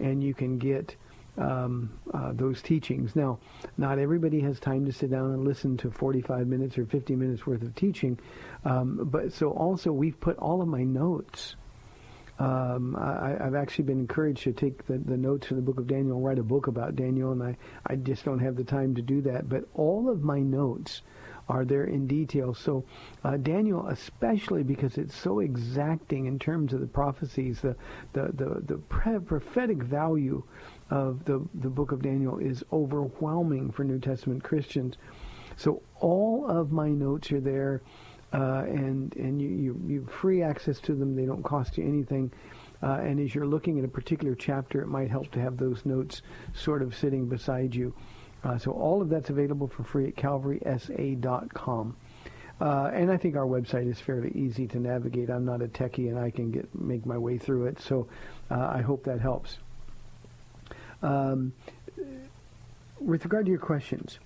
and 0.00 0.22
you 0.22 0.34
can 0.34 0.58
get 0.58 0.96
um, 1.38 1.98
uh, 2.12 2.32
those 2.32 2.62
teachings. 2.62 3.16
Now, 3.16 3.38
not 3.76 3.98
everybody 3.98 4.40
has 4.40 4.60
time 4.60 4.84
to 4.86 4.92
sit 4.92 5.10
down 5.10 5.32
and 5.32 5.44
listen 5.44 5.76
to 5.78 5.90
45 5.90 6.46
minutes 6.46 6.76
or 6.78 6.84
50 6.84 7.16
minutes 7.16 7.46
worth 7.46 7.62
of 7.62 7.74
teaching, 7.74 8.18
um, 8.64 9.08
but 9.10 9.32
so 9.32 9.50
also 9.50 9.92
we've 9.92 10.18
put 10.20 10.38
all 10.38 10.62
of 10.62 10.68
my 10.68 10.82
notes. 10.82 11.56
Um, 12.38 12.96
I, 12.96 13.36
I've 13.40 13.54
actually 13.54 13.84
been 13.84 14.00
encouraged 14.00 14.42
to 14.44 14.52
take 14.52 14.86
the, 14.86 14.98
the 14.98 15.16
notes 15.16 15.46
from 15.46 15.58
the 15.58 15.62
book 15.62 15.78
of 15.78 15.86
Daniel 15.86 16.16
and 16.16 16.24
write 16.24 16.38
a 16.38 16.42
book 16.42 16.66
about 16.66 16.96
Daniel, 16.96 17.32
and 17.32 17.42
I, 17.42 17.56
I 17.86 17.96
just 17.96 18.24
don't 18.24 18.40
have 18.40 18.56
the 18.56 18.64
time 18.64 18.94
to 18.94 19.02
do 19.02 19.20
that. 19.22 19.48
But 19.48 19.64
all 19.74 20.08
of 20.08 20.22
my 20.22 20.40
notes 20.40 21.02
are 21.48 21.64
there 21.64 21.84
in 21.84 22.06
detail. 22.06 22.54
So 22.54 22.84
uh, 23.24 23.36
Daniel, 23.36 23.86
especially 23.88 24.62
because 24.62 24.96
it's 24.96 25.14
so 25.14 25.40
exacting 25.40 26.26
in 26.26 26.38
terms 26.38 26.72
of 26.72 26.80
the 26.80 26.86
prophecies, 26.86 27.60
the 27.60 27.76
the 28.12 28.30
the, 28.32 28.62
the 28.64 28.78
pre- 28.78 29.18
prophetic 29.20 29.82
value 29.82 30.42
of 30.90 31.24
the 31.24 31.46
the 31.54 31.68
book 31.68 31.92
of 31.92 32.02
Daniel 32.02 32.38
is 32.38 32.64
overwhelming 32.72 33.70
for 33.70 33.84
New 33.84 33.98
Testament 33.98 34.42
Christians. 34.42 34.96
So 35.56 35.82
all 36.00 36.46
of 36.48 36.72
my 36.72 36.88
notes 36.88 37.30
are 37.32 37.40
there, 37.40 37.82
uh, 38.32 38.64
and 38.66 39.14
and 39.16 39.40
you, 39.40 39.48
you 39.48 39.80
you 39.86 40.06
free 40.06 40.42
access 40.42 40.80
to 40.80 40.94
them. 40.94 41.14
They 41.14 41.26
don't 41.26 41.42
cost 41.42 41.76
you 41.78 41.86
anything. 41.86 42.32
Uh, 42.82 42.98
and 43.02 43.20
as 43.20 43.34
you're 43.34 43.46
looking 43.46 43.78
at 43.78 43.84
a 43.84 43.88
particular 43.88 44.34
chapter, 44.34 44.82
it 44.82 44.88
might 44.88 45.08
help 45.08 45.30
to 45.32 45.40
have 45.40 45.56
those 45.56 45.84
notes 45.86 46.22
sort 46.52 46.82
of 46.82 46.96
sitting 46.96 47.28
beside 47.28 47.74
you. 47.74 47.94
Uh, 48.42 48.58
so 48.58 48.72
all 48.72 49.00
of 49.00 49.08
that's 49.08 49.30
available 49.30 49.68
for 49.68 49.84
free 49.84 50.08
at 50.08 50.16
calvarysa.com. 50.16 51.96
Uh, 52.60 52.90
and 52.92 53.10
I 53.10 53.16
think 53.16 53.36
our 53.36 53.46
website 53.46 53.88
is 53.88 54.00
fairly 54.00 54.32
easy 54.34 54.66
to 54.68 54.78
navigate. 54.78 55.30
I'm 55.30 55.44
not 55.44 55.62
a 55.62 55.68
techie, 55.68 56.08
and 56.08 56.18
I 56.18 56.30
can 56.30 56.50
get 56.50 56.72
make 56.74 57.06
my 57.06 57.18
way 57.18 57.38
through 57.38 57.66
it. 57.66 57.80
So 57.80 58.08
uh, 58.50 58.70
I 58.72 58.82
hope 58.82 59.04
that 59.04 59.20
helps. 59.20 59.58
Um, 61.02 61.52
with 63.00 63.24
regard 63.24 63.46
to 63.46 63.50
your 63.50 63.60
questions, 63.60 64.18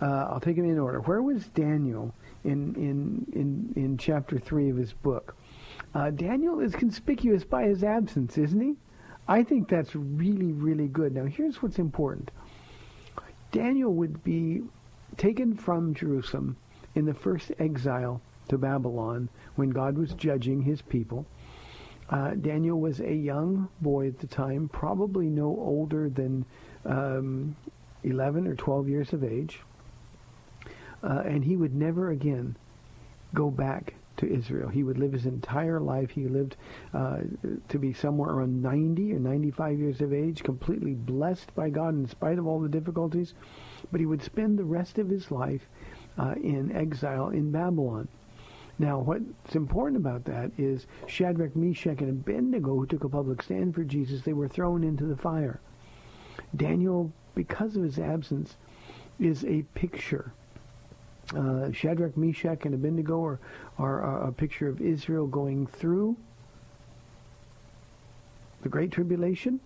uh, 0.00 0.26
I'll 0.30 0.40
take 0.40 0.56
them 0.56 0.64
in 0.64 0.78
order. 0.78 1.00
Where 1.00 1.22
was 1.22 1.46
Daniel 1.48 2.12
in 2.46 2.74
in 2.74 3.26
in, 3.32 3.72
in 3.76 3.98
chapter 3.98 4.38
three 4.38 4.70
of 4.70 4.76
his 4.76 4.92
book? 4.92 5.36
Uh, 5.94 6.10
Daniel 6.10 6.60
is 6.60 6.74
conspicuous 6.74 7.44
by 7.44 7.64
his 7.64 7.84
absence, 7.84 8.38
isn't 8.38 8.60
he? 8.60 8.74
I 9.28 9.42
think 9.42 9.68
that's 9.68 9.94
really 9.94 10.52
really 10.52 10.88
good. 10.88 11.14
Now 11.14 11.24
here's 11.24 11.62
what's 11.62 11.78
important. 11.78 12.30
Daniel 13.52 13.92
would 13.94 14.22
be 14.22 14.62
taken 15.16 15.54
from 15.56 15.94
Jerusalem 15.94 16.56
in 16.94 17.04
the 17.04 17.14
first 17.14 17.52
exile 17.58 18.20
to 18.48 18.58
Babylon 18.58 19.28
when 19.56 19.70
God 19.70 19.96
was 19.96 20.12
judging 20.14 20.62
his 20.62 20.82
people. 20.82 21.26
Uh, 22.10 22.34
Daniel 22.34 22.80
was 22.80 23.00
a 23.00 23.12
young 23.12 23.68
boy 23.80 24.08
at 24.08 24.18
the 24.18 24.26
time, 24.26 24.68
probably 24.68 25.26
no 25.26 25.46
older 25.46 26.08
than 26.08 26.44
um, 26.84 27.56
11 28.04 28.46
or 28.46 28.54
12 28.54 28.88
years 28.88 29.12
of 29.12 29.24
age. 29.24 29.60
Uh, 31.02 31.22
and 31.24 31.44
he 31.44 31.56
would 31.56 31.74
never 31.74 32.10
again 32.10 32.56
go 33.34 33.50
back 33.50 33.94
to 34.16 34.32
Israel. 34.32 34.68
He 34.68 34.82
would 34.82 34.98
live 34.98 35.12
his 35.12 35.26
entire 35.26 35.80
life. 35.80 36.10
He 36.10 36.26
lived 36.26 36.56
uh, 36.94 37.18
to 37.68 37.78
be 37.78 37.92
somewhere 37.92 38.30
around 38.30 38.62
90 38.62 39.12
or 39.12 39.18
95 39.18 39.78
years 39.78 40.00
of 40.00 40.12
age, 40.12 40.42
completely 40.42 40.94
blessed 40.94 41.54
by 41.54 41.70
God 41.70 41.94
in 41.94 42.06
spite 42.06 42.38
of 42.38 42.46
all 42.46 42.60
the 42.60 42.68
difficulties. 42.68 43.34
But 43.92 44.00
he 44.00 44.06
would 44.06 44.22
spend 44.22 44.58
the 44.58 44.64
rest 44.64 44.98
of 44.98 45.08
his 45.08 45.30
life 45.30 45.68
uh, 46.18 46.34
in 46.42 46.74
exile 46.74 47.28
in 47.28 47.52
Babylon. 47.52 48.08
Now, 48.78 48.98
what's 48.98 49.54
important 49.54 49.96
about 49.96 50.24
that 50.24 50.50
is 50.58 50.86
Shadrach, 51.06 51.56
Meshach, 51.56 52.00
and 52.00 52.10
Abednego, 52.10 52.74
who 52.74 52.86
took 52.86 53.04
a 53.04 53.08
public 53.08 53.42
stand 53.42 53.74
for 53.74 53.84
Jesus, 53.84 54.22
they 54.22 54.34
were 54.34 54.48
thrown 54.48 54.84
into 54.84 55.04
the 55.04 55.16
fire. 55.16 55.60
Daniel, 56.54 57.10
because 57.34 57.76
of 57.76 57.82
his 57.82 57.98
absence, 57.98 58.56
is 59.18 59.44
a 59.44 59.62
picture. 59.74 60.32
Uh, 61.34 61.72
Shadrach, 61.72 62.16
Meshach, 62.16 62.64
and 62.64 62.74
Abednego 62.74 63.24
are, 63.24 63.40
are, 63.78 64.02
are 64.02 64.28
a 64.28 64.32
picture 64.32 64.68
of 64.68 64.80
Israel 64.80 65.26
going 65.26 65.66
through 65.66 66.16
the 68.62 68.68
Great 68.68 68.92
Tribulation. 68.92 69.60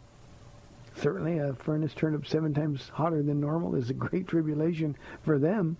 Certainly, 0.96 1.38
a 1.38 1.54
furnace 1.54 1.94
turned 1.94 2.16
up 2.16 2.26
seven 2.26 2.52
times 2.54 2.88
hotter 2.88 3.22
than 3.22 3.40
normal 3.40 3.74
is 3.74 3.90
a 3.90 3.94
great 3.94 4.26
tribulation 4.26 4.96
for 5.22 5.38
them. 5.38 5.76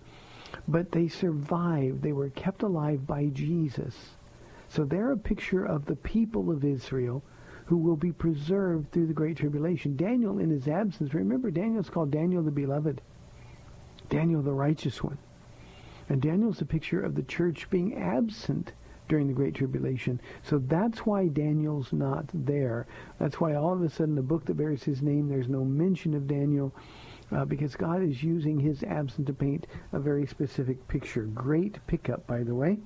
But 0.67 0.91
they 0.91 1.07
survived. 1.07 2.01
They 2.01 2.13
were 2.13 2.29
kept 2.29 2.63
alive 2.63 3.05
by 3.07 3.27
Jesus. 3.27 3.95
So 4.69 4.85
they're 4.85 5.11
a 5.11 5.17
picture 5.17 5.65
of 5.65 5.85
the 5.85 5.95
people 5.95 6.49
of 6.49 6.63
Israel 6.63 7.23
who 7.65 7.77
will 7.77 7.95
be 7.95 8.11
preserved 8.11 8.91
through 8.91 9.07
the 9.07 9.13
Great 9.13 9.37
Tribulation. 9.37 9.95
Daniel, 9.95 10.39
in 10.39 10.49
his 10.49 10.67
absence, 10.67 11.13
remember, 11.13 11.51
Daniel's 11.51 11.89
called 11.89 12.11
Daniel 12.11 12.43
the 12.43 12.51
Beloved, 12.51 13.01
Daniel 14.09 14.41
the 14.41 14.53
Righteous 14.53 15.03
One. 15.03 15.17
And 16.09 16.21
Daniel's 16.21 16.61
a 16.61 16.65
picture 16.65 17.01
of 17.01 17.15
the 17.15 17.23
church 17.23 17.69
being 17.69 17.95
absent 17.95 18.73
during 19.07 19.27
the 19.27 19.33
Great 19.33 19.55
Tribulation. 19.55 20.21
So 20.41 20.57
that's 20.57 21.05
why 21.05 21.27
Daniel's 21.27 21.91
not 21.91 22.25
there. 22.33 22.87
That's 23.19 23.41
why 23.41 23.55
all 23.55 23.73
of 23.73 23.81
a 23.81 23.89
sudden 23.89 24.15
the 24.15 24.21
book 24.21 24.45
that 24.45 24.55
bears 24.55 24.83
his 24.83 25.01
name, 25.01 25.27
there's 25.27 25.49
no 25.49 25.65
mention 25.65 26.13
of 26.13 26.27
Daniel 26.27 26.73
uh, 27.31 27.45
because 27.45 27.75
God 27.75 28.03
is 28.03 28.23
using 28.23 28.59
his 28.59 28.83
absence 28.83 29.27
to 29.27 29.33
paint 29.33 29.67
a 29.93 29.99
very 29.99 30.25
specific 30.25 30.87
picture. 30.87 31.23
Great 31.23 31.85
pickup, 31.87 32.25
by 32.27 32.43
the 32.43 32.55
way. 32.55 32.77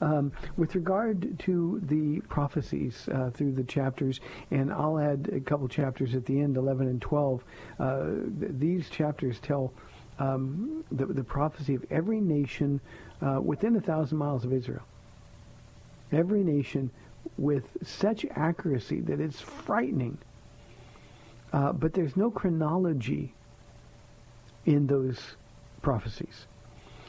Um, 0.00 0.32
with 0.56 0.74
regard 0.74 1.38
to 1.40 1.80
the 1.84 2.20
prophecies 2.28 3.08
uh, 3.12 3.30
through 3.34 3.52
the 3.52 3.64
chapters, 3.64 4.20
and 4.50 4.72
I'll 4.72 4.98
add 4.98 5.28
a 5.32 5.40
couple 5.40 5.68
chapters 5.68 6.14
at 6.14 6.24
the 6.24 6.40
end, 6.40 6.56
11 6.56 6.88
and 6.88 7.02
12, 7.02 7.44
uh, 7.78 8.04
th- 8.04 8.52
these 8.52 8.88
chapters 8.88 9.40
tell 9.40 9.74
um, 10.20 10.84
the, 10.92 11.06
the 11.06 11.24
prophecy 11.24 11.74
of 11.74 11.84
every 11.90 12.20
nation 12.20 12.80
uh, 13.22 13.40
within 13.40 13.74
a 13.76 13.80
thousand 13.80 14.18
miles 14.18 14.44
of 14.44 14.52
Israel. 14.52 14.84
Every 16.12 16.44
nation 16.44 16.90
with 17.38 17.64
such 17.82 18.26
accuracy 18.30 19.00
that 19.00 19.20
it's 19.20 19.40
frightening. 19.40 20.18
Uh, 21.52 21.72
but 21.72 21.94
there's 21.94 22.16
no 22.16 22.30
chronology 22.30 23.34
in 24.66 24.86
those 24.86 25.18
prophecies. 25.82 26.46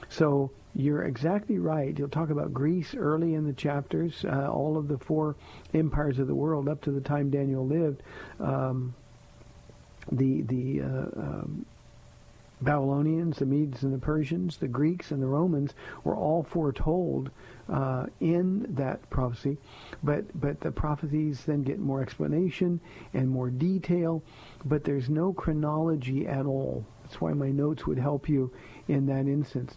So 0.09 0.51
you're 0.73 1.03
exactly 1.03 1.59
right. 1.59 1.97
You'll 1.97 2.09
talk 2.09 2.29
about 2.29 2.53
Greece 2.53 2.95
early 2.95 3.33
in 3.33 3.45
the 3.45 3.53
chapters, 3.53 4.25
uh, 4.25 4.49
all 4.49 4.77
of 4.77 4.87
the 4.87 4.97
four 4.97 5.35
empires 5.73 6.17
of 6.17 6.27
the 6.27 6.35
world 6.35 6.69
up 6.69 6.81
to 6.83 6.91
the 6.91 7.01
time 7.01 7.29
Daniel 7.29 7.65
lived. 7.67 8.01
Um, 8.39 8.95
the 10.11 10.41
the 10.43 10.81
uh, 10.81 10.85
um, 10.85 11.65
Babylonians, 12.61 13.37
the 13.37 13.45
Medes 13.45 13.83
and 13.83 13.93
the 13.93 13.97
Persians, 13.97 14.57
the 14.57 14.67
Greeks 14.67 15.11
and 15.11 15.21
the 15.21 15.27
Romans 15.27 15.73
were 16.03 16.15
all 16.15 16.43
foretold 16.43 17.31
uh, 17.69 18.05
in 18.19 18.65
that 18.75 19.09
prophecy, 19.09 19.57
but 20.03 20.25
but 20.39 20.59
the 20.59 20.71
prophecies 20.71 21.43
then 21.45 21.63
get 21.63 21.79
more 21.79 22.01
explanation 22.01 22.79
and 23.13 23.29
more 23.29 23.49
detail, 23.49 24.23
but 24.65 24.83
there's 24.83 25.09
no 25.09 25.33
chronology 25.33 26.27
at 26.27 26.45
all. 26.45 26.85
That's 27.03 27.19
why 27.19 27.33
my 27.33 27.49
notes 27.49 27.87
would 27.87 27.99
help 27.99 28.29
you 28.29 28.51
in 28.87 29.05
that 29.07 29.27
instance. 29.27 29.75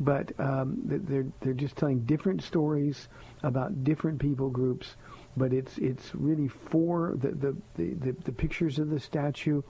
But 0.00 0.32
um, 0.40 0.80
they're 0.84 1.26
they're 1.40 1.52
just 1.54 1.76
telling 1.76 2.00
different 2.00 2.42
stories 2.42 3.08
about 3.42 3.84
different 3.84 4.18
people 4.18 4.50
groups 4.50 4.96
but 5.36 5.52
it's 5.52 5.78
it's 5.78 6.14
really 6.14 6.48
for 6.48 7.14
the 7.16 7.30
the, 7.30 7.56
the, 7.74 7.94
the, 7.94 8.12
the 8.24 8.32
pictures 8.32 8.78
of 8.78 8.90
the 8.90 9.00
statue, 9.00 9.62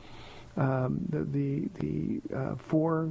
um, 0.57 1.01
the 1.09 1.25
the, 1.25 1.69
the 1.81 2.37
uh, 2.37 2.55
four 2.57 3.11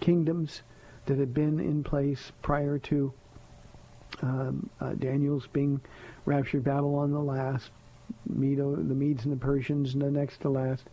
kingdoms 0.00 0.62
that 1.06 1.18
had 1.18 1.34
been 1.34 1.60
in 1.60 1.84
place 1.84 2.32
prior 2.42 2.78
to 2.78 3.12
um, 4.22 4.70
uh, 4.80 4.92
Daniel's 4.94 5.46
being 5.48 5.80
raptured, 6.24 6.64
Babylon 6.64 7.12
the 7.12 7.18
last, 7.18 7.70
Medo, 8.26 8.74
the 8.74 8.94
Medes 8.94 9.24
and 9.24 9.32
the 9.32 9.44
Persians 9.44 9.94
the 9.94 10.10
next 10.10 10.40
to 10.42 10.48
last, 10.48 10.84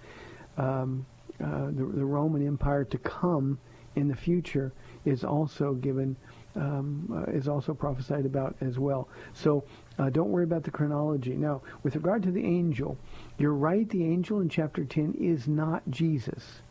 um, 0.58 1.06
uh, 1.44 1.68
the, 1.68 1.90
the 1.96 2.06
Roman 2.06 2.46
Empire 2.46 2.84
to 2.86 2.98
come 2.98 3.60
in 3.96 4.08
the 4.08 4.16
future 4.16 4.72
is 5.06 5.24
also 5.24 5.74
given 5.74 6.16
um, 6.56 7.08
uh, 7.14 7.32
is 7.32 7.48
also 7.48 7.74
prophesied 7.74 8.26
about 8.26 8.56
as 8.62 8.78
well. 8.78 9.08
So 9.34 9.64
uh, 10.00 10.10
don't 10.10 10.30
worry 10.30 10.44
about 10.44 10.64
the 10.64 10.72
chronology. 10.72 11.36
Now, 11.36 11.62
with 11.84 11.96
regard 11.96 12.24
to 12.24 12.32
the 12.32 12.44
angel, 12.44 12.98
you're 13.38 13.54
right. 13.54 13.90
The 13.90 14.04
angel 14.04 14.42
in 14.42 14.50
chapter 14.50 14.84
10 14.84 15.16
is 15.20 15.48
not 15.48 15.84
Jesus. 15.90 16.62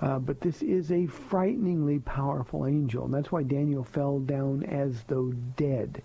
Uh, 0.00 0.18
but 0.18 0.40
this 0.40 0.62
is 0.62 0.90
a 0.90 1.06
frighteningly 1.06 1.98
powerful 1.98 2.66
angel, 2.66 3.04
and 3.04 3.12
that's 3.12 3.30
why 3.30 3.42
Daniel 3.42 3.84
fell 3.84 4.18
down 4.18 4.64
as 4.64 5.02
though 5.08 5.30
dead. 5.56 6.02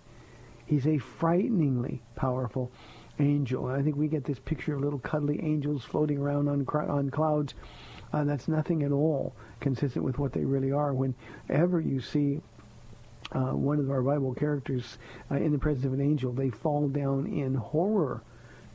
He's 0.66 0.86
a 0.86 0.98
frighteningly 0.98 2.02
powerful 2.16 2.72
angel. 3.20 3.68
And 3.68 3.80
I 3.80 3.84
think 3.84 3.96
we 3.96 4.08
get 4.08 4.26
this 4.26 4.40
picture 4.40 4.76
of 4.76 4.82
little 4.82 5.00
cuddly 5.00 5.40
angels 5.42 5.86
floating 5.86 6.18
around 6.18 6.50
on, 6.50 6.66
on 6.90 7.10
clouds. 7.10 7.54
Uh, 8.12 8.24
that's 8.24 8.48
nothing 8.48 8.84
at 8.84 8.92
all 8.92 9.34
consistent 9.60 10.04
with 10.04 10.20
what 10.20 10.34
they 10.34 10.44
really 10.44 10.72
are. 10.72 10.94
Whenever 10.94 11.80
you 11.80 12.02
see 12.02 12.42
uh, 13.32 13.56
one 13.56 13.80
of 13.80 13.90
our 13.90 14.02
Bible 14.02 14.34
characters 14.34 14.98
uh, 15.32 15.36
in 15.36 15.52
the 15.52 15.58
presence 15.58 15.86
of 15.86 15.94
an 15.94 16.02
angel, 16.02 16.32
they 16.32 16.50
fall 16.50 16.88
down 16.88 17.26
in 17.28 17.56
horror. 17.56 18.22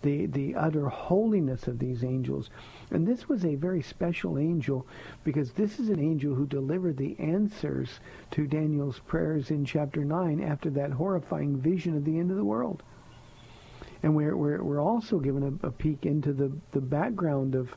The, 0.03 0.24
the 0.24 0.55
utter 0.55 0.88
holiness 0.88 1.66
of 1.66 1.78
these 1.78 2.03
angels. 2.05 2.48
And 2.90 3.07
this 3.07 3.28
was 3.28 3.44
a 3.44 3.55
very 3.57 3.82
special 3.82 4.38
angel 4.38 4.86
because 5.24 5.53
this 5.53 5.78
is 5.78 5.90
an 5.90 6.01
angel 6.01 6.34
who 6.34 6.46
delivered 6.46 6.96
the 6.96 7.14
answers 7.18 8.01
to 8.30 8.46
Daniel's 8.46 8.98
prayers 9.01 9.51
in 9.51 9.66
chapter 9.66 10.03
9 10.03 10.42
after 10.42 10.70
that 10.70 10.92
horrifying 10.92 11.59
vision 11.59 11.98
of 11.98 12.07
the 12.07 12.18
end 12.18 12.30
of 12.30 12.38
the 12.38 12.44
world. 12.44 12.82
And 14.03 14.16
we're, 14.16 14.34
we're, 14.34 14.64
we're 14.64 14.80
also 14.80 15.18
given 15.18 15.61
a, 15.62 15.66
a 15.66 15.70
peek 15.70 16.07
into 16.07 16.32
the, 16.32 16.51
the 16.72 16.80
background 16.80 17.55
of, 17.55 17.76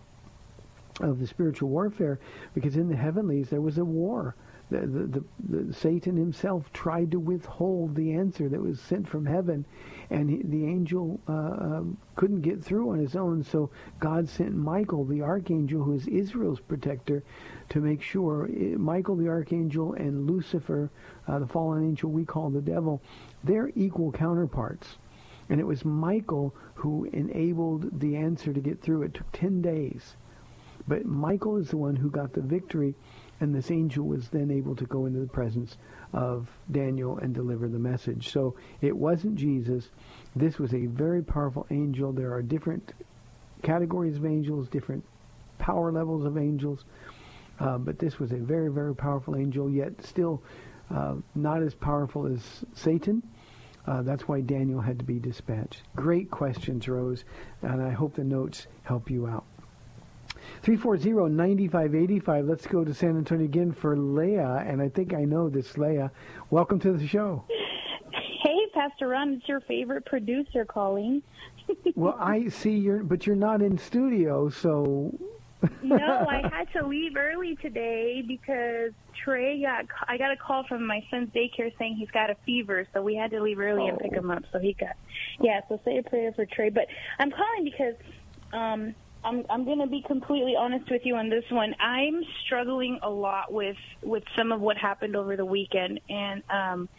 of 1.01 1.19
the 1.19 1.27
spiritual 1.27 1.67
warfare 1.67 2.21
because 2.53 2.77
in 2.77 2.87
the 2.87 2.95
heavenlies 2.95 3.49
there 3.49 3.59
was 3.59 3.77
a 3.77 3.83
war 3.83 4.33
the, 4.69 4.87
the, 4.87 5.23
the, 5.49 5.73
Satan 5.73 6.15
himself 6.15 6.71
tried 6.73 7.11
to 7.11 7.19
withhold 7.19 7.95
the 7.95 8.13
answer 8.13 8.49
that 8.49 8.61
was 8.61 8.79
sent 8.79 9.07
from 9.07 9.25
heaven, 9.25 9.65
and 10.09 10.29
he, 10.29 10.41
the 10.43 10.65
angel 10.65 11.19
uh, 11.27 11.31
um, 11.31 11.97
couldn't 12.15 12.41
get 12.41 12.63
through 12.63 12.91
on 12.91 12.99
his 12.99 13.15
own. 13.15 13.43
So 13.43 13.69
God 13.99 14.27
sent 14.27 14.55
Michael, 14.55 15.05
the 15.05 15.21
archangel, 15.21 15.83
who 15.83 15.93
is 15.93 16.07
Israel's 16.07 16.59
protector, 16.59 17.23
to 17.69 17.81
make 17.81 18.01
sure 18.01 18.47
it, 18.47 18.79
Michael, 18.79 19.15
the 19.15 19.27
archangel, 19.27 19.93
and 19.93 20.29
Lucifer, 20.29 20.89
uh, 21.27 21.39
the 21.39 21.47
fallen 21.47 21.83
angel 21.83 22.09
we 22.09 22.25
call 22.25 22.49
the 22.49 22.61
devil, 22.61 23.01
they're 23.43 23.71
equal 23.75 24.11
counterparts. 24.11 24.97
And 25.49 25.59
it 25.59 25.67
was 25.67 25.85
Michael 25.85 26.55
who 26.75 27.05
enabled 27.13 27.99
the 27.99 28.15
answer 28.15 28.53
to 28.53 28.61
get 28.61 28.81
through. 28.81 29.03
It 29.03 29.13
took 29.13 29.31
10 29.33 29.61
days. 29.61 30.15
But 30.87 31.05
Michael 31.05 31.57
is 31.57 31.69
the 31.69 31.77
one 31.77 31.95
who 31.95 32.09
got 32.09 32.33
the 32.33 32.41
victory 32.41 32.95
and 33.39 33.53
this 33.53 33.71
angel 33.71 34.05
was 34.05 34.29
then 34.29 34.51
able 34.51 34.75
to 34.75 34.85
go 34.85 35.05
into 35.05 35.19
the 35.19 35.27
presence 35.27 35.77
of 36.13 36.49
Daniel 36.71 37.17
and 37.17 37.33
deliver 37.33 37.67
the 37.67 37.79
message. 37.79 38.31
So 38.31 38.55
it 38.81 38.95
wasn't 38.95 39.35
Jesus. 39.35 39.89
This 40.35 40.59
was 40.59 40.73
a 40.73 40.85
very 40.85 41.23
powerful 41.23 41.65
angel. 41.71 42.13
There 42.13 42.33
are 42.33 42.41
different 42.41 42.93
categories 43.61 44.17
of 44.17 44.25
angels, 44.25 44.69
different 44.69 45.03
power 45.57 45.91
levels 45.91 46.25
of 46.25 46.37
angels. 46.37 46.85
Uh, 47.59 47.77
but 47.77 47.99
this 47.99 48.19
was 48.19 48.31
a 48.31 48.37
very, 48.37 48.71
very 48.71 48.95
powerful 48.95 49.35
angel, 49.35 49.69
yet 49.69 49.91
still 50.03 50.41
uh, 50.89 51.15
not 51.35 51.61
as 51.61 51.73
powerful 51.73 52.27
as 52.27 52.65
Satan. 52.73 53.23
Uh, 53.85 54.01
that's 54.01 54.27
why 54.27 54.41
Daniel 54.41 54.79
had 54.79 54.97
to 54.99 55.05
be 55.05 55.19
dispatched. 55.19 55.83
Great 55.95 56.31
questions, 56.31 56.87
Rose, 56.87 57.25
and 57.61 57.81
I 57.81 57.91
hope 57.91 58.15
the 58.15 58.23
notes 58.23 58.67
help 58.83 59.09
you 59.09 59.27
out. 59.27 59.45
340-9585. 60.63 62.47
Let's 62.47 62.67
go 62.67 62.83
to 62.83 62.93
San 62.93 63.17
Antonio 63.17 63.45
again 63.45 63.71
for 63.71 63.97
Leah, 63.97 64.63
and 64.65 64.81
I 64.81 64.89
think 64.89 65.13
I 65.13 65.23
know 65.23 65.49
this 65.49 65.77
Leah. 65.77 66.11
Welcome 66.49 66.79
to 66.79 66.93
the 66.93 67.07
show. 67.07 67.43
Hey, 68.43 68.67
Pastor 68.73 69.09
Ron, 69.09 69.33
it's 69.33 69.47
your 69.47 69.61
favorite 69.61 70.05
producer 70.05 70.65
calling. 70.65 71.21
well, 71.95 72.17
I 72.19 72.49
see 72.49 72.71
you're, 72.71 73.03
but 73.03 73.25
you're 73.25 73.35
not 73.35 73.61
in 73.61 73.77
studio, 73.77 74.49
so. 74.49 75.13
no, 75.81 75.95
I 76.29 76.49
had 76.51 76.71
to 76.73 76.85
leave 76.85 77.15
early 77.15 77.55
today 77.55 78.23
because 78.25 78.91
Trey 79.23 79.61
got. 79.61 79.85
I 80.07 80.17
got 80.17 80.31
a 80.31 80.35
call 80.35 80.65
from 80.67 80.85
my 80.85 81.03
son's 81.09 81.29
daycare 81.29 81.71
saying 81.77 81.95
he's 81.95 82.11
got 82.11 82.29
a 82.29 82.35
fever, 82.45 82.85
so 82.93 83.01
we 83.01 83.15
had 83.15 83.31
to 83.31 83.41
leave 83.41 83.59
early 83.59 83.83
oh. 83.83 83.87
and 83.87 83.99
pick 83.99 84.11
him 84.13 84.29
up. 84.29 84.43
So 84.51 84.59
he 84.59 84.73
got. 84.73 84.95
Yeah, 85.39 85.61
so 85.69 85.79
say 85.85 85.97
a 85.97 86.03
prayer 86.03 86.33
for 86.33 86.45
Trey. 86.45 86.69
But 86.69 86.87
I'm 87.19 87.31
calling 87.31 87.63
because 87.63 87.95
um 88.51 88.93
I'm 89.23 89.45
I'm 89.49 89.65
going 89.65 89.79
to 89.79 89.87
be 89.87 90.01
completely 90.01 90.55
honest 90.57 90.89
with 90.91 91.01
you 91.05 91.15
on 91.15 91.29
this 91.29 91.45
one. 91.49 91.75
I'm 91.79 92.23
struggling 92.45 92.99
a 93.01 93.09
lot 93.09 93.51
with 93.51 93.77
with 94.01 94.23
some 94.37 94.51
of 94.51 94.59
what 94.59 94.77
happened 94.77 95.15
over 95.15 95.35
the 95.37 95.45
weekend, 95.45 96.01
and 96.09 96.43
um, 96.49 96.89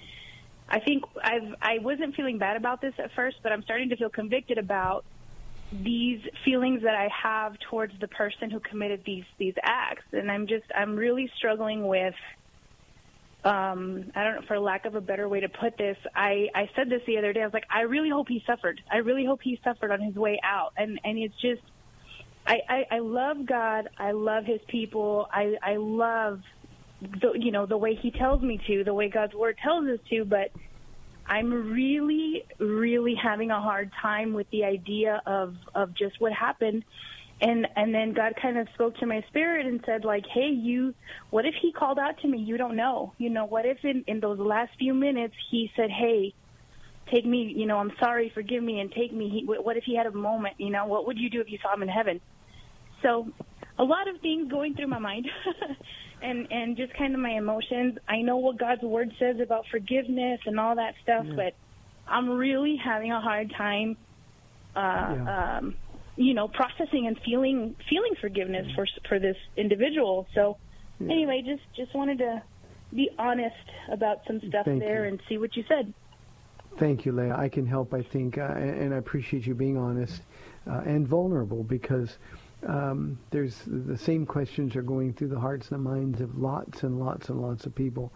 I 0.69 0.81
think 0.81 1.05
I've 1.23 1.55
I 1.61 1.79
wasn't 1.79 2.15
feeling 2.15 2.39
bad 2.39 2.57
about 2.57 2.81
this 2.81 2.95
at 2.99 3.13
first, 3.15 3.37
but 3.43 3.53
I'm 3.53 3.63
starting 3.63 3.91
to 3.91 3.97
feel 3.97 4.09
convicted 4.09 4.59
about 4.59 5.05
these 5.73 6.21
feelings 6.45 6.83
that 6.83 6.95
I 6.95 7.09
have 7.23 7.57
towards 7.71 7.99
the 8.01 8.09
person 8.09 8.51
who 8.51 8.61
committed 8.61 9.03
these 9.05 9.25
these 9.39 9.55
acts, 9.63 10.05
and 10.13 10.31
I'm 10.31 10.47
just 10.47 10.65
I'm 10.75 10.97
really 10.97 11.31
struggling 11.37 11.87
with. 11.87 12.15
Um, 13.45 14.11
I 14.15 14.25
don't 14.25 14.37
know, 14.37 14.47
for 14.49 14.59
lack 14.59 14.87
of 14.87 14.95
a 14.95 15.03
better 15.03 15.29
way 15.29 15.41
to 15.41 15.51
put 15.51 15.77
this, 15.77 15.99
I, 16.17 16.49
I 16.55 16.71
said 16.75 16.89
this 16.89 17.03
the 17.07 17.19
other 17.19 17.35
day. 17.35 17.43
I 17.43 17.45
was 17.45 17.53
like, 17.53 17.67
I 17.69 17.83
really 17.83 18.09
hope 18.09 18.27
he 18.27 18.43
suffered. 18.47 18.81
I 18.91 18.97
really 18.99 19.27
hope 19.27 19.43
he 19.43 19.61
suffered 19.63 19.91
on 19.91 20.01
his 20.01 20.15
way 20.15 20.41
out. 20.43 20.73
And, 20.79 20.99
and 21.05 21.19
it's 21.19 21.39
just, 21.43 21.61
I, 22.47 22.61
I, 22.69 22.97
I 22.97 22.99
love 22.99 23.47
God. 23.47 23.89
I 23.99 24.13
love 24.13 24.45
His 24.45 24.61
people. 24.69 25.29
I, 25.33 25.55
I 25.63 25.77
love, 25.77 26.41
the, 27.01 27.33
you 27.35 27.51
know, 27.53 27.67
the 27.67 27.77
way 27.77 27.95
He 27.95 28.11
tells 28.11 28.43
me 28.43 28.61
to, 28.67 28.85
the 28.85 28.95
way 28.95 29.09
God's 29.09 29.35
Word 29.35 29.57
tells 29.63 29.87
us 29.89 29.99
to. 30.11 30.25
But 30.25 30.53
I'm 31.27 31.73
really, 31.73 32.45
really 32.59 33.15
having 33.15 33.51
a 33.51 33.61
hard 33.61 33.91
time 34.01 34.35
with 34.35 34.49
the 34.51 34.65
idea 34.65 35.23
of 35.27 35.55
of 35.75 35.95
just 35.95 36.21
what 36.21 36.33
happened. 36.33 36.85
And 37.41 37.67
and 37.77 37.95
then 37.95 38.13
God 38.13 38.35
kind 38.41 38.59
of 38.59 38.69
spoke 38.75 38.97
to 38.99 39.07
my 39.07 39.25
spirit 39.29 39.67
and 39.67 39.81
said, 39.87 40.05
like, 40.05 40.25
hey, 40.33 40.51
you, 40.51 40.95
what 41.31 41.47
if 41.47 41.55
He 41.61 41.73
called 41.73 41.99
out 41.99 42.19
to 42.21 42.29
me? 42.29 42.39
You 42.39 42.59
don't 42.59 42.77
know. 42.77 43.15
You 43.19 43.31
know, 43.31 43.47
what 43.47 43.65
if 43.65 43.79
in 43.85 44.05
in 44.07 44.21
those 44.21 44.39
last 44.39 44.73
few 44.79 44.95
minutes 44.95 45.35
He 45.51 45.71
said, 45.77 45.91
hey 45.91 46.35
take 47.13 47.27
me, 47.27 47.53
you 47.55 47.67
know, 47.67 47.79
I'm 47.79 47.93
sorry, 48.01 48.31
forgive 48.35 48.63
me, 48.63 48.81
and 48.81 48.91
take 48.91 49.13
me. 49.13 49.29
He, 49.29 49.45
what 49.45 49.77
if 49.77 49.85
he 49.85 49.97
had 49.97 50.07
a 50.07 50.13
moment, 50.13 50.55
you 50.59 50.71
know, 50.71 50.87
what 50.87 51.07
would 51.07 51.19
you 51.19 51.31
do 51.31 51.41
if 51.41 51.51
you 51.51 51.59
saw 51.63 51.75
him 51.75 51.83
in 51.83 51.89
heaven? 51.89 52.21
So 53.05 53.29
a 53.79 53.85
lot 53.85 54.09
of 54.09 54.21
things 54.21 54.51
going 54.51 54.75
through 54.75 54.89
my 54.89 54.99
mind 54.99 55.29
and 56.23 56.51
and 56.51 56.77
just 56.77 56.95
kind 56.95 57.15
of 57.15 57.21
my 57.21 57.33
emotions. 57.33 57.99
I 58.09 58.23
know 58.23 58.39
what 58.39 58.59
God's 58.59 58.83
word 58.83 59.13
says 59.19 59.37
about 59.41 59.67
forgiveness 59.71 60.41
and 60.47 60.59
all 60.59 60.75
that 60.77 60.95
stuff, 61.03 61.27
yeah. 61.29 61.35
but 61.37 61.55
I'm 62.09 62.31
really 62.31 62.77
having 62.83 63.13
a 63.13 63.21
hard 63.21 63.53
time 63.57 63.97
uh 64.75 64.81
yeah. 64.81 65.59
um 65.59 65.77
you 66.17 66.35
know 66.35 66.49
processing 66.49 67.07
and 67.07 67.17
feeling 67.25 67.77
feeling 67.89 68.15
forgiveness 68.21 68.67
yeah. 68.69 68.75
for 68.75 68.87
for 69.09 69.19
this 69.19 69.37
individual. 69.57 70.27
So 70.35 70.57
anyway, 71.01 71.43
just 71.47 71.63
just 71.77 71.95
wanted 71.95 72.19
to 72.19 72.43
be 72.95 73.11
honest 73.19 73.55
about 73.93 74.21
some 74.27 74.41
stuff 74.49 74.67
Thank 74.67 74.81
there 74.81 75.05
you. 75.05 75.11
and 75.11 75.21
see 75.29 75.39
what 75.39 75.57
you 75.57 75.65
said. 75.69 75.93
Thank 76.79 77.05
you, 77.05 77.13
Leah. 77.13 77.37
I 77.37 77.49
can 77.49 77.67
help, 77.67 77.95
I 77.95 78.03
think, 78.03 78.37
uh, 78.37 78.43
and, 78.57 78.71
and, 78.71 78.95
I 78.95 78.97
appreciate 78.97 79.47
you 79.47 79.55
being 79.55 79.77
honest 79.77 80.23
uh, 80.69 80.83
and 80.85 81.07
vulnerable 81.07 81.63
because 81.63 82.19
um, 82.67 83.19
there's 83.31 83.61
the 83.67 83.99
same 83.99 84.27
questions 84.27 84.77
are 84.77 84.83
going 84.83 85.13
through 85.13 85.29
the 85.29 85.39
hearts 85.39 85.71
and 85.71 85.79
the 85.79 85.91
minds 85.91 86.21
of 86.21 86.39
lots 86.39 86.83
and 86.83 86.99
lots 86.99 87.29
and 87.29 87.41
lots 87.41 87.67
of 87.67 87.75
people. 87.75 88.13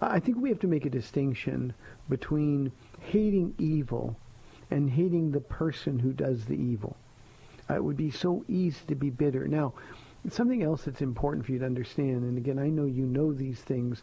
I 0.00 0.20
think 0.20 0.38
we 0.38 0.48
have 0.48 0.60
to 0.60 0.66
make 0.66 0.86
a 0.86 0.90
distinction 0.90 1.74
between 2.08 2.72
hating 3.00 3.54
evil 3.58 4.16
and 4.70 4.88
hating 4.88 5.30
the 5.30 5.40
person 5.40 5.98
who 5.98 6.12
does 6.12 6.44
the 6.44 6.54
evil. 6.54 6.96
Uh, 7.68 7.74
it 7.74 7.84
would 7.84 7.96
be 7.96 8.10
so 8.10 8.44
easy 8.48 8.80
to 8.88 8.94
be 8.94 9.10
bitter. 9.10 9.46
Now, 9.46 9.74
something 10.28 10.62
else 10.62 10.84
that's 10.84 11.02
important 11.02 11.46
for 11.46 11.52
you 11.52 11.58
to 11.58 11.66
understand, 11.66 12.22
and 12.24 12.38
again, 12.38 12.58
I 12.58 12.68
know 12.68 12.84
you 12.84 13.06
know 13.06 13.32
these 13.32 13.60
things, 13.60 14.02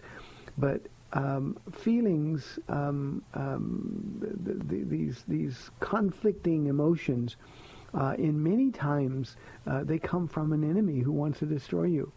but 0.58 0.82
um, 1.14 1.58
feelings, 1.72 2.60
um, 2.70 3.24
um, 3.34 4.18
the, 4.44 4.54
the, 4.54 4.84
these 4.84 5.24
these 5.28 5.72
conflicting 5.80 6.68
emotions 6.68 7.38
uh, 7.94 8.16
in 8.18 8.42
many 8.42 8.72
times 8.72 9.36
uh, 9.66 9.84
they 9.84 10.00
come 10.00 10.28
from 10.28 10.54
an 10.54 10.64
enemy 10.64 11.00
who 11.00 11.12
wants 11.12 11.40
to 11.40 11.46
destroy 11.46 11.86
you. 11.86 12.12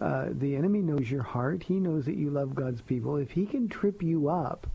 Uh, 0.00 0.26
the 0.32 0.54
enemy 0.54 0.80
knows 0.80 1.10
your 1.10 1.22
heart. 1.22 1.62
He 1.62 1.80
knows 1.80 2.04
that 2.04 2.16
you 2.16 2.30
love 2.30 2.54
God's 2.54 2.82
people. 2.82 3.16
If 3.16 3.30
he 3.30 3.46
can 3.46 3.68
trip 3.68 4.02
you 4.02 4.28
up 4.28 4.66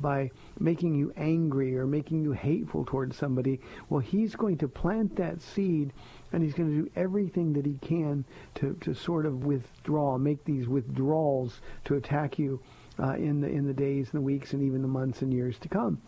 by 0.00 0.30
making 0.60 0.94
you 0.94 1.12
angry 1.16 1.78
or 1.78 1.86
making 1.86 2.22
you 2.22 2.32
hateful 2.32 2.84
towards 2.84 3.16
somebody, 3.16 3.58
well, 3.88 4.00
he's 4.00 4.36
going 4.36 4.58
to 4.58 4.68
plant 4.68 5.16
that 5.16 5.40
seed 5.40 5.92
and 6.32 6.42
he's 6.42 6.52
going 6.52 6.68
to 6.68 6.82
do 6.82 6.90
everything 6.94 7.54
that 7.54 7.64
he 7.64 7.78
can 7.80 8.24
to, 8.56 8.76
to 8.82 8.94
sort 8.94 9.24
of 9.24 9.44
withdraw, 9.44 10.18
make 10.18 10.44
these 10.44 10.68
withdrawals 10.68 11.60
to 11.84 11.94
attack 11.94 12.38
you 12.38 12.60
uh, 12.98 13.14
in 13.14 13.40
the 13.40 13.48
in 13.48 13.66
the 13.66 13.74
days 13.74 14.08
and 14.12 14.20
the 14.20 14.24
weeks 14.24 14.52
and 14.52 14.62
even 14.62 14.82
the 14.82 14.88
months 14.88 15.22
and 15.22 15.32
years 15.32 15.58
to 15.58 15.68
come. 15.68 16.00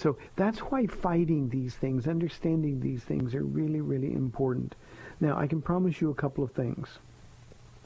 So 0.00 0.16
that's 0.34 0.60
why 0.60 0.86
fighting 0.86 1.50
these 1.50 1.74
things, 1.74 2.06
understanding 2.06 2.80
these 2.80 3.04
things 3.04 3.34
are 3.34 3.44
really, 3.44 3.82
really 3.82 4.14
important. 4.14 4.74
Now, 5.20 5.36
I 5.36 5.46
can 5.46 5.60
promise 5.60 6.00
you 6.00 6.10
a 6.10 6.14
couple 6.14 6.42
of 6.42 6.52
things. 6.52 6.88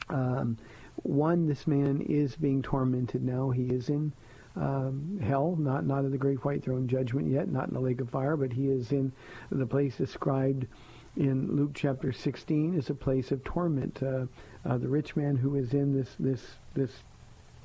Um, 0.09 0.57
one, 1.03 1.49
this 1.49 1.67
man 1.67 2.03
is 2.03 2.37
being 2.37 2.63
tormented 2.63 3.25
now. 3.25 3.51
He 3.51 3.65
is 3.65 3.89
in 3.89 4.13
um, 4.55 5.19
hell, 5.21 5.57
not 5.59 5.85
not 5.85 6.05
in 6.05 6.13
the 6.13 6.19
great 6.19 6.45
white 6.45 6.63
throne 6.63 6.87
judgment 6.87 7.29
yet, 7.29 7.51
not 7.51 7.67
in 7.67 7.75
the 7.75 7.81
lake 7.81 8.01
of 8.01 8.11
fire, 8.11 8.37
but 8.37 8.53
he 8.53 8.69
is 8.69 8.93
in 8.93 9.11
the 9.51 9.67
place 9.67 9.97
described 9.97 10.69
in 11.17 11.57
Luke 11.57 11.73
chapter 11.75 12.13
16 12.13 12.79
as 12.79 12.91
a 12.91 12.95
place 12.95 13.33
of 13.33 13.43
torment. 13.43 14.01
Uh, 14.01 14.27
uh, 14.65 14.79
the 14.79 14.89
rich 14.89 15.17
man 15.17 15.37
who 15.37 15.57
is 15.57 15.75
in 15.75 15.93
this 15.93 16.15
this 16.21 16.43
this 16.75 16.93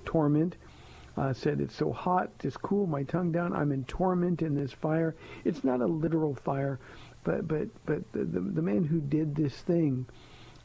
torment 0.06 0.56
uh, 1.20 1.34
said, 1.34 1.60
"It's 1.60 1.76
so 1.76 1.92
hot, 1.92 2.30
just 2.40 2.62
cool 2.62 2.88
my 2.88 3.04
tongue 3.04 3.32
down. 3.34 3.54
I'm 3.54 3.74
in 3.74 3.84
torment 3.84 4.42
in 4.42 4.56
this 4.56 4.72
fire. 4.72 5.16
It's 5.44 5.66
not 5.66 5.82
a 5.82 5.86
literal 5.86 6.34
fire, 6.34 6.80
but 7.26 7.46
but 7.46 7.68
but 7.86 8.10
the 8.14 8.24
the, 8.24 8.40
the 8.40 8.62
man 8.62 8.86
who 8.86 9.02
did 9.02 9.36
this 9.36 9.54
thing, 9.62 10.06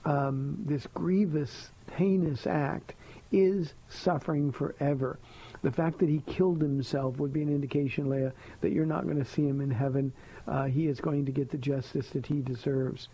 um, 0.04 0.56
this 0.64 0.86
grievous, 0.94 1.72
heinous 1.92 2.46
act, 2.46 2.94
is 3.32 3.74
suffering 3.88 4.52
forever." 4.52 5.18
The 5.62 5.72
fact 5.72 5.98
that 5.98 6.08
he 6.08 6.20
killed 6.26 6.60
himself 6.60 7.18
would 7.18 7.32
be 7.32 7.42
an 7.42 7.48
indication, 7.48 8.08
Leah, 8.08 8.32
that 8.60 8.70
you're 8.70 8.86
not 8.86 9.04
going 9.06 9.18
to 9.18 9.24
see 9.24 9.48
him 9.48 9.60
in 9.60 9.70
heaven. 9.70 10.12
Uh, 10.46 10.64
he 10.64 10.86
is 10.86 11.00
going 11.00 11.24
to 11.24 11.32
get 11.32 11.50
the 11.50 11.56
justice 11.58 12.10
that 12.10 12.26
he 12.26 12.42
deserves. 12.42 13.08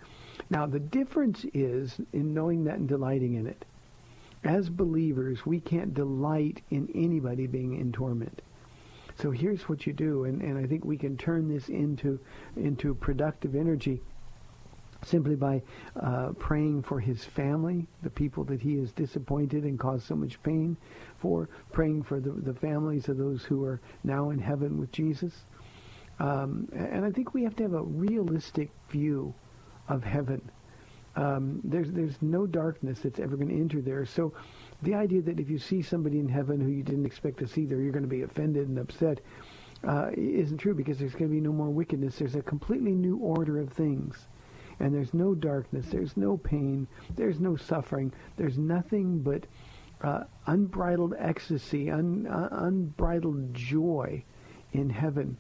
Now, 0.50 0.66
the 0.66 0.80
difference 0.80 1.46
is 1.54 2.00
in 2.12 2.34
knowing 2.34 2.64
that 2.64 2.78
and 2.78 2.88
delighting 2.88 3.34
in 3.34 3.46
it. 3.46 3.64
As 4.44 4.70
believers, 4.70 5.44
we 5.44 5.60
can't 5.60 5.94
delight 5.94 6.62
in 6.70 6.88
anybody 6.94 7.46
being 7.46 7.78
in 7.78 7.92
torment. 7.92 8.42
So 9.16 9.30
here's 9.30 9.68
what 9.68 9.86
you 9.86 9.92
do, 9.92 10.24
and, 10.24 10.40
and 10.40 10.56
I 10.56 10.66
think 10.66 10.84
we 10.84 10.96
can 10.96 11.16
turn 11.16 11.46
this 11.48 11.68
into 11.68 12.18
into 12.56 12.94
productive 12.94 13.54
energy 13.54 14.00
simply 15.04 15.34
by 15.34 15.62
uh, 16.00 16.30
praying 16.38 16.82
for 16.82 17.00
his 17.00 17.24
family, 17.24 17.86
the 18.02 18.10
people 18.10 18.44
that 18.44 18.60
he 18.60 18.76
has 18.76 18.92
disappointed 18.92 19.64
and 19.64 19.78
caused 19.78 20.06
so 20.06 20.14
much 20.14 20.42
pain 20.42 20.76
for, 21.18 21.48
praying 21.72 22.02
for 22.02 22.20
the, 22.20 22.30
the 22.30 22.54
families 22.54 23.08
of 23.08 23.16
those 23.16 23.42
who 23.44 23.64
are 23.64 23.80
now 24.04 24.30
in 24.30 24.38
heaven 24.38 24.78
with 24.78 24.92
Jesus. 24.92 25.32
Um, 26.18 26.68
and 26.74 27.04
I 27.04 27.10
think 27.10 27.32
we 27.32 27.42
have 27.44 27.56
to 27.56 27.62
have 27.62 27.72
a 27.72 27.82
realistic 27.82 28.70
view 28.90 29.34
of 29.88 30.04
heaven. 30.04 30.50
Um, 31.16 31.60
there's 31.64 31.90
there's 31.90 32.20
no 32.22 32.46
darkness 32.46 33.00
that's 33.00 33.18
ever 33.18 33.36
going 33.36 33.48
to 33.48 33.54
enter 33.54 33.80
there. 33.80 34.06
So 34.06 34.32
the 34.82 34.94
idea 34.94 35.22
that 35.22 35.40
if 35.40 35.50
you 35.50 35.58
see 35.58 35.82
somebody 35.82 36.18
in 36.18 36.28
heaven 36.28 36.60
who 36.60 36.70
you 36.70 36.82
didn't 36.82 37.06
expect 37.06 37.38
to 37.38 37.48
see 37.48 37.66
there, 37.66 37.80
you're 37.80 37.92
going 37.92 38.04
to 38.04 38.08
be 38.08 38.22
offended 38.22 38.68
and 38.68 38.78
upset 38.78 39.20
uh, 39.86 40.10
isn't 40.14 40.58
true 40.58 40.74
because 40.74 40.98
there's 40.98 41.12
going 41.12 41.30
to 41.30 41.34
be 41.34 41.40
no 41.40 41.52
more 41.52 41.70
wickedness. 41.70 42.18
There's 42.18 42.36
a 42.36 42.42
completely 42.42 42.92
new 42.92 43.16
order 43.18 43.58
of 43.60 43.72
things. 43.72 44.26
And 44.78 44.94
there's 44.94 45.12
no 45.12 45.34
darkness. 45.34 45.86
There's 45.90 46.16
no 46.16 46.38
pain. 46.38 46.86
There's 47.14 47.38
no 47.38 47.56
suffering. 47.56 48.12
There's 48.36 48.56
nothing 48.56 49.18
but 49.18 49.44
uh, 50.00 50.24
unbridled 50.46 51.14
ecstasy, 51.18 51.90
un, 51.90 52.26
uh, 52.26 52.48
unbridled 52.52 53.52
joy 53.52 54.24
in 54.72 54.88
heaven. 54.88 55.36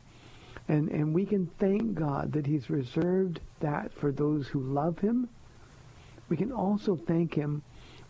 And, 0.68 0.90
and 0.90 1.14
we 1.14 1.24
can 1.24 1.50
thank 1.58 1.94
God 1.94 2.32
that 2.32 2.46
he's 2.46 2.68
reserved 2.68 3.40
that 3.60 3.92
for 3.94 4.12
those 4.12 4.46
who 4.46 4.60
love 4.60 4.98
him. 4.98 5.28
We 6.30 6.36
can 6.36 6.52
also 6.52 6.96
thank 6.96 7.34
him 7.34 7.62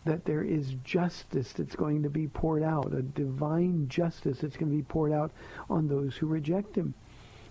that 0.05 0.25
there 0.25 0.43
is 0.43 0.75
justice 0.83 1.51
that's 1.53 1.75
going 1.75 2.03
to 2.03 2.09
be 2.09 2.27
poured 2.27 2.63
out, 2.63 2.93
a 2.93 3.01
divine 3.01 3.87
justice 3.89 4.39
that's 4.39 4.55
going 4.55 4.71
to 4.71 4.77
be 4.77 4.83
poured 4.83 5.11
out 5.11 5.31
on 5.69 5.87
those 5.87 6.15
who 6.15 6.27
reject 6.27 6.75
him. 6.75 6.93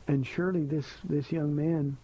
And 0.08 0.26
surely 0.26 0.64
this, 0.64 0.86
this 1.04 1.30
young 1.30 1.54
man, 1.54 1.96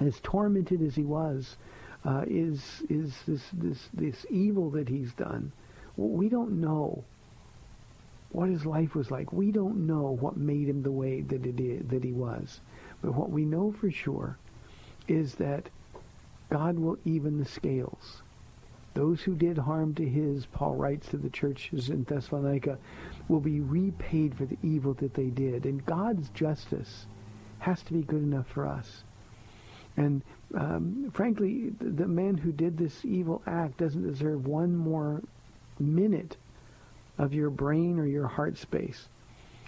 as 0.00 0.18
tormented 0.22 0.82
as 0.82 0.94
he 0.94 1.04
was, 1.04 1.56
uh, 2.04 2.24
is 2.26 2.82
is 2.90 3.14
this 3.26 3.42
this 3.54 3.88
this 3.94 4.26
evil 4.28 4.70
that 4.70 4.88
he's 4.88 5.12
done. 5.14 5.52
We 5.96 6.28
don't 6.28 6.60
know 6.60 7.04
what 8.32 8.50
his 8.50 8.66
life 8.66 8.94
was 8.94 9.10
like. 9.10 9.32
We 9.32 9.52
don't 9.52 9.86
know 9.86 10.18
what 10.20 10.36
made 10.36 10.68
him 10.68 10.82
the 10.82 10.92
way 10.92 11.22
that 11.22 11.46
it 11.46 11.60
is, 11.60 11.88
that 11.88 12.04
he 12.04 12.12
was. 12.12 12.60
But 13.00 13.14
what 13.14 13.30
we 13.30 13.44
know 13.44 13.72
for 13.72 13.90
sure 13.90 14.36
is 15.08 15.36
that 15.36 15.70
God 16.54 16.78
will 16.78 16.96
even 17.04 17.38
the 17.38 17.44
scales. 17.44 18.22
Those 18.94 19.20
who 19.20 19.34
did 19.34 19.58
harm 19.58 19.92
to 19.96 20.08
his, 20.08 20.46
Paul 20.46 20.76
writes 20.76 21.08
to 21.08 21.16
the 21.16 21.28
churches 21.28 21.90
in 21.90 22.04
Thessalonica, 22.04 22.78
will 23.26 23.40
be 23.40 23.58
repaid 23.58 24.36
for 24.36 24.44
the 24.44 24.56
evil 24.62 24.94
that 24.94 25.14
they 25.14 25.30
did. 25.30 25.64
And 25.64 25.84
God's 25.84 26.28
justice 26.28 27.06
has 27.58 27.82
to 27.82 27.92
be 27.92 28.02
good 28.02 28.22
enough 28.22 28.46
for 28.46 28.68
us. 28.68 29.02
And 29.96 30.22
um, 30.54 31.10
frankly, 31.12 31.70
the, 31.80 31.90
the 31.90 32.06
man 32.06 32.36
who 32.36 32.52
did 32.52 32.78
this 32.78 33.04
evil 33.04 33.42
act 33.48 33.78
doesn't 33.78 34.06
deserve 34.06 34.46
one 34.46 34.76
more 34.76 35.22
minute 35.80 36.36
of 37.18 37.34
your 37.34 37.50
brain 37.50 37.98
or 37.98 38.06
your 38.06 38.28
heart 38.28 38.58
space. 38.58 39.08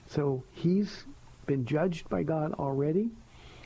So 0.07 0.45
he's 0.53 1.05
been 1.47 1.66
judged 1.66 2.09
by 2.09 2.22
God 2.22 2.53
already. 2.53 3.11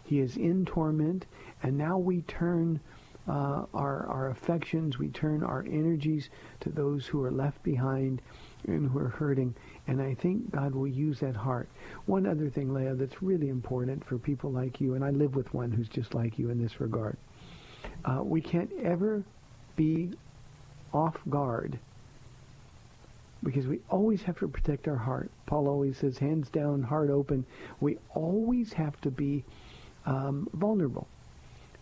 He 0.04 0.20
is 0.20 0.38
in 0.38 0.64
torment, 0.64 1.26
and 1.62 1.76
now 1.76 1.98
we 1.98 2.22
turn 2.22 2.80
uh, 3.28 3.64
our 3.74 4.06
our 4.06 4.30
affections, 4.30 4.98
we 4.98 5.08
turn 5.08 5.42
our 5.42 5.64
energies 5.70 6.30
to 6.60 6.70
those 6.70 7.06
who 7.06 7.22
are 7.22 7.30
left 7.30 7.62
behind 7.62 8.22
and 8.66 8.90
who 8.90 8.98
are 8.98 9.08
hurting. 9.08 9.54
And 9.86 10.00
I 10.00 10.14
think 10.14 10.50
God 10.50 10.74
will 10.74 10.88
use 10.88 11.20
that 11.20 11.36
heart. 11.36 11.68
One 12.06 12.26
other 12.26 12.48
thing, 12.48 12.72
Leah, 12.72 12.94
that's 12.94 13.22
really 13.22 13.48
important 13.48 14.04
for 14.04 14.18
people 14.18 14.50
like 14.50 14.80
you, 14.80 14.94
and 14.94 15.04
I 15.04 15.10
live 15.10 15.34
with 15.34 15.52
one 15.54 15.70
who's 15.70 15.88
just 15.88 16.14
like 16.14 16.38
you 16.38 16.50
in 16.50 16.62
this 16.62 16.80
regard. 16.80 17.16
Uh, 18.04 18.22
we 18.22 18.40
can't 18.40 18.70
ever 18.82 19.22
be 19.76 20.10
off 20.92 21.16
guard 21.28 21.78
because 23.42 23.66
we 23.66 23.80
always 23.88 24.22
have 24.22 24.38
to 24.38 24.48
protect 24.48 24.86
our 24.88 24.96
heart. 24.96 25.30
Paula 25.46 25.70
always 25.70 25.96
says, 25.98 26.18
hands 26.18 26.50
down, 26.50 26.82
heart 26.82 27.10
open. 27.10 27.46
We 27.80 27.96
always 28.14 28.72
have 28.74 29.00
to 29.02 29.10
be 29.10 29.44
um, 30.04 30.48
vulnerable. 30.54 31.08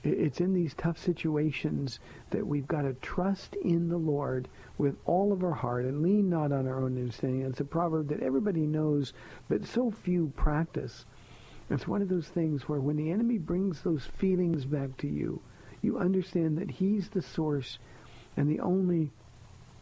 It's 0.09 0.41
in 0.41 0.55
these 0.55 0.75
tough 0.75 0.99
situations 0.99 2.01
that 2.31 2.47
we've 2.47 2.67
got 2.67 2.83
to 2.83 2.95
trust 2.95 3.55
in 3.57 3.89
the 3.89 3.99
Lord 3.99 4.49
with 4.79 4.97
all 5.05 5.33
of 5.33 5.45
our 5.45 5.53
heart 5.53 5.85
and 5.85 6.03
lean 6.03 6.31
not 6.31 6.53
on 6.53 6.67
our 6.67 6.81
own 6.83 6.97
understanding. 6.97 7.43
It's 7.43 7.61
a 7.61 7.65
proverb 7.65 8.09
that 8.09 8.23
everybody 8.23 8.67
knows, 8.67 9.13
but 9.49 9.65
so 9.65 9.91
few 9.91 10.33
practice. 10.37 11.05
It's 11.71 11.87
one 11.87 12.03
of 12.03 12.09
those 12.09 12.29
things 12.29 12.69
where 12.69 12.81
when 12.81 12.97
the 12.97 13.11
enemy 13.11 13.39
brings 13.39 13.83
those 13.83 14.05
feelings 14.05 14.65
back 14.65 14.97
to 14.99 15.09
you, 15.09 15.41
you 15.83 15.99
understand 15.99 16.59
that 16.59 16.71
he's 16.71 17.09
the 17.09 17.23
source 17.23 17.79
and 18.37 18.49
the 18.49 18.61
only 18.61 19.11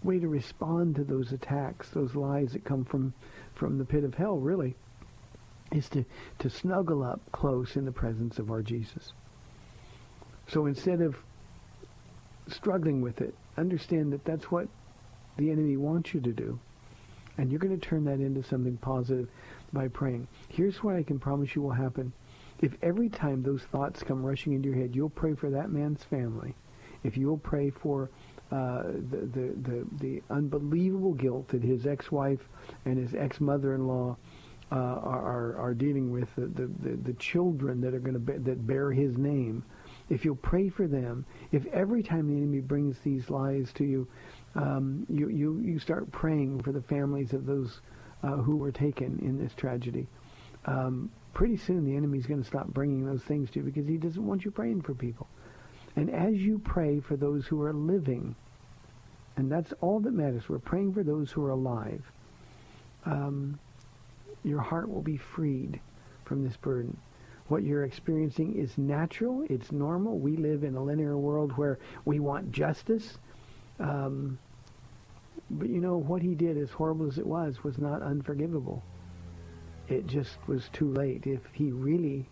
way 0.02 0.18
to 0.18 0.28
respond 0.28 0.96
to 0.96 1.04
those 1.04 1.32
attacks, 1.32 1.90
those 1.90 2.14
lies 2.14 2.52
that 2.52 2.64
come 2.64 2.84
from, 2.84 3.12
from 3.54 3.78
the 3.78 3.84
pit 3.84 4.04
of 4.04 4.14
hell, 4.14 4.38
really, 4.38 4.74
is 5.72 5.88
to, 5.90 6.04
to 6.38 6.50
snuggle 6.50 7.02
up 7.02 7.20
close 7.32 7.76
in 7.76 7.84
the 7.84 7.92
presence 7.92 8.38
of 8.38 8.50
our 8.50 8.62
Jesus. 8.62 9.12
So 10.48 10.66
instead 10.66 11.00
of 11.00 11.16
struggling 12.48 13.00
with 13.00 13.20
it, 13.20 13.34
understand 13.56 14.12
that 14.12 14.24
that's 14.24 14.50
what 14.50 14.68
the 15.36 15.50
enemy 15.50 15.76
wants 15.76 16.14
you 16.14 16.20
to 16.20 16.32
do. 16.32 16.58
And 17.38 17.50
you're 17.50 17.60
going 17.60 17.78
to 17.78 17.86
turn 17.86 18.04
that 18.04 18.20
into 18.20 18.42
something 18.42 18.76
positive 18.78 19.28
by 19.72 19.88
praying. 19.88 20.26
Here's 20.48 20.82
what 20.82 20.96
I 20.96 21.02
can 21.02 21.18
promise 21.18 21.54
you 21.54 21.62
will 21.62 21.72
happen. 21.72 22.12
If 22.60 22.72
every 22.82 23.10
time 23.10 23.42
those 23.42 23.62
thoughts 23.64 24.02
come 24.02 24.24
rushing 24.24 24.54
into 24.54 24.70
your 24.70 24.78
head, 24.78 24.96
you'll 24.96 25.10
pray 25.10 25.34
for 25.34 25.50
that 25.50 25.70
man's 25.70 26.02
family. 26.04 26.54
If 27.02 27.16
you'll 27.16 27.38
pray 27.38 27.70
for 27.70 28.10
uh, 28.50 28.84
the, 29.10 29.28
the, 29.32 29.54
the, 29.62 29.86
the 30.00 30.22
unbelievable 30.30 31.12
guilt 31.12 31.48
that 31.48 31.62
his 31.62 31.86
ex-wife 31.86 32.48
and 32.84 32.96
his 32.96 33.14
ex-mother-in-law 33.14 34.16
uh, 34.72 34.74
are, 34.74 35.22
are, 35.22 35.56
are 35.58 35.74
dealing 35.74 36.10
with, 36.10 36.28
the, 36.36 36.46
the, 36.46 36.96
the, 36.96 37.12
children 37.14 37.80
that 37.80 37.94
are 37.94 38.00
going 38.00 38.14
to 38.14 38.20
be, 38.20 38.32
that 38.38 38.66
bear 38.66 38.92
his 38.92 39.16
name, 39.16 39.64
if 40.08 40.24
you'll 40.24 40.36
pray 40.36 40.68
for 40.68 40.86
them, 40.86 41.24
if 41.52 41.66
every 41.66 42.02
time 42.02 42.28
the 42.28 42.36
enemy 42.36 42.60
brings 42.60 42.96
these 43.00 43.28
lies 43.28 43.72
to 43.74 43.84
you, 43.84 44.08
um, 44.54 45.06
you, 45.08 45.28
you, 45.28 45.60
you 45.60 45.78
start 45.78 46.10
praying 46.12 46.62
for 46.62 46.72
the 46.72 46.82
families 46.82 47.32
of 47.32 47.44
those 47.44 47.80
uh, 48.22 48.36
who 48.36 48.56
were 48.56 48.72
taken 48.72 49.18
in 49.20 49.38
this 49.38 49.52
tragedy, 49.54 50.06
um, 50.66 51.10
pretty 51.34 51.56
soon 51.56 51.84
the 51.84 51.96
enemy's 51.96 52.26
going 52.26 52.40
to 52.40 52.46
stop 52.46 52.66
bringing 52.68 53.04
those 53.04 53.22
things 53.22 53.50
to 53.50 53.58
you 53.58 53.64
because 53.64 53.86
he 53.86 53.96
doesn't 53.96 54.26
want 54.26 54.44
you 54.44 54.50
praying 54.50 54.82
for 54.82 54.94
people. 54.94 55.26
And 55.96 56.10
as 56.10 56.34
you 56.34 56.58
pray 56.58 57.00
for 57.00 57.16
those 57.16 57.46
who 57.46 57.62
are 57.62 57.72
living, 57.72 58.36
and 59.36 59.50
that's 59.50 59.72
all 59.80 60.00
that 60.00 60.12
matters, 60.12 60.48
we're 60.48 60.58
praying 60.58 60.94
for 60.94 61.02
those 61.02 61.30
who 61.30 61.44
are 61.44 61.50
alive. 61.50 62.02
Um, 63.04 63.58
your 64.44 64.60
heart 64.60 64.88
will 64.88 65.02
be 65.02 65.16
freed 65.16 65.80
from 66.24 66.44
this 66.44 66.56
burden. 66.56 66.96
What 67.48 67.62
you're 67.62 67.84
experiencing 67.84 68.56
is 68.56 68.76
natural. 68.76 69.44
It's 69.48 69.70
normal. 69.70 70.18
We 70.18 70.36
live 70.36 70.64
in 70.64 70.74
a 70.74 70.82
linear 70.82 71.16
world 71.16 71.52
where 71.56 71.78
we 72.04 72.18
want 72.18 72.50
justice. 72.50 73.18
Um, 73.78 74.38
but 75.50 75.68
you 75.68 75.80
know, 75.80 75.96
what 75.96 76.22
he 76.22 76.34
did, 76.34 76.56
as 76.56 76.70
horrible 76.70 77.06
as 77.06 77.18
it 77.18 77.26
was, 77.26 77.62
was 77.62 77.78
not 77.78 78.02
unforgivable. 78.02 78.82
It 79.88 80.06
just 80.08 80.36
was 80.48 80.68
too 80.72 80.92
late. 80.92 81.26
If 81.26 81.40
he 81.52 81.70
really 81.70 82.26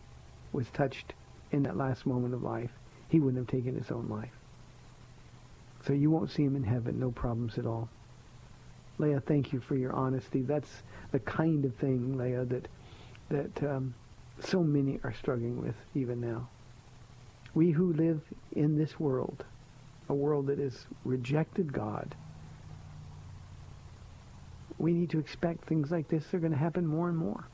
was 0.52 0.66
touched 0.70 1.14
in 1.52 1.62
that 1.62 1.76
last 1.76 2.06
moment 2.06 2.34
of 2.34 2.42
life, 2.42 2.72
he 3.08 3.20
wouldn't 3.20 3.48
have 3.48 3.60
taken 3.60 3.78
his 3.78 3.92
own 3.92 4.08
life. 4.08 4.32
So 5.86 5.92
you 5.92 6.10
won't 6.10 6.30
see 6.30 6.42
him 6.42 6.56
in 6.56 6.64
heaven, 6.64 6.98
no 6.98 7.12
problems 7.12 7.58
at 7.58 7.66
all. 7.66 7.88
Leah, 8.98 9.20
thank 9.20 9.52
you 9.52 9.60
for 9.60 9.76
your 9.76 9.92
honesty. 9.92 10.42
That's 10.42 10.82
the 11.12 11.18
kind 11.20 11.64
of 11.64 11.74
thing, 11.76 12.16
Leah, 12.16 12.44
that 12.46 12.68
that 13.28 13.62
um, 13.62 13.94
so 14.40 14.62
many 14.62 15.00
are 15.04 15.14
struggling 15.14 15.60
with 15.60 15.76
even 15.94 16.20
now. 16.20 16.48
We 17.54 17.70
who 17.70 17.92
live 17.92 18.20
in 18.52 18.76
this 18.76 18.98
world, 18.98 19.44
a 20.08 20.14
world 20.14 20.48
that 20.48 20.58
has 20.58 20.86
rejected 21.04 21.72
God, 21.72 22.14
we 24.78 24.92
need 24.92 25.10
to 25.10 25.18
expect 25.18 25.66
things 25.66 25.90
like 25.90 26.08
this 26.08 26.34
are 26.34 26.40
going 26.40 26.52
to 26.52 26.58
happen 26.58 26.86
more 26.86 27.08
and 27.08 27.16
more. 27.16 27.46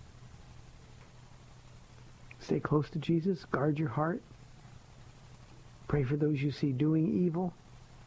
Stay 2.41 2.61
close 2.61 2.89
to 2.91 2.99
Jesus. 2.99 3.45
Guard 3.45 3.79
your 3.79 3.91
heart. 3.91 4.23
Pray 5.87 6.03
for 6.03 6.17
those 6.17 6.43
you 6.43 6.51
see 6.51 6.73
doing 6.73 7.25
evil 7.25 7.53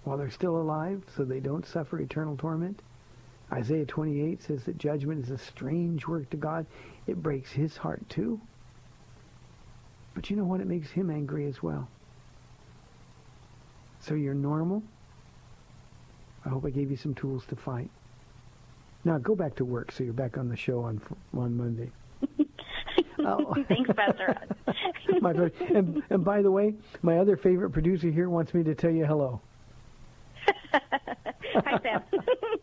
while 0.04 0.18
they're 0.18 0.32
still 0.32 0.58
alive 0.58 1.04
so 1.16 1.24
they 1.24 1.40
don't 1.40 1.66
suffer 1.66 2.00
eternal 2.00 2.36
torment. 2.36 2.82
Isaiah 3.52 3.86
28 3.86 4.42
says 4.42 4.64
that 4.64 4.78
judgment 4.78 5.24
is 5.24 5.32
a 5.32 5.38
strange 5.38 6.08
work 6.08 6.30
to 6.32 6.38
God. 6.38 6.66
It 7.06 7.22
breaks 7.22 7.52
his 7.52 7.78
heart 7.78 8.02
too. 8.10 8.42
But 10.14 10.30
you 10.30 10.36
know 10.36 10.44
what? 10.44 10.62
It 10.62 10.68
makes 10.68 10.92
him 10.92 11.10
angry 11.10 11.48
as 11.48 11.62
well. 11.64 11.88
So 14.00 14.16
you're 14.16 14.34
normal. 14.34 14.84
I 16.46 16.50
hope 16.50 16.66
I 16.66 16.70
gave 16.70 16.92
you 16.92 16.98
some 16.98 17.16
tools 17.16 17.46
to 17.48 17.56
fight. 17.56 17.90
Now 19.06 19.18
go 19.18 19.36
back 19.36 19.56
to 19.56 19.66
work 19.66 19.92
so 19.92 20.04
you're 20.04 20.14
back 20.14 20.38
on 20.38 20.50
the 20.50 20.58
show 20.58 20.82
on 20.82 21.02
on 21.36 21.56
Monday. 21.58 21.90
oh. 23.20 23.56
Thanks, 23.68 23.90
Pastor. 23.96 24.38
my 25.22 25.32
and, 25.74 26.04
and 26.10 26.24
by 26.24 26.42
the 26.42 26.52
way, 26.52 26.74
my 27.02 27.18
other 27.18 27.38
favorite 27.38 27.72
producer 27.72 28.10
here 28.10 28.30
wants 28.30 28.54
me 28.54 28.64
to 28.64 28.76
tell 28.76 28.92
you 28.92 29.06
hello. 29.06 29.42
Hi, 30.74 31.80
Sam. 31.82 32.04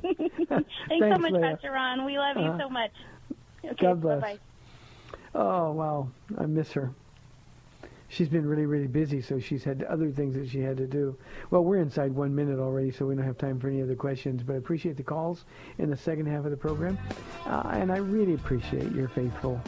Thanks, 0.03 0.70
Thanks, 0.88 1.07
so 1.07 1.18
much, 1.18 1.32
Leah. 1.32 1.40
Pastor 1.40 1.72
Ron. 1.72 2.05
We 2.05 2.18
love 2.18 2.36
you 2.36 2.44
uh, 2.44 2.59
so 2.59 2.68
much. 2.68 2.90
Okay, 3.64 3.74
God 3.78 4.01
bless. 4.01 4.20
Bye-bye. 4.20 4.38
Oh, 5.34 5.72
wow. 5.72 6.09
I 6.38 6.46
miss 6.46 6.72
her. 6.72 6.90
She's 8.11 8.28
been 8.28 8.44
really, 8.44 8.66
really 8.66 8.88
busy, 8.88 9.22
so 9.22 9.38
she's 9.38 9.62
had 9.62 9.84
other 9.84 10.11
things 10.11 10.34
that 10.34 10.48
she 10.48 10.58
had 10.61 10.76
to 10.78 10.86
do. 10.88 11.16
Well, 11.50 11.62
we're 11.62 11.78
inside 11.78 12.12
one 12.12 12.34
minute 12.34 12.58
already, 12.58 12.90
so 12.90 13.06
we 13.06 13.14
don't 13.14 13.24
have 13.24 13.38
time 13.38 13.61
for 13.61 13.68
any 13.68 13.80
other 13.80 13.94
questions, 13.94 14.42
but 14.42 14.54
I 14.54 14.56
appreciate 14.56 14.96
the 14.96 15.04
calls 15.04 15.44
in 15.78 15.90
the 15.90 15.96
second 15.96 16.26
half 16.26 16.44
of 16.44 16.50
the 16.50 16.56
program. 16.56 16.98
Uh, 17.46 17.70
and 17.72 17.92
I 17.92 17.98
really 17.98 18.34
appreciate 18.34 18.90
your 18.90 19.06
faithful 19.06 19.62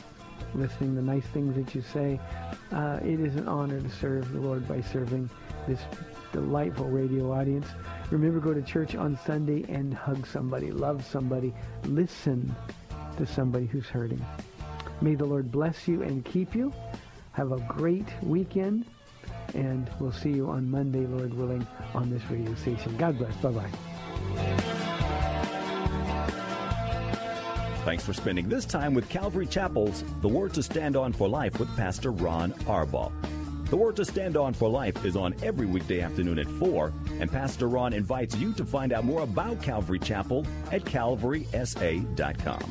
listening, 0.57 0.97
the 0.97 1.03
nice 1.03 1.25
things 1.27 1.55
that 1.55 1.73
you 1.73 1.83
say. 1.83 2.19
Uh, 2.73 2.99
it 3.05 3.21
is 3.21 3.37
an 3.37 3.47
honor 3.47 3.81
to 3.81 3.89
serve 3.89 4.33
the 4.33 4.41
Lord 4.41 4.67
by 4.67 4.81
serving 4.81 5.31
this 5.69 5.81
delightful 6.33 6.87
radio 6.87 7.33
audience. 7.33 7.69
Remember, 8.11 8.41
go 8.41 8.53
to 8.53 8.63
church 8.63 8.97
on 8.97 9.17
Sunday 9.25 9.65
and 9.73 9.95
hug 9.95 10.27
somebody, 10.27 10.73
love 10.73 11.07
somebody, 11.07 11.55
listen 11.85 12.53
to 13.19 13.25
somebody 13.25 13.67
who's 13.67 13.87
hurting. 13.87 14.25
May 15.01 15.15
the 15.15 15.27
Lord 15.27 15.53
bless 15.53 15.87
you 15.87 16.03
and 16.03 16.25
keep 16.25 16.57
you. 16.57 16.73
Have 17.33 17.53
a 17.53 17.59
great 17.69 18.07
weekend, 18.23 18.85
and 19.55 19.91
we'll 19.99 20.13
see 20.13 20.31
you 20.31 20.49
on 20.49 20.71
Monday, 20.71 21.07
Lord 21.07 21.35
willing, 21.35 21.67
on 21.95 22.11
this 22.11 22.23
radio 22.31 22.55
station. 22.55 22.97
God 22.97 23.19
bless. 23.19 23.35
Bye-bye. 23.37 23.71
Thanks 27.85 28.05
for 28.05 28.13
spending 28.13 28.49
this 28.49 28.65
time 28.65 28.95
with 28.95 29.09
Calvary 29.09 29.47
Chapel's 29.47 30.05
The 30.21 30.29
Word 30.29 30.55
to 30.55 30.63
Stand 30.63 30.95
On 30.95 31.13
for 31.13 31.29
Life 31.29 31.59
with 31.59 31.75
Pastor 31.77 32.13
Ron 32.13 32.53
Arbaugh. 32.67 33.11
The 33.71 33.77
Word 33.77 33.97
to 33.97 34.05
Stand 34.05 34.37
On 34.37 34.53
for 34.53 34.69
Life 34.69 35.05
is 35.05 35.17
on 35.17 35.35
every 35.43 35.67
weekday 35.67 36.01
afternoon 36.01 36.39
at 36.39 36.47
4, 36.47 36.93
and 37.19 37.33
Pastor 37.33 37.69
Ron 37.69 37.95
invites 37.95 38.37
you 38.37 38.53
to 38.53 38.65
find 38.65 38.93
out 38.93 39.05
more 39.05 39.23
about 39.23 39.63
Calvary 39.63 39.99
Chapel 39.99 40.47
at 40.71 40.85
calvarysa.com. 40.85 42.71